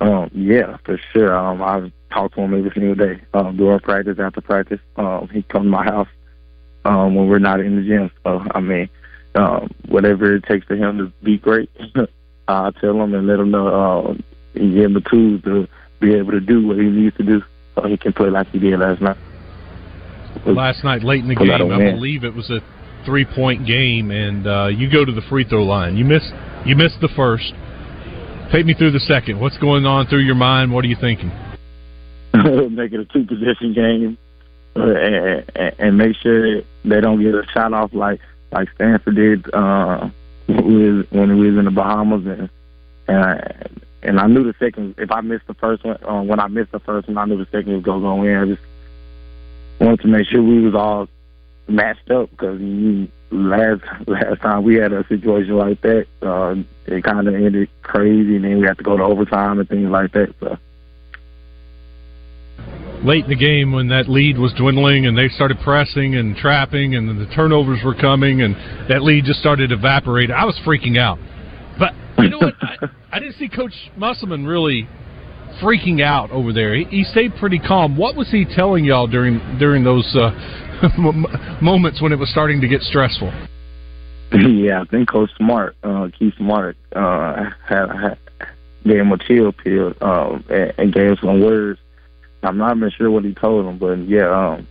um, 0.00 0.30
yeah, 0.32 0.76
for 0.84 0.98
sure. 1.12 1.36
Um, 1.36 1.62
I've 1.62 1.90
talked 2.10 2.34
to 2.34 2.42
him 2.42 2.54
every 2.54 2.70
single 2.70 2.94
day, 2.94 3.20
um, 3.34 3.56
during 3.56 3.80
practice, 3.80 4.18
after 4.18 4.40
practice. 4.40 4.80
Um, 4.96 5.28
he 5.32 5.42
comes 5.42 5.64
to 5.64 5.70
my 5.70 5.84
house 5.84 6.08
um, 6.84 7.14
when 7.14 7.28
we're 7.28 7.38
not 7.38 7.60
in 7.60 7.76
the 7.76 7.82
gym. 7.82 8.10
So 8.22 8.44
I 8.54 8.60
mean, 8.60 8.88
um, 9.34 9.70
whatever 9.88 10.36
it 10.36 10.44
takes 10.44 10.66
for 10.66 10.76
him 10.76 10.98
to 10.98 11.12
be 11.24 11.38
great, 11.38 11.70
I 12.48 12.70
tell 12.80 13.00
him 13.02 13.14
and 13.14 13.26
let 13.26 13.38
him 13.38 13.50
know 13.50 13.68
um, 13.68 14.22
and 14.54 14.74
give 14.74 14.84
him 14.84 14.94
the 14.94 15.00
tools 15.00 15.42
to 15.42 15.68
be 16.00 16.14
able 16.14 16.32
to 16.32 16.40
do 16.40 16.66
what 16.66 16.76
he 16.76 16.84
needs 16.84 17.16
to 17.16 17.22
do 17.22 17.42
so 17.74 17.86
he 17.86 17.96
can 17.96 18.12
play 18.12 18.30
like 18.30 18.48
he 18.48 18.58
did 18.58 18.78
last 18.78 19.00
night. 19.00 19.16
Last 20.46 20.84
night, 20.84 21.02
late 21.02 21.22
in 21.22 21.28
the 21.28 21.34
game, 21.34 21.50
I 21.50 21.62
win. 21.62 21.94
believe 21.96 22.24
it 22.24 22.34
was 22.34 22.50
a 22.50 22.60
three-point 23.04 23.66
game, 23.66 24.10
and 24.10 24.46
uh, 24.46 24.66
you 24.66 24.90
go 24.90 25.04
to 25.04 25.12
the 25.12 25.22
free 25.22 25.44
throw 25.44 25.64
line. 25.64 25.96
You 25.96 26.04
miss 26.04 26.22
you 26.64 26.76
missed 26.76 27.00
the 27.00 27.08
first. 27.16 27.52
Take 28.52 28.64
me 28.64 28.74
through 28.74 28.92
the 28.92 29.00
second. 29.00 29.40
What's 29.40 29.58
going 29.58 29.84
on 29.84 30.06
through 30.06 30.24
your 30.24 30.34
mind? 30.34 30.72
What 30.72 30.84
are 30.84 30.88
you 30.88 30.96
thinking? 31.00 31.30
make 32.70 32.92
it 32.92 33.00
a 33.00 33.04
two 33.06 33.24
possession 33.24 33.74
game 33.74 34.18
uh, 34.76 34.82
and, 34.82 35.44
and, 35.54 35.74
and 35.78 35.98
make 35.98 36.14
sure 36.16 36.60
they 36.84 37.00
don't 37.00 37.20
get 37.20 37.34
a 37.34 37.42
shot 37.52 37.72
off 37.72 37.92
like 37.92 38.20
like 38.52 38.68
Stanford 38.74 39.16
did 39.16 39.54
uh, 39.54 40.08
when 40.48 41.38
we 41.38 41.50
was 41.50 41.58
in 41.58 41.64
the 41.64 41.70
Bahamas 41.70 42.26
and 42.26 42.50
and 43.06 43.24
I, 43.24 43.66
and 44.02 44.20
I 44.20 44.26
knew 44.26 44.44
the 44.44 44.54
second 44.58 44.94
if 44.98 45.10
I 45.10 45.20
missed 45.20 45.46
the 45.46 45.54
first 45.54 45.84
one 45.84 45.98
uh, 46.04 46.22
when 46.22 46.40
I 46.40 46.48
missed 46.48 46.72
the 46.72 46.80
first 46.80 47.08
one 47.08 47.18
I 47.18 47.24
knew 47.24 47.38
the 47.38 47.50
second 47.50 47.72
was 47.74 47.82
gonna 47.82 48.00
go 48.00 48.22
in. 48.22 48.36
I 48.36 48.46
just 48.46 48.62
wanted 49.80 50.00
to 50.00 50.08
make 50.08 50.26
sure 50.26 50.42
we 50.42 50.60
was 50.60 50.74
all 50.74 51.08
matched 51.68 52.10
up 52.10 52.30
because 52.30 52.60
last 53.30 53.82
last 54.06 54.40
time 54.40 54.64
we 54.64 54.76
had 54.76 54.92
a 54.92 55.06
situation 55.06 55.56
like 55.56 55.80
that, 55.82 56.06
uh, 56.22 56.56
it 56.86 57.04
kind 57.04 57.28
of 57.28 57.34
ended 57.34 57.68
crazy, 57.82 58.36
and 58.36 58.44
then 58.44 58.58
we 58.60 58.66
had 58.66 58.78
to 58.78 58.84
go 58.84 58.96
to 58.96 59.02
overtime 59.02 59.58
and 59.58 59.68
things 59.68 59.90
like 59.90 60.12
that. 60.12 60.34
So. 60.40 60.58
Late 63.04 63.24
in 63.24 63.30
the 63.30 63.36
game, 63.36 63.72
when 63.72 63.88
that 63.88 64.08
lead 64.08 64.38
was 64.38 64.52
dwindling, 64.54 65.06
and 65.06 65.16
they 65.16 65.28
started 65.28 65.58
pressing 65.60 66.16
and 66.16 66.36
trapping, 66.36 66.96
and 66.96 67.08
the 67.08 67.32
turnovers 67.32 67.78
were 67.84 67.94
coming, 67.94 68.42
and 68.42 68.56
that 68.88 69.02
lead 69.02 69.24
just 69.24 69.38
started 69.38 69.70
evaporating, 69.70 70.34
I 70.34 70.44
was 70.44 70.58
freaking 70.66 70.98
out. 70.98 71.18
But 71.78 71.92
you 72.18 72.30
know 72.30 72.38
what? 72.38 72.54
I, 72.60 72.76
I 73.12 73.20
didn't 73.20 73.36
see 73.36 73.48
Coach 73.48 73.72
Musselman 73.96 74.46
really 74.46 74.88
freaking 75.62 76.02
out 76.02 76.30
over 76.30 76.52
there. 76.52 76.74
He, 76.74 76.84
he 76.84 77.04
stayed 77.04 77.34
pretty 77.36 77.58
calm. 77.58 77.96
What 77.96 78.16
was 78.16 78.30
he 78.30 78.44
telling 78.44 78.84
y'all 78.84 79.06
during 79.06 79.58
during 79.58 79.84
those 79.84 80.16
uh, 80.16 80.30
moments 81.62 82.02
when 82.02 82.12
it 82.12 82.18
was 82.18 82.30
starting 82.30 82.60
to 82.60 82.68
get 82.68 82.82
stressful? 82.82 83.32
Yeah, 84.30 84.82
I 84.82 84.84
think 84.84 85.10
Coach 85.10 85.30
Smart, 85.38 85.74
uh, 85.82 86.08
Keith 86.18 86.34
Smart, 86.36 86.76
uh, 86.94 87.46
had, 87.66 87.86
had 87.88 88.18
gave 88.84 88.96
him 88.96 89.12
a 89.12 89.16
chill 89.16 89.52
pill 89.52 89.94
um, 90.02 90.44
and, 90.50 90.74
and 90.76 90.92
gave 90.92 91.10
him 91.10 91.16
some 91.22 91.40
words. 91.40 91.80
I'm 92.42 92.58
not 92.58 92.76
even 92.76 92.90
sure 92.90 93.10
what 93.10 93.24
he 93.24 93.34
told 93.34 93.66
him, 93.66 93.78
but 93.78 93.98
yeah, 94.08 94.28
um, 94.30 94.68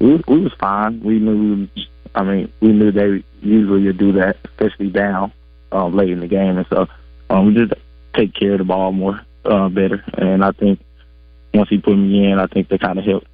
we 0.00 0.22
we 0.26 0.40
was 0.40 0.52
fine. 0.58 1.00
We 1.00 1.18
knew, 1.18 1.68
I 2.14 2.22
mean, 2.22 2.52
we 2.60 2.72
knew 2.72 2.92
they 2.92 3.22
usually 3.40 3.84
would 3.84 3.98
do 3.98 4.12
that, 4.12 4.36
especially 4.44 4.88
down 4.88 5.32
um, 5.72 5.94
late 5.94 6.10
in 6.10 6.20
the 6.20 6.28
game, 6.28 6.58
and 6.58 6.66
so 6.68 6.88
um, 7.30 7.46
we 7.46 7.54
just 7.54 7.74
take 8.14 8.34
care 8.34 8.52
of 8.52 8.58
the 8.58 8.64
ball 8.64 8.92
more, 8.92 9.20
uh, 9.44 9.68
better. 9.68 10.02
And 10.14 10.44
I 10.44 10.52
think 10.52 10.80
once 11.52 11.68
he 11.68 11.78
put 11.78 11.96
me 11.96 12.30
in, 12.30 12.38
I 12.38 12.46
think 12.46 12.68
that 12.68 12.80
kind 12.80 12.98
of 12.98 13.04
helped 13.04 13.28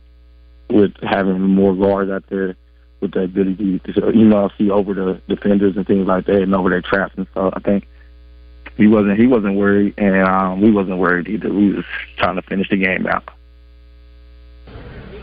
with 0.69 0.95
having 1.03 1.41
more 1.41 1.75
guards 1.75 2.11
out 2.11 2.25
there 2.29 2.57
with 3.01 3.13
the 3.13 3.23
ability 3.23 3.81
to, 3.81 4.13
you 4.15 4.25
know, 4.25 4.51
see 4.57 4.71
over 4.71 4.95
the 4.95 5.21
defenders 5.29 5.77
and 5.77 5.87
things 5.87 6.07
like 6.07 6.27
that 6.27 6.43
and 6.43 6.55
over 6.55 6.71
their 6.71 6.83
traps. 6.83 7.15
And 7.17 7.27
so 7.35 7.51
I 7.53 7.61
think 7.61 7.87
he 8.77 8.87
wasn't 8.87 9.19
he 9.19 9.27
wasn't 9.27 9.57
worried, 9.57 9.95
and 9.99 10.27
um, 10.27 10.61
we 10.61 10.71
wasn't 10.71 10.99
worried 10.99 11.29
either. 11.29 11.53
We 11.53 11.75
was 11.75 11.85
trying 12.17 12.37
to 12.37 12.43
finish 12.43 12.69
the 12.69 12.77
game 12.77 13.07
out. 13.07 13.29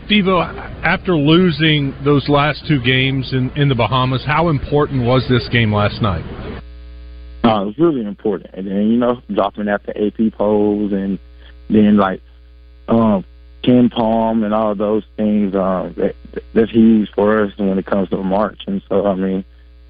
Devo, 0.08 0.42
after 0.82 1.14
losing 1.14 1.94
those 2.04 2.28
last 2.28 2.66
two 2.66 2.80
games 2.80 3.32
in, 3.32 3.50
in 3.56 3.68
the 3.68 3.76
Bahamas, 3.76 4.24
how 4.26 4.48
important 4.48 5.04
was 5.04 5.24
this 5.28 5.48
game 5.50 5.72
last 5.72 6.02
night? 6.02 6.24
Uh, 7.44 7.62
it 7.62 7.66
was 7.66 7.78
really 7.78 8.04
important. 8.04 8.52
And 8.54 8.66
then, 8.66 8.88
you 8.88 8.96
know, 8.96 9.22
dropping 9.32 9.68
after 9.68 9.92
AP 9.92 10.32
polls 10.32 10.92
and 10.92 11.18
then 11.68 11.96
like 11.96 12.20
um 12.88 13.24
KenPom 13.62 14.44
and 14.44 14.52
all 14.52 14.74
those 14.74 15.04
things, 15.16 15.54
uh, 15.54 15.92
that, 15.96 16.14
that's 16.54 16.70
huge 16.70 17.08
for 17.14 17.44
us 17.44 17.52
when 17.56 17.78
it 17.78 17.86
comes 17.86 18.08
to 18.08 18.16
March. 18.16 18.62
And 18.66 18.82
so, 18.88 19.06
I 19.06 19.14
mean, 19.14 19.44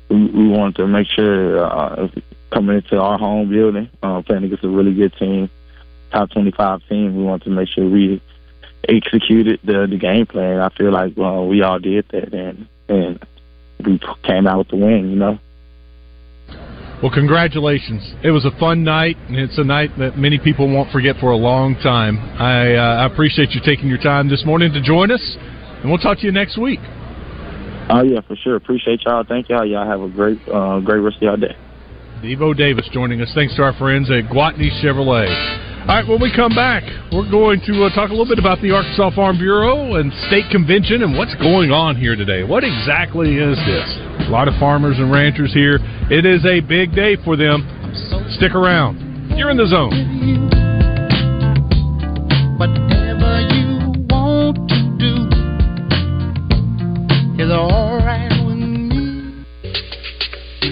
we, 0.09 0.27
we 0.27 0.49
wanted 0.49 0.77
to 0.77 0.87
make 0.87 1.07
sure 1.09 1.65
uh, 1.65 2.09
coming 2.53 2.77
into 2.77 3.01
our 3.01 3.19
home 3.19 3.51
building, 3.51 3.89
uh, 4.03 4.23
playing 4.23 4.45
against 4.45 4.65
a 4.65 4.69
really 4.69 4.95
good 4.95 5.15
team, 5.19 5.51
top 6.11 6.31
25 6.31 6.81
team, 6.89 7.17
we 7.17 7.23
wanted 7.23 7.45
to 7.45 7.51
make 7.51 7.69
sure 7.69 7.89
we 7.89 8.21
executed 8.89 9.61
the, 9.65 9.87
the 9.89 9.97
game 9.97 10.27
plan. 10.27 10.61
I 10.61 10.69
feel 10.71 10.93
like 10.93 11.15
well, 11.17 11.47
we 11.47 11.63
all 11.63 11.79
did 11.79 12.07
that, 12.11 12.33
and 12.33 12.67
and 12.89 13.25
we 13.85 14.01
came 14.25 14.47
out 14.47 14.59
with 14.59 14.69
the 14.69 14.77
win. 14.77 15.11
You 15.11 15.17
know. 15.17 15.39
Well, 17.03 17.13
congratulations. 17.13 18.13
It 18.23 18.31
was 18.31 18.45
a 18.45 18.51
fun 18.59 18.85
night, 18.85 19.17
and 19.29 19.37
it's 19.37 19.57
a 19.57 19.65
night 19.65 19.91
that 19.99 20.19
many 20.19 20.39
people 20.39 20.69
won't 20.69 20.93
forget 20.93 21.17
for 21.19 21.31
a 21.31 21.37
long 21.37 21.75
time. 21.77 22.19
I, 22.39 22.75
uh, 22.77 23.03
I 23.03 23.07
appreciate 23.07 23.53
you 23.53 23.63
taking 23.65 23.89
your 23.89 24.03
time 24.03 24.29
this 24.29 24.45
morning 24.45 24.71
to 24.75 24.83
join 24.83 25.11
us, 25.11 25.37
and 25.81 25.89
we'll 25.89 25.99
talk 25.99 26.19
to 26.19 26.27
you 26.27 26.33
next 26.33 26.59
week. 26.59 26.81
Oh 27.89 28.03
yeah, 28.03 28.21
for 28.21 28.37
sure. 28.37 28.55
Appreciate 28.57 29.01
y'all. 29.07 29.25
Thank 29.27 29.49
y'all. 29.49 29.65
Y'all 29.65 29.89
have 29.89 30.03
a 30.03 30.09
great, 30.09 30.39
uh, 30.47 30.81
great 30.81 30.99
rest 30.99 31.17
of 31.17 31.23
y'all 31.23 31.37
day. 31.39 31.57
Devo 32.23 32.55
Davis 32.55 32.87
joining 32.93 33.23
us. 33.23 33.33
Thanks 33.35 33.57
to 33.57 33.63
our 33.63 33.73
friends 33.73 34.11
at 34.11 34.25
Gwatney 34.25 34.69
Chevrolet. 34.85 35.27
All 35.89 35.97
right, 35.97 36.07
when 36.07 36.21
we 36.21 36.31
come 36.35 36.55
back, 36.55 36.83
we're 37.11 37.31
going 37.31 37.63
to 37.65 37.85
uh, 37.85 37.95
talk 37.95 38.11
a 38.11 38.13
little 38.13 38.29
bit 38.29 38.39
about 38.39 38.61
the 38.61 38.71
Arkansas 38.71 39.11
Farm 39.17 39.39
Bureau 39.39 39.95
and 39.95 40.13
state 40.29 40.45
convention 40.53 41.03
and 41.03 41.17
what's 41.17 41.35
going 41.37 41.71
on 41.71 41.97
here 41.97 42.17
today. 42.17 42.45
What 42.45 42.63
exactly 42.63 43.37
is 43.39 43.57
this? 43.65 43.89
A 44.29 44.31
lot 44.31 44.49
of 44.49 44.55
farmers 44.61 44.99
and 44.99 45.11
ranchers 45.11 45.55
here. 45.55 45.79
It 46.11 46.27
is 46.27 46.45
a 46.45 46.61
big 46.61 46.95
day 46.95 47.17
for 47.25 47.37
them. 47.37 47.65
Stick 48.37 48.55
around. 48.55 49.01
You're 49.39 49.49
in 49.49 49.57
the 49.57 49.67
zone. 49.67 49.97
Whatever 52.59 53.41
you 53.49 54.05
want 54.11 54.69
to 54.69 54.77
do 55.01 55.25
is 57.43 57.49
me. 57.49 57.90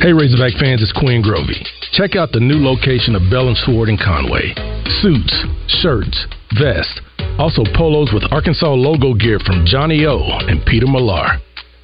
Hey 0.08 0.16
Razorback 0.16 0.56
fans, 0.56 0.80
it's 0.80 0.96
Quinn 0.96 1.20
Grovey. 1.20 1.60
Check 1.92 2.16
out 2.16 2.32
the 2.32 2.40
new 2.40 2.64
location 2.64 3.12
of 3.12 3.28
Bell 3.28 3.52
and 3.52 3.56
Sword 3.68 3.92
in 3.92 4.00
Conway. 4.00 4.56
Suits, 5.04 5.36
shirts, 5.84 6.16
vests, 6.56 6.96
also 7.36 7.60
polos 7.76 8.08
with 8.16 8.24
Arkansas 8.32 8.72
logo 8.72 9.12
gear 9.12 9.36
from 9.44 9.68
Johnny 9.68 10.08
O 10.08 10.16
and 10.48 10.64
Peter 10.64 10.88
Millar. 10.88 11.36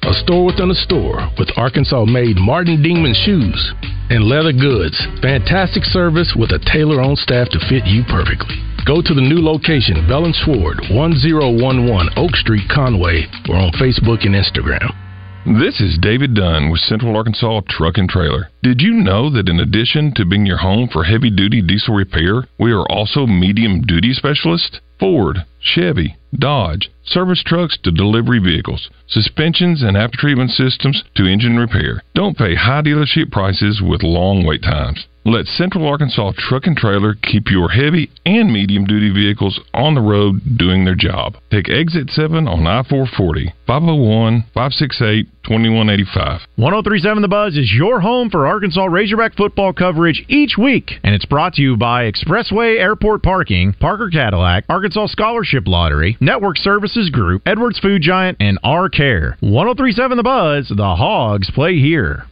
A 0.09 0.13
store 0.25 0.49
within 0.49 0.73
a 0.73 0.81
store 0.89 1.21
with 1.37 1.53
Arkansas 1.53 2.09
made 2.09 2.41
Martin 2.41 2.81
Dingman 2.81 3.13
shoes 3.13 3.61
and 4.09 4.25
leather 4.25 4.57
goods. 4.57 4.97
Fantastic 5.21 5.85
service 5.85 6.33
with 6.33 6.49
a 6.49 6.65
tailor 6.65 7.05
on 7.05 7.13
staff 7.21 7.53
to 7.53 7.61
fit 7.69 7.85
you 7.85 8.01
perfectly. 8.09 8.57
Go 8.89 9.05
to 9.05 9.13
the 9.13 9.21
new 9.21 9.37
location, 9.37 10.01
Bell 10.09 10.25
and 10.25 10.33
Sword, 10.41 10.81
1011 10.89 12.09
Oak 12.17 12.33
Street, 12.41 12.65
Conway, 12.73 13.29
or 13.45 13.61
on 13.61 13.69
Facebook 13.77 14.25
and 14.25 14.33
Instagram. 14.33 15.04
This 15.45 15.79
is 15.79 15.99
David 16.01 16.33
Dunn 16.33 16.71
with 16.71 16.79
Central 16.79 17.15
Arkansas 17.15 17.61
Truck 17.69 17.99
and 17.99 18.09
Trailer. 18.09 18.49
Did 18.63 18.81
you 18.81 18.93
know 18.93 19.29
that 19.29 19.47
in 19.47 19.59
addition 19.59 20.11
to 20.15 20.25
being 20.25 20.47
your 20.47 20.57
home 20.57 20.89
for 20.91 21.03
heavy 21.03 21.29
duty 21.29 21.61
diesel 21.61 21.93
repair, 21.93 22.47
we 22.57 22.71
are 22.71 22.89
also 22.89 23.27
medium 23.27 23.81
duty 23.81 24.15
specialists? 24.15 24.79
Ford, 24.99 25.45
Chevy, 25.61 26.15
Dodge, 26.33 26.89
service 27.03 27.43
trucks 27.45 27.77
to 27.83 27.91
delivery 27.91 28.39
vehicles, 28.39 28.89
suspensions 29.07 29.83
and 29.83 29.95
after 29.95 30.17
treatment 30.17 30.49
systems 30.49 31.03
to 31.13 31.27
engine 31.27 31.57
repair. 31.57 32.01
Don't 32.15 32.35
pay 32.35 32.55
high 32.55 32.81
dealership 32.81 33.31
prices 33.31 33.83
with 33.83 34.01
long 34.01 34.47
wait 34.47 34.63
times. 34.63 35.05
Let 35.27 35.47
Central 35.47 35.87
Arkansas 35.87 36.33
Truck 36.37 36.67
and 36.67 36.77
Trailer 36.77 37.15
keep 37.15 37.49
your 37.49 37.69
heavy 37.69 38.11
and 38.27 38.53
medium 38.53 38.85
duty 38.85 39.11
vehicles 39.11 39.59
on 39.73 39.95
the 39.95 40.01
road 40.01 40.39
doing 40.55 40.85
their 40.85 40.93
job. 40.93 41.37
Take 41.49 41.67
exit 41.67 42.11
7 42.11 42.47
on 42.47 42.67
I 42.67 42.83
440, 42.87 43.51
501 43.65 44.43
568 44.53 45.25
2185. 45.41 46.41
1037 46.57 47.21
The 47.23 47.27
Buzz 47.27 47.57
is 47.57 47.73
your 47.73 48.01
home 48.01 48.29
for 48.29 48.45
Arkansas 48.45 48.85
Razorback 48.85 49.33
football 49.33 49.73
coverage 49.73 50.23
each 50.27 50.59
week, 50.59 50.91
and 51.03 51.15
it's 51.15 51.25
brought 51.25 51.53
to 51.53 51.61
you 51.63 51.75
by 51.75 52.03
Expressway 52.03 52.77
Airport 52.77 53.23
Parking, 53.23 53.73
Parker 53.73 54.11
Cadillac, 54.11 54.65
Arkansas 54.69 55.07
Scholarship 55.07 55.63
Lottery, 55.65 56.17
Network 56.21 56.57
Services 56.57 57.09
Group, 57.09 57.41
Edwards 57.47 57.79
Food 57.79 58.03
Giant, 58.03 58.37
and 58.39 58.59
R 58.63 58.89
Care. 58.89 59.37
1037 59.39 60.17
The 60.17 60.23
Buzz, 60.23 60.69
the 60.69 60.95
Hogs 60.95 61.49
play 61.49 61.79
here. 61.79 62.25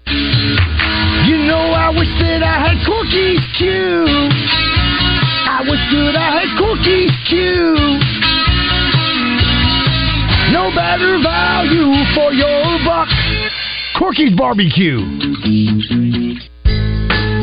You 1.25 1.37
know, 1.37 1.71
I 1.71 1.89
wish 1.89 2.11
that 2.19 2.43
I 2.43 2.67
had 2.67 2.77
Corky's 2.85 3.39
Q. 3.55 3.69
I 5.47 5.63
wish 5.63 5.79
that 5.95 6.15
I 6.19 6.29
had 6.35 6.49
Corky's 6.59 7.15
Q. 7.31 7.39
No 10.51 10.67
better 10.75 11.17
value 11.23 11.95
for 12.13 12.33
your 12.33 12.79
buck. 12.83 13.07
Corky's 13.97 14.35
Barbecue. 14.35 14.99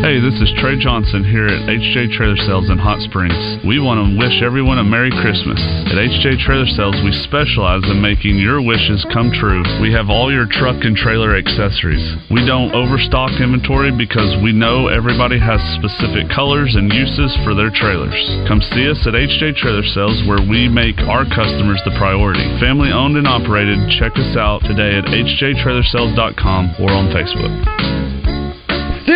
Hey, 0.01 0.17
this 0.17 0.41
is 0.41 0.49
Trey 0.57 0.81
Johnson 0.81 1.21
here 1.29 1.45
at 1.45 1.69
HJ 1.69 2.17
Trailer 2.17 2.41
Sales 2.49 2.73
in 2.73 2.81
Hot 2.81 3.05
Springs. 3.05 3.61
We 3.69 3.85
want 3.85 4.01
to 4.01 4.17
wish 4.17 4.41
everyone 4.41 4.81
a 4.81 4.85
Merry 4.85 5.13
Christmas. 5.13 5.61
At 5.93 6.01
HJ 6.01 6.41
Trailer 6.41 6.65
Sales, 6.73 6.97
we 7.05 7.13
specialize 7.29 7.85
in 7.85 8.01
making 8.01 8.41
your 8.41 8.65
wishes 8.65 9.05
come 9.13 9.29
true. 9.29 9.61
We 9.85 9.93
have 9.93 10.09
all 10.09 10.33
your 10.33 10.49
truck 10.49 10.89
and 10.89 10.97
trailer 10.97 11.37
accessories. 11.37 12.01
We 12.33 12.49
don't 12.49 12.73
overstock 12.73 13.45
inventory 13.45 13.93
because 13.93 14.41
we 14.41 14.57
know 14.57 14.89
everybody 14.89 15.37
has 15.37 15.61
specific 15.77 16.33
colors 16.33 16.81
and 16.81 16.89
uses 16.89 17.37
for 17.45 17.53
their 17.53 17.69
trailers. 17.69 18.17
Come 18.49 18.65
see 18.73 18.89
us 18.89 19.05
at 19.05 19.13
HJ 19.13 19.61
Trailer 19.61 19.85
Sales 19.85 20.25
where 20.25 20.41
we 20.41 20.65
make 20.65 20.97
our 21.13 21.29
customers 21.29 21.85
the 21.85 21.93
priority. 22.01 22.49
Family 22.57 22.89
owned 22.89 23.21
and 23.21 23.29
operated. 23.29 23.77
Check 24.01 24.17
us 24.17 24.33
out 24.33 24.65
today 24.65 24.97
at 24.97 25.05
hjtrailersales.com 25.13 26.81
or 26.81 26.89
on 26.89 27.13
Facebook. 27.13 28.00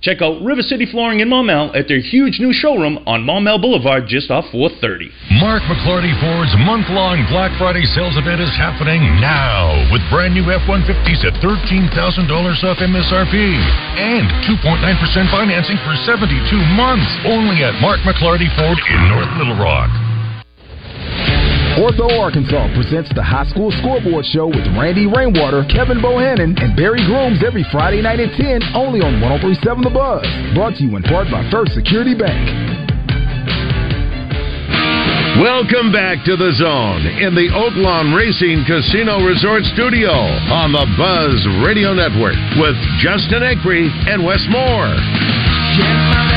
Check 0.00 0.22
out 0.22 0.38
River 0.46 0.62
City 0.62 0.86
Flooring 0.86 1.18
in 1.18 1.26
Maumelle 1.26 1.74
at 1.74 1.90
their 1.90 1.98
huge 1.98 2.38
new 2.38 2.54
showroom 2.54 3.02
on 3.10 3.26
Maumelle 3.26 3.58
Boulevard 3.58 4.06
just 4.06 4.30
off 4.30 4.46
430. 4.54 5.10
Mark 5.42 5.66
McLarty 5.66 6.14
Ford's 6.22 6.54
month-long 6.62 7.26
Black 7.26 7.50
Friday 7.58 7.82
sales 7.82 8.14
event 8.14 8.38
is 8.38 8.54
happening 8.54 9.02
now 9.18 9.74
with 9.90 9.98
brand 10.06 10.38
new 10.38 10.46
F-150s 10.46 11.26
at 11.26 11.34
$13,000 11.42 11.90
off 12.62 12.78
MSRP 12.78 13.34
and 13.98 14.30
2.9% 14.46 14.86
financing 15.34 15.78
for 15.82 15.98
72 16.06 16.30
months 16.78 17.10
only 17.26 17.66
at 17.66 17.74
Mark 17.82 17.98
McLarty 18.06 18.46
Ford 18.54 18.78
in 18.78 19.00
North 19.10 19.34
Little 19.34 19.58
Rock. 19.58 19.90
Ortho 21.76 22.08
Arkansas 22.18 22.72
presents 22.74 23.12
the 23.14 23.22
High 23.22 23.44
School 23.52 23.70
Scoreboard 23.82 24.24
Show 24.24 24.46
with 24.48 24.64
Randy 24.78 25.04
Rainwater, 25.04 25.66
Kevin 25.68 26.00
Bohannon, 26.00 26.56
and 26.56 26.74
Barry 26.74 27.04
Grooms 27.04 27.44
every 27.44 27.64
Friday 27.70 28.00
night 28.00 28.20
at 28.20 28.32
10, 28.40 28.72
only 28.74 29.04
on 29.04 29.20
1037 29.20 29.84
The 29.84 29.90
Buzz. 29.90 30.24
Brought 30.54 30.80
to 30.80 30.82
you 30.82 30.96
in 30.96 31.02
part 31.04 31.28
by 31.30 31.44
First 31.50 31.74
Security 31.74 32.16
Bank. 32.16 32.78
Welcome 35.38 35.92
back 35.92 36.24
to 36.26 36.34
the 36.34 36.50
zone 36.58 37.06
in 37.22 37.34
the 37.34 37.46
Oaklawn 37.54 38.10
Racing 38.10 38.66
Casino 38.66 39.22
Resort 39.22 39.62
Studio 39.70 40.10
on 40.10 40.72
the 40.72 40.82
Buzz 40.98 41.38
Radio 41.62 41.94
Network 41.94 42.34
with 42.58 42.74
Justin 42.98 43.46
Acri 43.46 43.86
and 44.10 44.24
Wes 44.26 44.42
Moore. 44.50 46.27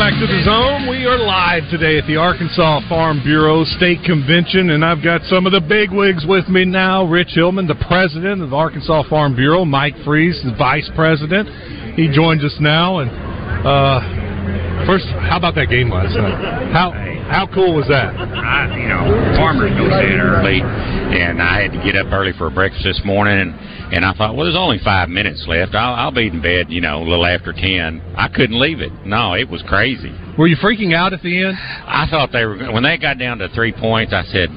Back 0.00 0.16
to 0.16 0.26
the 0.26 0.42
zone. 0.48 0.88
We 0.88 1.04
are 1.04 1.18
live 1.18 1.68
today 1.68 1.98
at 1.98 2.06
the 2.06 2.16
Arkansas 2.16 2.88
Farm 2.88 3.20
Bureau 3.22 3.64
State 3.76 4.00
Convention, 4.02 4.70
and 4.70 4.82
I've 4.82 5.04
got 5.04 5.20
some 5.28 5.44
of 5.44 5.52
the 5.52 5.60
big 5.60 5.92
wigs 5.92 6.24
with 6.24 6.48
me 6.48 6.64
now. 6.64 7.04
Rich 7.04 7.36
Hillman, 7.36 7.68
the 7.68 7.76
president 7.84 8.40
of 8.40 8.48
the 8.48 8.56
Arkansas 8.56 9.04
Farm 9.10 9.36
Bureau, 9.36 9.66
Mike 9.66 9.92
Freeze, 10.02 10.40
the 10.40 10.56
vice 10.56 10.88
president. 10.96 11.52
He 12.00 12.08
joins 12.08 12.42
us 12.42 12.56
now. 12.60 13.04
And 13.04 13.12
uh, 13.12 14.88
first, 14.88 15.04
how 15.28 15.36
about 15.36 15.54
that 15.60 15.68
game 15.68 15.90
last 15.92 16.16
night? 16.16 16.72
How 16.72 16.96
how 17.28 17.46
cool 17.52 17.76
was 17.76 17.84
that? 17.92 18.16
I, 18.16 18.72
you 18.80 18.88
know, 18.88 19.04
farmers 19.36 19.68
go 19.76 19.84
to 19.84 20.00
bed 20.00 20.16
early, 20.16 20.64
and 20.64 21.42
I 21.42 21.60
had 21.60 21.76
to 21.76 21.80
get 21.84 21.94
up 22.00 22.08
early 22.10 22.32
for 22.40 22.48
breakfast 22.48 22.88
this 22.88 23.02
morning, 23.04 23.52
and, 23.52 23.52
and 23.92 24.04
I 24.04 24.12
thought, 24.14 24.36
well, 24.36 24.44
there's 24.44 24.56
only 24.56 24.78
five 24.84 25.08
minutes 25.08 25.44
left. 25.46 25.74
I'll, 25.74 25.94
I'll 25.94 26.12
be 26.12 26.28
in 26.28 26.40
bed, 26.40 26.66
you 26.70 26.80
know, 26.80 27.02
a 27.02 27.06
little 27.06 27.26
after 27.26 27.52
ten. 27.52 28.00
I 28.16 28.28
couldn't 28.28 28.58
leave 28.58 28.80
it. 28.80 28.92
No, 29.04 29.34
it 29.34 29.48
was 29.48 29.62
crazy. 29.68 30.12
Were 30.38 30.46
you 30.46 30.56
freaking 30.56 30.94
out 30.94 31.12
at 31.12 31.22
the 31.22 31.44
end? 31.46 31.56
I 31.58 32.06
thought 32.10 32.30
they 32.32 32.44
were 32.44 32.72
when 32.72 32.82
they 32.82 32.98
got 32.98 33.18
down 33.18 33.38
to 33.38 33.48
three 33.50 33.72
points. 33.72 34.12
I 34.12 34.24
said, 34.24 34.48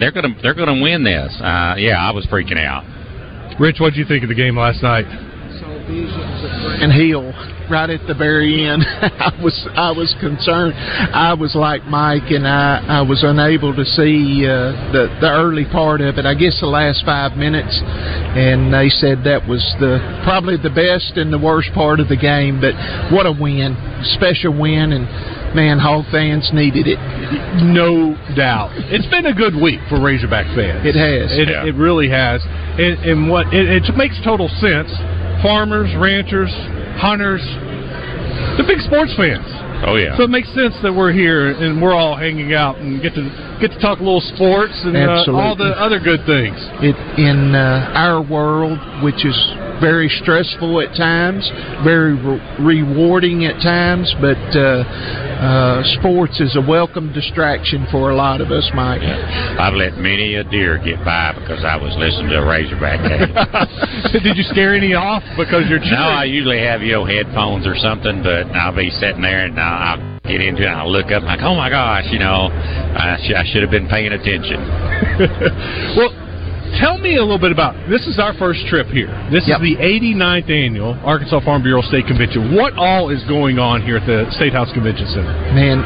they're 0.00 0.12
gonna 0.12 0.34
they're 0.42 0.54
gonna 0.54 0.80
win 0.80 1.04
this. 1.04 1.34
Uh, 1.40 1.74
yeah, 1.78 1.96
I 1.98 2.10
was 2.10 2.26
freaking 2.26 2.58
out. 2.58 2.84
Rich, 3.60 3.76
what 3.80 3.90
did 3.90 3.98
you 3.98 4.04
think 4.06 4.22
of 4.22 4.28
the 4.28 4.34
game 4.34 4.58
last 4.58 4.82
night? 4.82 5.04
And 5.88 6.92
heel 6.92 7.32
right 7.70 7.88
at 7.90 8.06
the 8.06 8.14
very 8.14 8.64
end. 8.66 8.82
I 8.88 9.32
was 9.42 9.56
I 9.74 9.90
was 9.92 10.14
concerned. 10.20 10.74
I 10.74 11.34
was 11.34 11.54
like 11.54 11.84
Mike, 11.84 12.30
and 12.30 12.46
I 12.46 12.84
I 12.88 13.02
was 13.02 13.22
unable 13.22 13.74
to 13.74 13.84
see 13.84 14.44
uh, 14.46 14.72
the 14.92 15.08
the 15.20 15.30
early 15.30 15.64
part 15.64 16.00
of 16.00 16.18
it. 16.18 16.26
I 16.26 16.34
guess 16.34 16.60
the 16.60 16.66
last 16.66 17.04
five 17.04 17.36
minutes, 17.36 17.80
and 17.84 18.72
they 18.72 18.88
said 18.88 19.24
that 19.24 19.46
was 19.48 19.62
the 19.80 19.98
probably 20.24 20.56
the 20.56 20.70
best 20.72 21.16
and 21.16 21.32
the 21.32 21.38
worst 21.38 21.70
part 21.74 22.00
of 22.00 22.08
the 22.08 22.16
game. 22.16 22.60
But 22.60 22.74
what 23.12 23.26
a 23.26 23.32
win, 23.32 23.76
special 24.16 24.52
win, 24.58 24.92
and 24.92 25.04
man, 25.54 25.78
Hall 25.78 26.04
fans 26.10 26.50
needed 26.52 26.86
it. 26.88 26.98
No 27.62 28.16
doubt. 28.34 28.72
It's 28.90 29.06
been 29.06 29.26
a 29.26 29.34
good 29.34 29.54
week 29.54 29.80
for 29.88 30.00
Razorback 30.00 30.46
fans. 30.56 30.84
It 30.84 30.96
has. 30.98 31.30
It, 31.38 31.48
Yeah. 31.48 31.64
it 31.64 31.74
really 31.76 32.08
has. 32.10 32.42
And, 32.44 32.98
and 33.06 33.30
what 33.30 33.54
it, 33.54 33.84
it 33.86 33.96
makes 33.96 34.18
total 34.24 34.48
sense. 34.58 34.90
Farmers, 35.44 35.92
ranchers, 36.00 36.48
hunters, 36.96 37.44
the 38.56 38.64
big 38.64 38.80
sports 38.80 39.12
fans. 39.12 39.44
Oh 39.84 40.00
yeah. 40.00 40.16
So 40.16 40.24
it 40.24 40.32
makes 40.32 40.48
sense 40.56 40.72
that 40.80 40.88
we're 40.88 41.12
here 41.12 41.52
and 41.52 41.82
we're 41.82 41.92
all 41.92 42.16
hanging 42.16 42.54
out 42.54 42.80
and 42.80 43.02
get 43.02 43.12
to 43.12 43.22
get 43.64 43.72
to 43.72 43.80
talk 43.80 43.98
a 43.98 44.04
little 44.04 44.20
sports 44.36 44.76
and 44.84 44.96
uh, 44.96 45.24
all 45.32 45.56
the 45.56 45.72
other 45.80 45.98
good 45.98 46.20
things. 46.28 46.56
it 46.84 46.96
in 47.16 47.54
uh, 47.56 47.96
our 47.96 48.20
world, 48.20 48.76
which 49.00 49.24
is 49.24 49.36
very 49.80 50.08
stressful 50.20 50.80
at 50.84 50.92
times, 50.92 51.48
very 51.82 52.12
re- 52.12 52.44
rewarding 52.60 53.46
at 53.46 53.56
times, 53.64 54.12
but 54.20 54.36
uh, 54.52 54.84
uh, 54.84 55.82
sports 55.98 56.40
is 56.40 56.54
a 56.56 56.60
welcome 56.60 57.12
distraction 57.12 57.86
for 57.90 58.10
a 58.10 58.14
lot 58.14 58.40
of 58.40 58.52
us, 58.52 58.68
Mike. 58.74 59.00
I've 59.00 59.74
let 59.74 59.96
many 59.96 60.34
a 60.34 60.44
deer 60.44 60.76
get 60.76 61.00
by 61.04 61.32
because 61.32 61.64
I 61.64 61.76
was 61.76 61.96
listening 61.96 62.36
to 62.36 62.44
a 62.44 62.46
Razorback 62.46 63.00
game. 63.00 63.32
Did 64.12 64.36
you 64.36 64.44
scare 64.44 64.74
any 64.74 64.92
off 64.92 65.22
because 65.36 65.64
you're 65.68 65.80
No, 65.80 66.12
I 66.12 66.24
usually 66.24 66.60
have 66.60 66.82
you 66.82 66.92
know 66.92 67.04
headphones 67.04 67.66
or 67.66 67.76
something, 67.76 68.22
but 68.22 68.44
I'll 68.52 68.76
be 68.76 68.90
sitting 68.90 69.22
there 69.22 69.46
and 69.46 69.58
I'll, 69.58 70.00
I'll 70.00 70.13
get 70.24 70.40
into 70.40 70.62
it 70.64 70.72
and 70.72 70.80
I'll 70.80 70.90
look 70.90 71.12
up 71.12 71.20
and 71.20 71.26
like, 71.26 71.44
oh 71.44 71.54
my 71.54 71.68
gosh, 71.68 72.08
you 72.08 72.18
know, 72.18 72.48
I, 72.48 73.20
sh- 73.20 73.36
I 73.36 73.44
should 73.44 73.60
have 73.60 73.70
been 73.70 73.88
paying 73.92 74.08
attention. 74.08 74.56
well, 76.00 76.08
tell 76.80 76.96
me 76.96 77.20
a 77.20 77.20
little 77.20 77.38
bit 77.38 77.52
about 77.52 77.76
this. 77.92 78.08
Is 78.08 78.16
our 78.18 78.32
first 78.40 78.64
trip 78.72 78.88
here. 78.88 79.12
This 79.28 79.44
is 79.44 79.52
the 79.60 79.76
89th 79.76 80.48
annual 80.48 80.96
Arkansas 81.04 81.44
Farm 81.44 81.62
Bureau 81.62 81.82
State 81.82 82.06
Convention. 82.08 82.56
What 82.56 82.72
all 82.80 83.12
is 83.12 83.20
going 83.28 83.58
on 83.60 83.84
here 83.84 84.00
at 84.00 84.06
the 84.08 84.24
State 84.32 84.54
House 84.56 84.72
Convention 84.72 85.04
Center? 85.12 85.28
Man, 85.52 85.84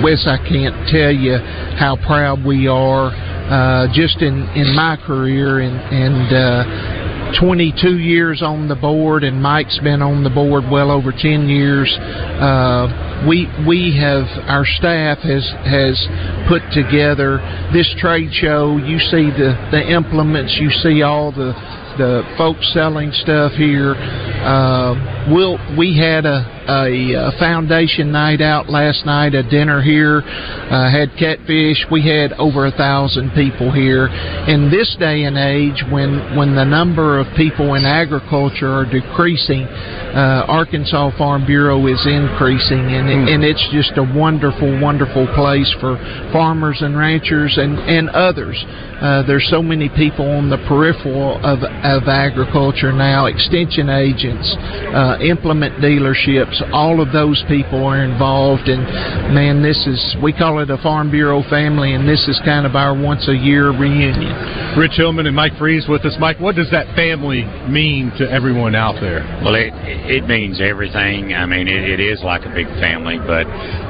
Wes, 0.00 0.24
I 0.24 0.40
can't 0.40 0.88
tell 0.88 1.12
you 1.12 1.36
how 1.76 2.00
proud 2.00 2.40
we 2.48 2.68
are. 2.68 3.12
Uh, 3.12 3.86
just 3.92 4.22
in 4.22 4.42
in 4.56 4.74
my 4.74 4.96
career 5.06 5.60
and 5.60 5.76
and. 5.92 6.32
Uh, 6.32 6.95
22 7.38 7.98
years 7.98 8.42
on 8.42 8.68
the 8.68 8.76
board, 8.76 9.24
and 9.24 9.42
Mike's 9.42 9.78
been 9.80 10.02
on 10.02 10.24
the 10.24 10.30
board 10.30 10.64
well 10.70 10.90
over 10.90 11.12
10 11.12 11.48
years. 11.48 11.90
Uh, 11.98 13.24
we 13.28 13.48
we 13.66 13.96
have 13.98 14.26
our 14.46 14.64
staff 14.64 15.18
has 15.18 15.44
has 15.64 15.96
put 16.48 16.62
together 16.72 17.38
this 17.72 17.88
trade 17.98 18.32
show. 18.32 18.76
You 18.76 18.98
see 18.98 19.30
the 19.30 19.56
the 19.70 19.82
implements, 19.90 20.56
you 20.60 20.70
see 20.70 21.02
all 21.02 21.32
the 21.32 21.52
the 21.98 22.22
folks 22.36 22.72
selling 22.72 23.10
stuff 23.12 23.52
here. 23.52 23.94
Uh, 23.94 25.26
we'll 25.32 25.58
we 25.76 25.96
had 25.96 26.26
a, 26.26 26.55
a, 26.68 27.30
a 27.30 27.32
foundation 27.38 28.10
night 28.12 28.40
out 28.40 28.68
last 28.68 29.06
night, 29.06 29.34
a 29.34 29.42
dinner 29.42 29.80
here, 29.82 30.22
uh, 30.26 30.90
had 30.90 31.10
catfish. 31.18 31.86
We 31.90 32.02
had 32.02 32.32
over 32.34 32.66
a 32.66 32.72
thousand 32.72 33.30
people 33.34 33.70
here. 33.70 34.08
In 34.48 34.70
this 34.70 34.96
day 34.98 35.24
and 35.24 35.38
age, 35.38 35.82
when 35.90 36.36
when 36.36 36.54
the 36.54 36.64
number 36.64 37.18
of 37.18 37.26
people 37.36 37.74
in 37.74 37.84
agriculture 37.84 38.70
are 38.70 38.84
decreasing, 38.84 39.62
uh, 39.62 40.44
Arkansas 40.48 41.16
Farm 41.16 41.46
Bureau 41.46 41.86
is 41.86 42.02
increasing, 42.06 42.92
and 42.94 43.08
it, 43.08 43.34
and 43.34 43.44
it's 43.44 43.62
just 43.72 43.94
a 43.98 44.02
wonderful, 44.02 44.80
wonderful 44.80 45.26
place 45.34 45.70
for 45.80 45.96
farmers 46.32 46.82
and 46.82 46.96
ranchers 46.96 47.58
and 47.58 47.78
and 47.78 48.10
others. 48.10 48.58
Uh, 49.00 49.22
there's 49.26 49.46
so 49.50 49.62
many 49.62 49.88
people 49.90 50.24
on 50.24 50.50
the 50.50 50.58
peripheral 50.66 51.36
of 51.44 51.62
of 51.62 52.08
agriculture 52.08 52.92
now, 52.92 53.26
extension 53.26 53.88
agents, 53.88 54.56
uh, 54.94 55.18
implement 55.20 55.78
dealerships. 55.78 56.55
All 56.72 57.00
of 57.00 57.12
those 57.12 57.42
people 57.48 57.84
are 57.84 58.02
involved, 58.04 58.68
and 58.68 58.82
man, 59.34 59.62
this 59.62 59.78
is 59.86 60.16
we 60.22 60.32
call 60.32 60.60
it 60.60 60.70
a 60.70 60.78
Farm 60.78 61.10
Bureau 61.10 61.42
family, 61.48 61.94
and 61.94 62.08
this 62.08 62.26
is 62.28 62.40
kind 62.44 62.66
of 62.66 62.74
our 62.74 62.94
once 62.94 63.28
a 63.28 63.34
year 63.34 63.70
reunion. 63.70 64.78
Rich 64.78 64.96
Hillman 64.96 65.26
and 65.26 65.36
Mike 65.36 65.56
Freeze 65.58 65.86
with 65.88 66.04
us. 66.04 66.16
Mike, 66.20 66.38
what 66.38 66.54
does 66.54 66.70
that 66.70 66.94
family 66.94 67.44
mean 67.68 68.12
to 68.18 68.30
everyone 68.30 68.74
out 68.74 69.00
there? 69.00 69.24
Well, 69.42 69.54
it 69.54 69.72
it 70.06 70.26
means 70.26 70.60
everything. 70.60 71.32
I 71.34 71.46
mean, 71.46 71.68
it, 71.68 71.98
it 71.98 72.00
is 72.00 72.22
like 72.22 72.44
a 72.44 72.52
big 72.52 72.68
family. 72.80 73.18
But 73.18 73.46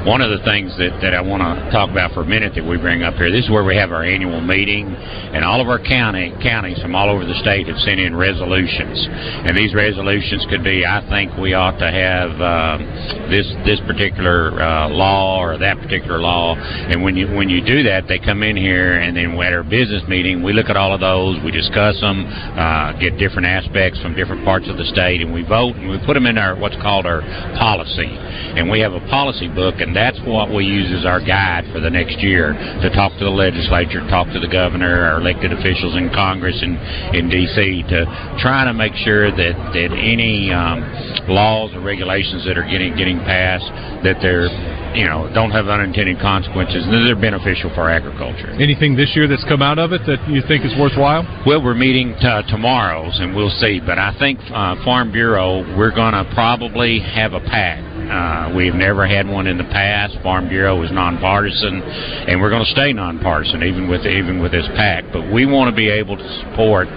one 0.07 0.21
of 0.21 0.31
the 0.31 0.43
things 0.43 0.71
that 0.77 0.99
that 1.01 1.13
I 1.13 1.21
want 1.21 1.43
to 1.43 1.71
talk 1.71 1.89
about 1.91 2.13
for 2.13 2.21
a 2.21 2.29
minute 2.29 2.53
that 2.55 2.65
we 2.65 2.77
bring 2.77 3.03
up 3.03 3.15
here, 3.15 3.31
this 3.31 3.45
is 3.45 3.51
where 3.51 3.63
we 3.63 3.75
have 3.75 3.91
our 3.91 4.03
annual 4.03 4.41
meeting, 4.41 4.87
and 4.87 5.43
all 5.43 5.61
of 5.61 5.67
our 5.67 5.79
county 5.79 6.33
counties 6.41 6.79
from 6.81 6.95
all 6.95 7.09
over 7.09 7.25
the 7.25 7.37
state 7.41 7.67
have 7.67 7.77
sent 7.83 7.99
in 7.99 8.15
resolutions, 8.15 9.07
and 9.11 9.57
these 9.57 9.73
resolutions 9.75 10.45
could 10.49 10.63
be, 10.63 10.85
I 10.85 11.03
think 11.09 11.35
we 11.37 11.53
ought 11.53 11.77
to 11.79 11.91
have 11.91 12.31
uh, 12.41 12.56
um, 12.57 12.81
this 13.29 13.45
this 13.65 13.79
particular 13.85 14.57
uh, 14.57 14.89
law 14.89 15.39
or 15.39 15.57
that 15.57 15.77
particular 15.77 16.17
law, 16.17 16.55
and 16.55 17.03
when 17.03 17.15
you 17.15 17.27
when 17.35 17.49
you 17.49 17.61
do 17.61 17.83
that, 17.83 18.07
they 18.07 18.17
come 18.17 18.41
in 18.41 18.57
here, 18.57 18.97
and 18.99 19.15
then 19.15 19.37
at 19.37 19.53
our 19.53 19.63
business 19.63 20.01
meeting, 20.09 20.41
we 20.41 20.51
look 20.53 20.69
at 20.69 20.75
all 20.75 20.93
of 20.93 20.99
those, 20.99 21.37
we 21.45 21.51
discuss 21.51 21.99
them, 22.01 22.25
uh, 22.25 22.97
get 22.99 23.17
different 23.17 23.45
aspects 23.45 24.01
from 24.01 24.15
different 24.15 24.43
parts 24.43 24.67
of 24.67 24.77
the 24.77 24.85
state, 24.85 25.21
and 25.21 25.31
we 25.33 25.43
vote 25.43 25.75
and 25.75 25.89
we 25.89 25.99
put 26.05 26.15
them 26.15 26.25
in 26.25 26.37
our 26.37 26.57
what's 26.57 26.75
called 26.81 27.05
our 27.05 27.21
policy, 27.61 28.09
and 28.57 28.69
we 28.69 28.79
have 28.79 28.93
a 28.93 29.03
policy 29.07 29.47
book, 29.47 29.75
and 29.77 29.95
that's 29.95 30.17
what 30.25 30.49
we 30.49 30.65
use 30.65 30.89
as 30.97 31.05
our 31.05 31.21
guide 31.21 31.63
for 31.71 31.79
the 31.79 31.89
next 31.89 32.17
year 32.19 32.53
to 32.81 32.89
talk 32.95 33.13
to 33.19 33.23
the 33.23 33.29
legislature, 33.29 34.01
talk 34.09 34.27
to 34.33 34.39
the 34.39 34.49
governor, 34.49 35.05
our 35.05 35.21
elected 35.21 35.53
officials 35.53 35.95
in 35.95 36.09
Congress 36.09 36.57
and 36.61 36.75
in 37.15 37.29
D.C. 37.29 37.83
to 37.87 38.05
try 38.41 38.65
to 38.65 38.73
make 38.73 38.93
sure 39.05 39.29
that 39.29 39.55
that 39.73 39.91
any 39.93 40.51
um, 40.51 40.81
laws 41.29 41.71
or 41.75 41.81
regulations 41.81 42.46
that 42.47 42.57
are 42.57 42.65
getting 42.65 42.95
getting 42.95 43.19
passed 43.27 43.67
that 44.03 44.17
they're 44.23 44.47
you 44.95 45.05
know 45.05 45.29
don't 45.35 45.51
have 45.51 45.67
unintended 45.67 46.19
consequences 46.19 46.83
and 46.87 46.93
that 46.93 47.03
they're 47.03 47.19
beneficial 47.19 47.69
for 47.75 47.89
agriculture. 47.89 48.49
Anything 48.57 48.95
this 48.95 49.13
year 49.15 49.27
that's 49.27 49.43
come 49.45 49.61
out 49.61 49.77
of 49.77 49.91
it 49.91 50.01
that 50.07 50.23
you 50.31 50.41
think 50.47 50.65
is 50.65 50.73
worthwhile? 50.79 51.27
Well, 51.45 51.61
we're 51.61 51.75
meeting 51.75 52.15
t- 52.19 52.41
tomorrow's, 52.49 53.19
and 53.19 53.35
we'll 53.35 53.53
see. 53.59 53.79
But 53.83 53.99
I 53.99 54.17
think 54.17 54.39
uh, 54.49 54.75
Farm 54.83 55.11
Bureau, 55.11 55.61
we're 55.77 55.93
going 55.93 56.13
to 56.13 56.25
probably 56.33 56.99
have 56.99 57.33
a 57.33 57.41
pact. 57.41 57.96
Uh, 58.07 58.53
we've 58.55 58.75
never 58.75 59.05
had 59.07 59.27
one 59.27 59.47
in 59.47 59.57
the 59.57 59.65
past. 59.65 60.15
Farm 60.23 60.47
Bureau 60.47 60.81
is 60.83 60.91
nonpartisan, 60.91 61.81
and 61.81 62.39
we're 62.39 62.49
going 62.49 62.63
to 62.63 62.71
stay 62.71 62.93
nonpartisan 62.93 63.63
even 63.63 63.89
with 63.89 64.05
even 64.05 64.41
with 64.41 64.51
this 64.51 64.67
pact. 64.75 65.07
But 65.11 65.31
we 65.33 65.45
want 65.45 65.69
to 65.69 65.75
be 65.75 65.89
able 65.89 66.15
to 66.15 66.27
support 66.45 66.87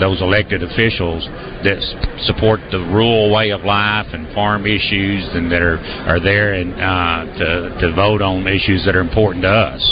those 0.00 0.20
elected 0.22 0.62
officials 0.62 1.24
that 1.62 1.78
s- 1.78 2.26
support 2.26 2.60
the 2.72 2.78
rural 2.80 3.30
way 3.32 3.50
of 3.50 3.62
life 3.62 4.06
and 4.12 4.26
farm 4.34 4.66
issues, 4.66 5.22
and 5.34 5.50
that 5.52 5.62
are 5.62 5.78
are 6.08 6.18
there 6.20 6.54
and 6.54 6.72
uh, 6.74 7.38
to 7.38 7.48
to 7.86 7.94
vote 7.94 8.22
on 8.22 8.46
issues 8.48 8.84
that 8.86 8.96
are 8.96 9.00
important 9.04 9.42
to 9.44 9.50
us. 9.50 9.82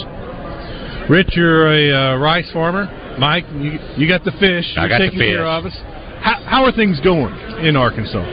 Rich, 1.09 1.37
you're 1.37 1.69
a 1.71 2.15
uh, 2.15 2.17
rice 2.19 2.51
farmer. 2.53 2.89
Mike, 3.19 3.45
you, 3.55 3.79
you 3.97 4.09
got 4.09 4.25
the 4.25 4.33
fish. 4.41 4.67
I 4.77 4.87
You're 4.87 4.89
got 4.89 4.99
the 4.99 5.05
taking 5.11 5.19
care 5.21 5.45
fish. 5.45 5.47
of 5.47 5.67
us. 5.67 5.77
How, 6.25 6.43
how 6.49 6.65
are 6.65 6.73
things 6.73 6.99
going 7.01 7.35
in 7.65 7.77
Arkansas? 7.77 8.25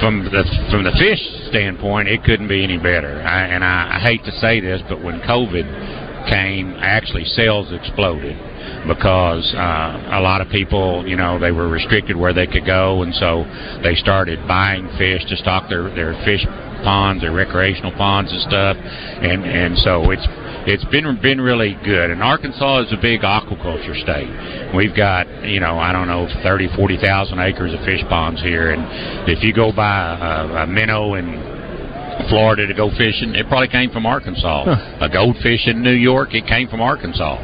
from 0.00 0.24
the 0.26 0.42
from 0.74 0.82
the 0.82 0.90
fish 0.98 1.22
standpoint, 1.54 2.08
it 2.08 2.24
couldn't 2.24 2.48
be 2.48 2.64
any 2.64 2.78
better. 2.78 3.22
I, 3.22 3.46
and 3.46 3.62
I, 3.62 3.96
I 3.96 3.98
hate 4.00 4.24
to 4.24 4.32
say 4.32 4.58
this, 4.58 4.82
but 4.88 5.02
when 5.04 5.20
COVID 5.20 5.93
came, 6.28 6.74
actually 6.78 7.24
sales 7.24 7.72
exploded 7.72 8.36
because 8.86 9.44
uh, 9.54 10.18
a 10.18 10.20
lot 10.20 10.40
of 10.40 10.48
people, 10.48 11.06
you 11.06 11.16
know, 11.16 11.38
they 11.38 11.52
were 11.52 11.68
restricted 11.68 12.16
where 12.16 12.32
they 12.32 12.46
could 12.46 12.66
go, 12.66 13.02
and 13.02 13.14
so 13.14 13.44
they 13.82 13.94
started 13.94 14.46
buying 14.46 14.88
fish 14.98 15.24
to 15.28 15.36
stock 15.36 15.68
their 15.68 15.88
their 15.94 16.12
fish 16.24 16.44
ponds, 16.84 17.22
their 17.22 17.32
recreational 17.32 17.92
ponds 17.92 18.30
and 18.30 18.40
stuff, 18.42 18.76
and 18.76 19.44
and 19.44 19.78
so 19.78 20.10
it's 20.10 20.26
it's 20.66 20.84
been 20.86 21.04
been 21.20 21.40
really 21.40 21.76
good. 21.84 22.10
And 22.10 22.22
Arkansas 22.22 22.84
is 22.84 22.92
a 22.92 23.00
big 23.00 23.20
aquaculture 23.20 23.96
state. 24.02 24.74
We've 24.74 24.94
got 24.94 25.26
you 25.44 25.60
know 25.60 25.78
I 25.78 25.92
don't 25.92 26.06
know 26.06 26.28
thirty 26.42 26.68
forty 26.76 26.98
thousand 26.98 27.40
acres 27.40 27.72
of 27.72 27.80
fish 27.84 28.02
ponds 28.08 28.40
here, 28.42 28.72
and 28.72 29.28
if 29.28 29.42
you 29.42 29.52
go 29.52 29.72
by 29.72 30.16
a, 30.16 30.64
a 30.64 30.66
minnow 30.66 31.14
and 31.14 31.53
Florida 32.28 32.66
to 32.66 32.74
go 32.74 32.90
fishing, 32.90 33.34
it 33.34 33.48
probably 33.48 33.68
came 33.68 33.90
from 33.90 34.06
Arkansas. 34.06 34.64
A 35.00 35.08
goldfish 35.08 35.66
in 35.66 35.82
New 35.82 35.94
York, 35.94 36.34
it 36.34 36.46
came 36.46 36.68
from 36.68 36.80
Arkansas. 36.80 37.38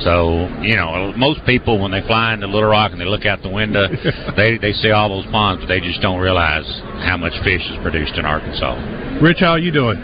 So 0.00 0.48
you 0.62 0.74
know, 0.74 1.12
most 1.16 1.44
people 1.46 1.80
when 1.80 1.92
they 1.92 2.00
fly 2.06 2.34
into 2.34 2.46
Little 2.46 2.70
Rock 2.70 2.92
and 2.92 3.00
they 3.00 3.04
look 3.04 3.26
out 3.26 3.42
the 3.42 3.50
window, 3.50 3.88
they 4.36 4.58
they 4.58 4.72
see 4.72 4.90
all 4.90 5.08
those 5.08 5.30
ponds, 5.30 5.62
but 5.62 5.68
they 5.68 5.80
just 5.80 6.00
don't 6.00 6.20
realize 6.20 6.66
how 7.04 7.16
much 7.16 7.32
fish 7.44 7.62
is 7.70 7.76
produced 7.82 8.14
in 8.14 8.24
Arkansas. 8.24 9.20
Rich, 9.22 9.38
how 9.40 9.52
are 9.52 9.58
you 9.58 9.72
doing? 9.72 9.98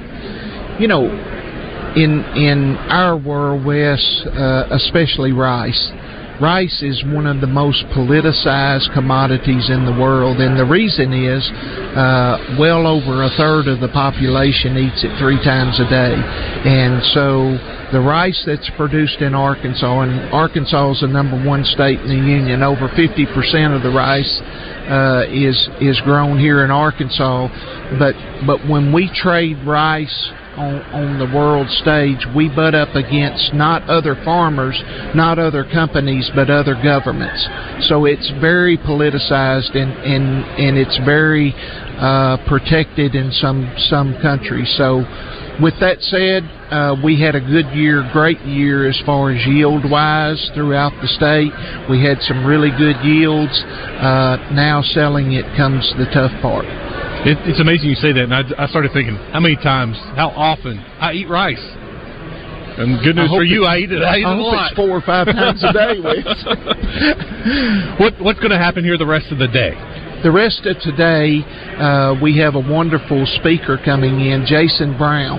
You 0.79 0.89
know, 0.89 1.07
in 1.97 2.23
in 2.37 2.77
our 2.91 3.16
world, 3.16 3.64
Wes, 3.64 3.99
uh, 4.27 4.69
especially 4.71 5.33
rice. 5.33 5.91
Rice 6.41 6.82
is 6.82 7.03
one 7.03 7.26
of 7.26 7.41
the 7.41 7.51
most 7.51 7.82
politicized 7.91 8.95
commodities 8.95 9.70
in 9.70 9.84
the 9.84 9.91
world, 9.91 10.39
and 10.39 10.55
the 10.57 10.64
reason 10.64 11.12
is 11.12 11.43
uh, 11.99 12.55
well 12.61 12.86
over 12.86 13.24
a 13.24 13.30
third 13.34 13.66
of 13.66 13.80
the 13.80 13.89
population 13.89 14.78
eats 14.78 15.03
it 15.03 15.11
three 15.18 15.43
times 15.43 15.80
a 15.82 15.89
day. 15.91 16.14
And 16.14 17.03
so 17.11 17.59
the 17.91 17.99
rice 17.99 18.41
that's 18.47 18.70
produced 18.76 19.18
in 19.18 19.34
Arkansas, 19.34 20.01
and 20.03 20.30
Arkansas 20.30 20.93
is 20.93 21.01
the 21.01 21.09
number 21.09 21.43
one 21.43 21.64
state 21.64 21.99
in 21.99 22.09
the 22.09 22.14
union, 22.14 22.62
over 22.62 22.86
50% 22.86 23.74
of 23.74 23.82
the 23.82 23.91
rice 23.91 24.41
uh, 24.86 25.26
is 25.34 25.68
is 25.80 26.01
grown 26.03 26.39
here 26.39 26.64
in 26.64 26.70
Arkansas. 26.70 27.49
But 27.99 28.14
but 28.47 28.62
when 28.68 28.93
we 28.93 29.11
trade 29.12 29.59
rice 29.66 30.30
on, 30.59 30.82
on 30.92 31.18
the 31.18 31.30
world 31.34 31.70
stage, 31.80 32.18
we 32.34 32.50
butt 32.50 32.74
up 32.74 32.94
against 32.94 33.54
not 33.54 33.82
other 33.88 34.18
farmers, 34.24 34.74
not 35.14 35.38
other 35.38 35.64
companies, 35.64 36.30
but 36.34 36.50
other 36.50 36.74
governments. 36.74 37.46
So 37.88 38.04
it's 38.04 38.30
very 38.40 38.76
politicized 38.76 39.76
and 39.76 39.92
and, 40.02 40.44
and 40.59 40.76
it's 40.76 40.98
very 41.06 41.54
uh, 41.98 42.38
protected 42.48 43.14
in 43.14 43.30
some 43.32 43.72
some 43.88 44.18
countries. 44.20 44.72
So. 44.76 45.04
With 45.59 45.74
that 45.80 45.98
said, 46.06 46.46
uh, 46.70 46.94
we 47.02 47.18
had 47.20 47.34
a 47.34 47.40
good 47.40 47.66
year, 47.74 48.09
great 48.12 48.38
year 48.46 48.88
as 48.88 48.94
far 49.04 49.32
as 49.34 49.44
yield 49.44 49.90
wise 49.90 50.38
throughout 50.54 50.92
the 51.02 51.09
state. 51.09 51.50
We 51.90 51.98
had 51.98 52.22
some 52.22 52.46
really 52.46 52.70
good 52.70 52.94
yields. 53.02 53.50
Uh, 53.98 54.38
now 54.54 54.82
selling 54.94 55.32
it 55.32 55.44
comes 55.56 55.82
the 55.98 56.06
tough 56.14 56.30
part. 56.40 56.64
It, 57.26 57.34
it's 57.50 57.59
amazing 57.59 57.90
you 57.90 57.96
say 57.98 58.12
that, 58.14 58.30
and 58.30 58.34
I, 58.34 58.46
I 58.54 58.68
started 58.70 58.92
thinking 58.94 59.16
how 59.34 59.40
many 59.40 59.56
times, 59.56 59.98
how 60.14 60.30
often 60.30 60.78
I 61.02 61.14
eat 61.18 61.28
rice. 61.28 61.59
And 62.78 63.02
good 63.02 63.16
news 63.18 63.30
for 63.34 63.42
you, 63.42 63.64
I 63.66 63.78
eat 63.82 63.90
it. 63.90 63.98
I 64.06 64.18
eat 64.18 64.22
it 64.22 64.26
I 64.30 64.30
a 64.30 64.36
hope 64.38 64.54
lot. 64.54 64.70
four 64.78 64.90
or 64.94 65.02
five 65.02 65.26
times 65.26 65.59
a 65.66 65.72
day, 65.74 65.98
what 67.98 68.14
what's 68.22 68.38
going 68.38 68.54
to 68.54 68.62
happen 68.62 68.84
here 68.84 68.94
the 68.96 69.11
rest 69.11 69.32
of 69.34 69.38
the 69.42 69.48
day? 69.50 69.74
The 70.23 70.33
rest 70.33 70.66
of 70.66 70.75
today, 70.81 71.47
uh, 71.79 72.19
we 72.21 72.39
have 72.39 72.57
a 72.57 72.59
wonderful 72.59 73.25
speaker 73.39 73.79
coming 73.79 74.19
in, 74.19 74.47
Jason 74.47 74.99
Brown, 74.99 75.39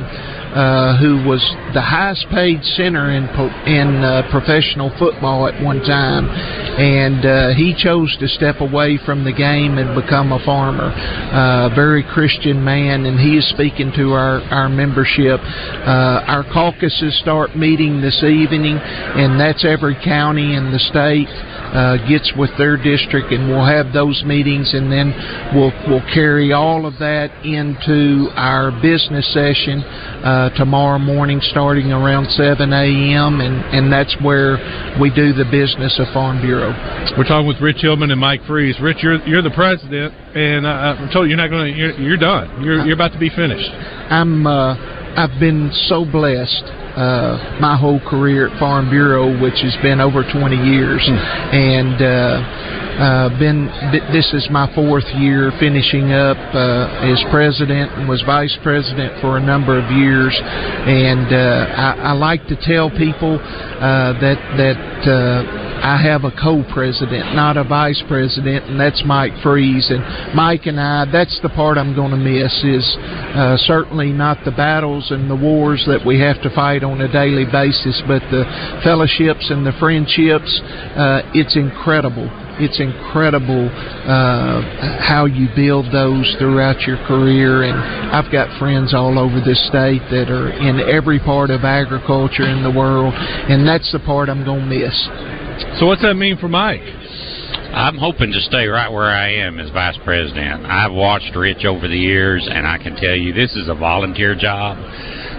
uh, 0.55 0.95
who 1.03 1.19
was 1.27 1.43
the 1.73 1.81
highest 1.81 2.25
paid 2.31 2.63
center 2.63 3.11
in 3.11 3.27
in 3.67 3.99
uh, 3.99 4.23
professional 4.31 4.87
football 4.97 5.51
at 5.51 5.61
one 5.61 5.83
time, 5.83 6.31
and 6.79 7.25
uh, 7.25 7.49
he 7.59 7.75
chose 7.75 8.15
to 8.23 8.27
step 8.29 8.61
away 8.61 8.97
from 9.05 9.25
the 9.25 9.33
game 9.33 9.77
and 9.77 9.99
become 9.99 10.31
a 10.31 10.39
farmer. 10.45 10.95
Uh, 10.95 11.75
very 11.75 12.01
Christian 12.01 12.63
man, 12.63 13.05
and 13.05 13.19
he 13.19 13.35
is 13.35 13.49
speaking 13.49 13.91
to 13.99 14.13
our 14.15 14.39
our 14.47 14.69
membership. 14.69 15.43
Uh, 15.43 16.23
our 16.23 16.47
caucuses 16.53 17.19
start 17.19 17.51
meeting 17.53 17.99
this 17.99 18.23
evening, 18.23 18.79
and 18.79 19.37
that's 19.37 19.65
every 19.65 19.99
county 19.99 20.55
in 20.55 20.71
the 20.71 20.79
state. 20.79 21.27
Uh, 21.73 21.97
gets 22.07 22.31
with 22.37 22.49
their 22.57 22.77
district, 22.77 23.31
and 23.31 23.49
we'll 23.49 23.65
have 23.65 23.93
those 23.93 24.23
meetings, 24.25 24.73
and 24.73 24.91
then 24.91 25.13
we'll 25.53 25.73
we'll 25.87 26.05
carry 26.13 26.53
all 26.53 26.85
of 26.85 26.97
that 26.99 27.29
into 27.45 28.29
our 28.35 28.71
business 28.81 29.25
session 29.33 29.81
uh, 30.25 30.49
tomorrow 30.57 30.99
morning, 30.99 31.39
starting 31.41 31.91
around 31.91 32.29
7 32.31 32.73
a.m., 32.73 33.41
and 33.41 33.55
and 33.73 33.91
that's 33.91 34.15
where 34.21 34.57
we 34.99 35.09
do 35.09 35.33
the 35.33 35.45
business 35.49 35.99
of 35.99 36.11
Farm 36.13 36.41
Bureau. 36.41 36.73
We're 37.17 37.27
talking 37.27 37.47
with 37.47 37.61
Rich 37.61 37.81
Hillman 37.81 38.11
and 38.11 38.19
Mike 38.19 38.41
Freeze. 38.47 38.79
Rich, 38.81 38.97
you're 39.01 39.21
you're 39.27 39.41
the 39.41 39.53
president, 39.53 40.13
and 40.35 40.65
uh, 40.65 40.97
I'm 40.97 41.09
told 41.11 41.29
you, 41.29 41.35
you're 41.35 41.41
not 41.41 41.49
going 41.49 41.73
to. 41.73 41.77
You're, 41.77 41.93
you're 41.99 42.17
done. 42.17 42.63
You're 42.63 42.85
you're 42.85 42.95
about 42.95 43.13
to 43.13 43.19
be 43.19 43.29
finished. 43.29 43.69
I'm 44.09 44.45
uh, 44.47 44.73
I've 45.15 45.39
been 45.39 45.71
so 45.87 46.05
blessed 46.05 46.63
uh, 46.99 47.57
my 47.61 47.77
whole 47.77 47.99
career 48.01 48.49
at 48.49 48.59
Farm 48.59 48.89
Bureau, 48.89 49.31
which 49.41 49.63
has 49.63 49.75
been 49.81 49.99
over 49.99 50.23
20 50.23 50.55
years, 50.55 51.01
and. 51.07 52.01
Uh, 52.01 52.79
uh, 52.99 53.29
been 53.39 53.67
this 54.11 54.27
is 54.33 54.49
my 54.51 54.67
fourth 54.75 55.07
year 55.15 55.53
finishing 55.57 56.11
up 56.11 56.35
uh, 56.53 57.07
as 57.07 57.23
president 57.31 57.89
and 57.93 58.09
was 58.09 58.21
vice 58.23 58.57
president 58.61 59.21
for 59.21 59.37
a 59.37 59.41
number 59.41 59.79
of 59.79 59.89
years, 59.89 60.35
and 60.43 61.31
uh, 61.31 61.71
I, 61.79 62.09
I 62.09 62.11
like 62.11 62.45
to 62.47 62.57
tell 62.59 62.89
people 62.89 63.39
uh, 63.39 64.19
that 64.19 64.35
that 64.59 65.07
uh, 65.07 65.69
I 65.79 65.95
have 66.03 66.25
a 66.25 66.31
co-president, 66.31 67.35
not 67.35 67.55
a 67.55 67.63
vice 67.63 68.03
president, 68.09 68.65
and 68.65 68.79
that's 68.79 69.01
Mike 69.05 69.31
Freeze. 69.41 69.89
And 69.89 70.35
Mike 70.35 70.65
and 70.65 70.77
I, 70.77 71.05
that's 71.09 71.39
the 71.41 71.47
part 71.47 71.77
I'm 71.77 71.95
going 71.95 72.11
to 72.11 72.17
miss. 72.17 72.51
Is 72.65 72.97
uh, 72.99 73.55
certainly 73.63 74.11
not 74.11 74.43
the 74.43 74.51
battles 74.51 75.09
and 75.11 75.31
the 75.31 75.37
wars 75.37 75.85
that 75.87 76.05
we 76.05 76.19
have 76.19 76.41
to 76.43 76.53
fight 76.53 76.83
on 76.91 77.01
a 77.01 77.11
daily 77.11 77.45
basis, 77.45 78.01
but 78.07 78.21
the 78.31 78.43
fellowships 78.83 79.49
and 79.49 79.65
the 79.65 79.73
friendships. 79.79 80.61
Uh, 80.95 81.21
it's 81.33 81.55
incredible 81.55 82.29
it's 82.59 82.79
incredible 82.79 83.71
uh, 83.71 84.61
how 84.99 85.25
you 85.25 85.47
build 85.55 85.87
those 85.91 86.27
throughout 86.37 86.81
your 86.81 86.97
career. 87.07 87.63
And 87.63 87.79
I've 88.11 88.31
got 88.31 88.51
friends 88.59 88.93
all 88.93 89.17
over 89.17 89.39
this 89.39 89.59
state 89.67 90.03
that 90.11 90.27
are 90.29 90.51
in 90.51 90.83
every 90.91 91.19
part 91.19 91.49
of 91.49 91.63
agriculture 91.63 92.47
in 92.47 92.61
the 92.61 92.71
world, 92.71 93.13
and 93.15 93.65
that's 93.65 93.89
the 93.91 93.99
part 93.99 94.29
I'm 94.29 94.43
going 94.43 94.67
to 94.67 94.75
miss. 94.75 95.79
So, 95.79 95.87
what's 95.87 96.01
that 96.03 96.15
mean 96.15 96.37
for 96.37 96.47
Mike? 96.47 96.83
I'm 96.83 97.97
hoping 97.97 98.31
to 98.33 98.41
stay 98.41 98.67
right 98.67 98.91
where 98.91 99.09
I 99.09 99.29
am 99.45 99.59
as 99.59 99.69
vice 99.69 99.97
president. 100.03 100.65
I've 100.65 100.91
watched 100.91 101.35
Rich 101.35 101.65
over 101.65 101.87
the 101.87 101.97
years, 101.97 102.47
and 102.49 102.67
I 102.67 102.77
can 102.77 102.95
tell 102.95 103.15
you 103.15 103.31
this 103.31 103.55
is 103.55 103.69
a 103.69 103.75
volunteer 103.75 104.35
job 104.35 104.77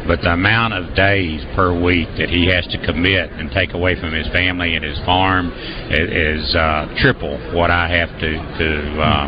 but 0.07 0.21
the 0.23 0.33
amount 0.33 0.75
of 0.75 0.95
days 0.95 1.45
per 1.55 1.73
week 1.73 2.09
that 2.19 2.29
he 2.29 2.47
has 2.47 2.67
to 2.69 2.79
commit 2.87 3.31
and 3.33 3.51
take 3.51 3.75
away 3.75 3.99
from 4.01 4.13
his 4.13 4.27
family 4.29 4.77
and 4.77 4.85
his 4.85 4.99
farm 5.05 5.53
is, 5.91 6.55
uh, 6.55 6.87
triple 6.99 7.39
what 7.55 7.71
I 7.71 7.89
have 7.89 8.11
to 8.21 8.31
to 8.59 9.01
uh, 9.01 9.27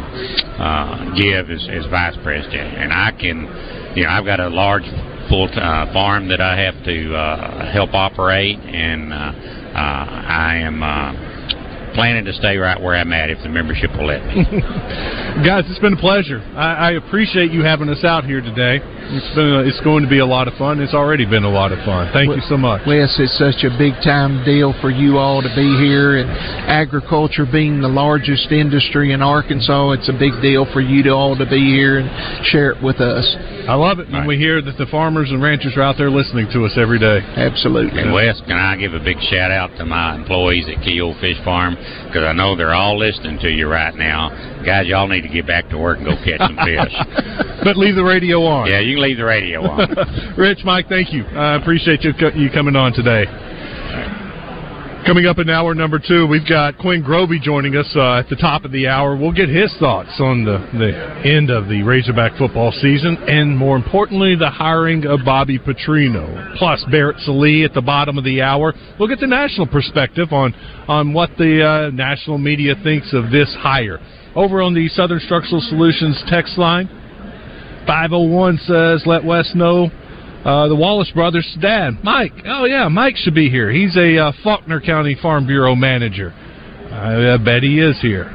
uh, 0.59 1.15
give 1.15 1.51
as, 1.51 1.69
as 1.71 1.87
vice 1.87 2.17
president. 2.23 2.77
And 2.77 2.93
I 2.93 3.13
can, 3.13 3.95
you 3.97 4.05
know, 4.05 4.11
I've 4.11 4.25
got 4.25 4.41
a 4.41 4.49
large 4.49 4.85
full 5.29 5.49
uh, 5.53 5.93
farm 5.93 6.29
that 6.29 6.41
I 6.41 6.59
have 6.61 6.85
to 6.85 7.15
uh, 7.15 7.73
help 7.73 7.95
operate, 7.95 8.59
and 8.59 9.13
uh, 9.13 9.17
uh, 9.17 9.73
I 9.77 10.57
am. 10.57 10.83
Uh, 10.83 11.32
planning 11.95 12.25
to 12.25 12.33
stay 12.33 12.57
right 12.57 12.81
where 12.81 12.95
I'm 12.95 13.13
at 13.13 13.31
if 13.31 13.43
the 13.43 13.49
membership 13.49 13.91
will 13.93 14.07
let 14.07 14.25
me. 14.27 14.45
Guys, 15.47 15.65
it's 15.69 15.79
been 15.79 15.95
a 15.95 16.01
pleasure. 16.01 16.41
I, 16.57 16.75
I 16.75 16.91
appreciate 16.93 17.53
you 17.53 17.63
having 17.63 17.89
us 17.89 18.05
out 18.05 18.25
here 18.25 18.41
today. 18.41 18.81
It's 18.83 19.35
been 19.35 19.53
a, 19.53 19.61
it's 19.65 19.81
going 19.81 20.05
to 20.05 20.09
be 20.09 20.21
a 20.21 20.27
lot 20.27 20.49
of 20.49 20.55
fun. 20.55 20.81
It's 20.81 20.95
already 20.95 21.27
been 21.27 21.45
a 21.45 21.51
lot 21.51 21.73
of 21.73 21.79
fun. 21.85 22.11
Thank 22.13 22.29
well, 22.29 22.39
you 22.39 22.45
so 22.49 22.57
much. 22.57 22.83
Wes, 22.87 23.13
it's 23.19 23.37
such 23.37 23.65
a 23.65 23.73
big 23.77 23.93
time 24.05 24.45
deal 24.45 24.73
for 24.81 24.91
you 24.91 25.19
all 25.19 25.43
to 25.43 25.53
be 25.57 25.69
here, 25.81 26.17
and 26.17 26.31
agriculture 26.69 27.45
being 27.45 27.81
the 27.81 27.89
largest 27.93 28.51
industry 28.53 29.13
in 29.13 29.21
Arkansas, 29.21 29.93
it's 29.93 30.09
a 30.09 30.17
big 30.17 30.33
deal 30.41 30.65
for 30.73 30.81
you 30.81 31.03
to 31.03 31.11
all 31.11 31.37
to 31.37 31.45
be 31.45 31.61
here 31.61 31.99
and 31.99 32.09
share 32.47 32.73
it 32.73 32.83
with 32.83 33.01
us. 33.01 33.25
I 33.69 33.75
love 33.75 33.99
it 33.99 34.09
when 34.09 34.25
right. 34.25 34.29
we 34.29 34.39
hear 34.39 34.61
that 34.63 34.77
the 34.79 34.87
farmers 34.87 35.31
and 35.31 35.43
ranchers 35.43 35.77
are 35.77 35.83
out 35.83 35.97
there 35.97 36.11
listening 36.11 36.49
to 36.53 36.65
us 36.65 36.73
every 36.77 36.99
day. 36.99 37.21
Absolutely. 37.37 38.01
And 38.01 38.13
Wes, 38.13 38.41
can 38.47 38.57
I 38.57 38.77
give 38.77 38.95
a 38.95 39.03
big 39.03 39.19
shout 39.31 39.51
out 39.51 39.71
to 39.79 39.85
my 39.85 40.17
employees 40.17 40.67
at 40.69 40.83
Keo 40.83 41.15
Fish 41.21 41.39
Farm 41.45 41.77
because 42.07 42.25
I 42.25 42.33
know 42.33 42.57
they're 42.57 42.75
all 42.75 42.99
listening 42.99 43.39
to 43.41 43.51
you 43.51 43.69
right 43.69 43.95
now. 43.95 44.31
Guys, 44.65 44.87
y'all 44.87 45.09
need 45.09 45.23
to 45.23 45.29
get 45.29 45.47
back 45.47 45.69
to 45.71 45.79
work 45.79 45.99
and 45.99 46.07
go 46.07 46.17
catch 46.25 46.41
some 46.41 46.57
fish. 46.57 46.95
but 47.65 47.77
leave 47.77 47.95
the 47.95 48.05
radio 48.05 48.43
on. 48.45 48.69
Yeah, 48.69 48.81
you 48.81 48.97
can 48.97 49.03
leave 49.03 49.17
the 49.17 49.25
radio 49.25 49.63
on. 49.63 50.35
Rich, 50.37 50.61
Mike, 50.65 50.89
thank 50.89 51.13
you. 51.13 51.25
I 51.25 51.57
appreciate 51.57 52.03
you 52.03 52.13
you 52.35 52.51
coming 52.51 52.77
on 52.77 52.93
today. 52.93 53.27
Coming 55.05 55.27
up 55.27 55.39
in 55.39 55.51
hour 55.51 55.75
number 55.75 55.99
two, 55.99 56.29
we've 56.29 56.49
got 56.49 56.79
Quinn 56.79 57.03
Grovey 57.03 57.43
joining 57.43 57.75
us 57.75 57.93
uh, 57.97 58.21
at 58.21 58.29
the 58.29 58.37
top 58.37 58.65
of 58.65 58.71
the 58.71 58.87
hour. 58.87 59.17
We'll 59.17 59.33
get 59.33 59.49
his 59.49 59.75
thoughts 59.81 60.15
on 60.21 60.45
the, 60.45 60.59
the 60.79 61.29
end 61.29 61.51
of 61.51 61.69
the 61.69 61.83
Razorback 61.83 62.39
football 62.39 62.71
season 62.71 63.17
and, 63.27 63.59
more 63.59 63.75
importantly, 63.75 64.37
the 64.37 64.49
hiring 64.49 65.05
of 65.05 65.25
Bobby 65.25 65.59
Petrino. 65.59 66.57
Plus, 66.57 66.85
Barrett 66.89 67.19
Sallee 67.19 67.65
at 67.65 67.75
the 67.75 67.83
bottom 67.83 68.17
of 68.17 68.23
the 68.23 68.43
hour. 68.43 68.75
We'll 68.97 69.09
get 69.09 69.19
the 69.19 69.27
national 69.27 69.67
perspective 69.67 70.33
on, 70.33 70.55
on 70.87 71.13
what 71.13 71.31
the 71.37 71.67
uh, 71.67 71.91
national 71.91 72.39
media 72.39 72.77
thinks 72.85 73.13
of 73.13 73.33
this 73.33 73.53
hire. 73.59 73.99
Over 74.37 74.63
on 74.63 74.73
the 74.73 74.87
Southern 74.87 75.19
Structural 75.19 75.61
Solutions 75.63 76.23
text 76.29 76.57
line, 76.57 76.87
501 77.89 78.59
says, 78.59 79.03
let 79.05 79.25
Wes 79.25 79.51
know 79.57 79.91
uh, 80.45 80.69
the 80.69 80.77
Wallace 80.77 81.11
brothers' 81.15 81.57
dad, 81.61 82.03
Mike. 82.03 82.33
Oh 82.47 82.65
yeah, 82.65 82.89
Mike 82.89 83.17
should 83.17 83.35
be 83.35 83.49
here. 83.49 83.71
He's 83.71 83.97
a 83.97 84.19
uh, 84.19 84.33
Faulkner 84.43 84.81
County 84.81 85.17
Farm 85.21 85.47
Bureau 85.47 85.75
manager. 85.75 86.33
I, 86.33 87.35
I 87.35 87.37
bet 87.39 87.63
he 87.63 87.81
is 87.81 88.01
here. 88.01 88.31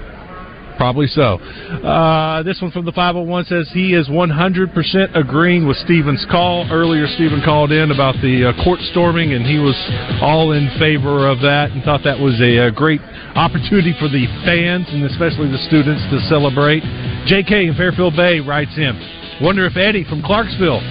Probably 0.78 1.08
so. 1.08 1.41
Uh, 1.82 2.43
this 2.43 2.62
one 2.62 2.70
from 2.70 2.86
the 2.86 2.93
501 2.93 3.45
says 3.45 3.68
he 3.74 3.97
is 3.97 4.08
100% 4.08 5.18
agreeing 5.18 5.68
with 5.68 5.76
Stephen's 5.78 6.24
call. 6.30 6.70
Earlier, 6.70 7.08
Stephen 7.18 7.41
called 7.43 7.72
in 7.72 7.89
about 7.89 8.14
the 8.22 8.53
uh, 8.53 8.64
court 8.64 8.80
storming, 8.93 9.34
and 9.34 9.43
he 9.43 9.58
was 9.58 9.76
all 10.22 10.53
in 10.53 10.70
favor 10.78 11.28
of 11.28 11.41
that 11.41 11.72
and 11.74 11.84
thought 11.84 12.05
that 12.05 12.20
was 12.20 12.39
a, 12.39 12.70
a 12.70 12.72
great 12.72 13.01
opportunity 13.34 13.93
for 13.97 14.08
the 14.08 14.30
fans 14.45 14.86
and 14.93 15.03
especially 15.10 15.49
the 15.49 15.62
students 15.66 16.05
to 16.14 16.22
celebrate. 16.30 16.86
JK 17.26 17.70
in 17.70 17.76
Fairfield 17.76 18.16
Bay 18.16 18.39
writes 18.39 18.78
in, 18.78 18.93
Wonder 19.41 19.66
if 19.66 19.78
Eddie 19.78 20.05
from 20.05 20.22
Clarksville 20.22 20.82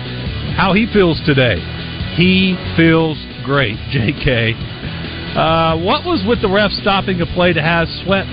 how 0.56 0.72
he 0.72 0.88
feels 0.92 1.20
today. 1.28 1.60
He 2.16 2.56
feels 2.76 3.20
great, 3.44 3.76
JK. 3.92 4.56
Uh, 5.36 5.76
what 5.84 6.08
was 6.08 6.24
with 6.24 6.40
the 6.40 6.48
ref 6.48 6.72
stopping 6.80 7.20
a 7.20 7.28
play 7.36 7.52
to 7.52 7.60
have 7.60 7.86
Sweat 8.02 8.24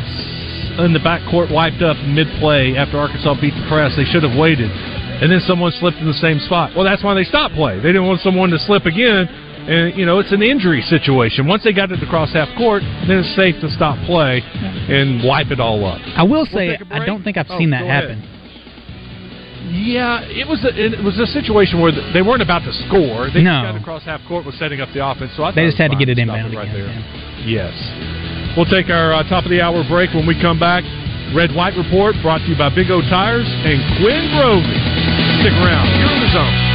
in 0.80 0.96
the 0.96 1.04
backcourt 1.04 1.52
wiped 1.52 1.84
up 1.84 2.00
mid 2.08 2.32
play 2.40 2.80
after 2.80 2.98
Arkansas 2.98 3.36
beat 3.44 3.52
the 3.52 3.68
press? 3.68 3.92
They 4.00 4.08
should 4.08 4.24
have 4.24 4.40
waited. 4.40 4.72
And 4.72 5.28
then 5.28 5.44
someone 5.44 5.76
slipped 5.76 6.00
in 6.00 6.08
the 6.08 6.18
same 6.24 6.40
spot. 6.40 6.72
Well, 6.76 6.88
that's 6.88 7.04
why 7.04 7.14
they 7.14 7.28
stopped 7.28 7.56
play. 7.56 7.78
They 7.78 7.92
didn't 7.92 8.08
want 8.08 8.24
someone 8.24 8.50
to 8.52 8.60
slip 8.60 8.88
again. 8.88 9.28
And, 9.68 9.96
you 9.96 10.06
know, 10.06 10.20
it's 10.20 10.32
an 10.32 10.42
injury 10.42 10.82
situation. 10.82 11.48
Once 11.48 11.64
they 11.64 11.72
got 11.72 11.92
it 11.92 12.02
across 12.04 12.34
half 12.34 12.50
court, 12.58 12.84
then 13.08 13.20
it's 13.20 13.36
safe 13.36 13.56
to 13.62 13.70
stop 13.72 13.96
play 14.08 14.42
and 14.44 15.24
wipe 15.24 15.52
it 15.52 15.60
all 15.60 15.86
up. 15.86 16.00
I 16.16 16.24
will 16.24 16.46
say, 16.46 16.80
we'll 16.80 17.02
I 17.02 17.06
don't 17.06 17.24
think 17.24 17.38
I've 17.38 17.48
oh, 17.50 17.58
seen 17.60 17.70
that 17.72 17.86
happen. 17.86 18.20
Ahead. 18.20 18.33
Yeah, 19.72 20.22
it 20.28 20.48
was 20.48 20.64
a, 20.66 20.72
it 20.76 21.00
was 21.04 21.20
a 21.20 21.28
situation 21.28 21.80
where 21.80 21.92
they 22.12 22.22
weren't 22.22 22.42
about 22.42 22.68
to 22.68 22.74
score. 22.88 23.32
They 23.32 23.42
no. 23.42 23.64
got 23.64 23.76
across 23.80 24.04
half 24.04 24.22
court 24.28 24.46
was 24.46 24.56
setting 24.60 24.82
up 24.82 24.90
the 24.94 25.06
offense. 25.06 25.32
So 25.36 25.44
I 25.44 25.52
they 25.52 25.66
just 25.66 25.78
had 25.78 25.92
to 25.92 25.98
get 25.98 26.10
it 26.10 26.20
inbound 26.20 26.54
right 26.54 26.72
there. 26.72 26.92
Yeah. 26.92 27.72
Yes. 27.72 27.76
We'll 28.56 28.70
take 28.70 28.90
our 28.90 29.14
uh, 29.14 29.24
top 29.30 29.46
of 29.46 29.52
the 29.52 29.62
hour 29.62 29.84
break 29.88 30.14
when 30.14 30.28
we 30.28 30.40
come 30.40 30.60
back. 30.60 30.84
Red 31.34 31.56
White 31.56 31.74
Report 31.74 32.14
brought 32.22 32.46
to 32.46 32.48
you 32.52 32.58
by 32.58 32.70
Big 32.70 32.92
O 32.92 33.02
Tires 33.02 33.48
and 33.48 33.82
Quinn 33.98 34.30
Grovey. 34.38 34.78
Stick 35.42 35.56
around. 35.58 35.90
You're 35.98 36.12
on 36.12 36.22
the 36.22 36.32
zone. 36.34 36.73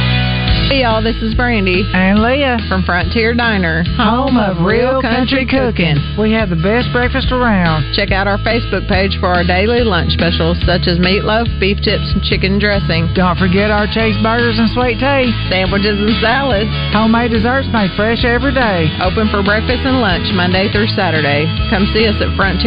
Hey 0.69 0.85
y'all, 0.85 1.01
this 1.01 1.17
is 1.25 1.33
Brandy 1.33 1.81
and 1.81 2.21
Leah 2.21 2.61
from 2.69 2.85
Frontier 2.85 3.33
Diner, 3.33 3.81
home 3.97 4.37
of 4.37 4.61
real 4.61 5.01
country 5.01 5.41
cooking. 5.49 5.97
We 6.13 6.29
have 6.37 6.53
the 6.53 6.61
best 6.61 6.93
breakfast 6.93 7.33
around. 7.33 7.89
Check 7.97 8.13
out 8.13 8.29
our 8.29 8.37
Facebook 8.45 8.85
page 8.85 9.17
for 9.17 9.33
our 9.33 9.41
daily 9.41 9.81
lunch 9.81 10.13
specials 10.13 10.61
such 10.69 10.85
as 10.85 11.01
meatloaf, 11.01 11.49
beef 11.57 11.81
tips, 11.81 12.05
and 12.13 12.21
chicken 12.21 12.61
dressing. 12.61 13.09
Don't 13.17 13.41
forget 13.41 13.73
our 13.73 13.89
chase 13.89 14.13
burgers 14.21 14.61
and 14.61 14.69
sweet 14.77 15.01
tea, 15.01 15.33
sandwiches 15.49 15.97
and 15.97 16.13
salads, 16.21 16.69
homemade 16.93 17.33
desserts 17.33 17.65
made 17.73 17.89
fresh 17.97 18.21
every 18.21 18.53
day. 18.53 18.93
Open 19.01 19.25
for 19.33 19.41
breakfast 19.41 19.81
and 19.89 19.97
lunch 20.05 20.29
Monday 20.37 20.69
through 20.69 20.93
Saturday. 20.93 21.49
Come 21.73 21.89
see 21.97 22.05
us 22.05 22.21
at 22.21 22.29
Frontier 22.37 22.49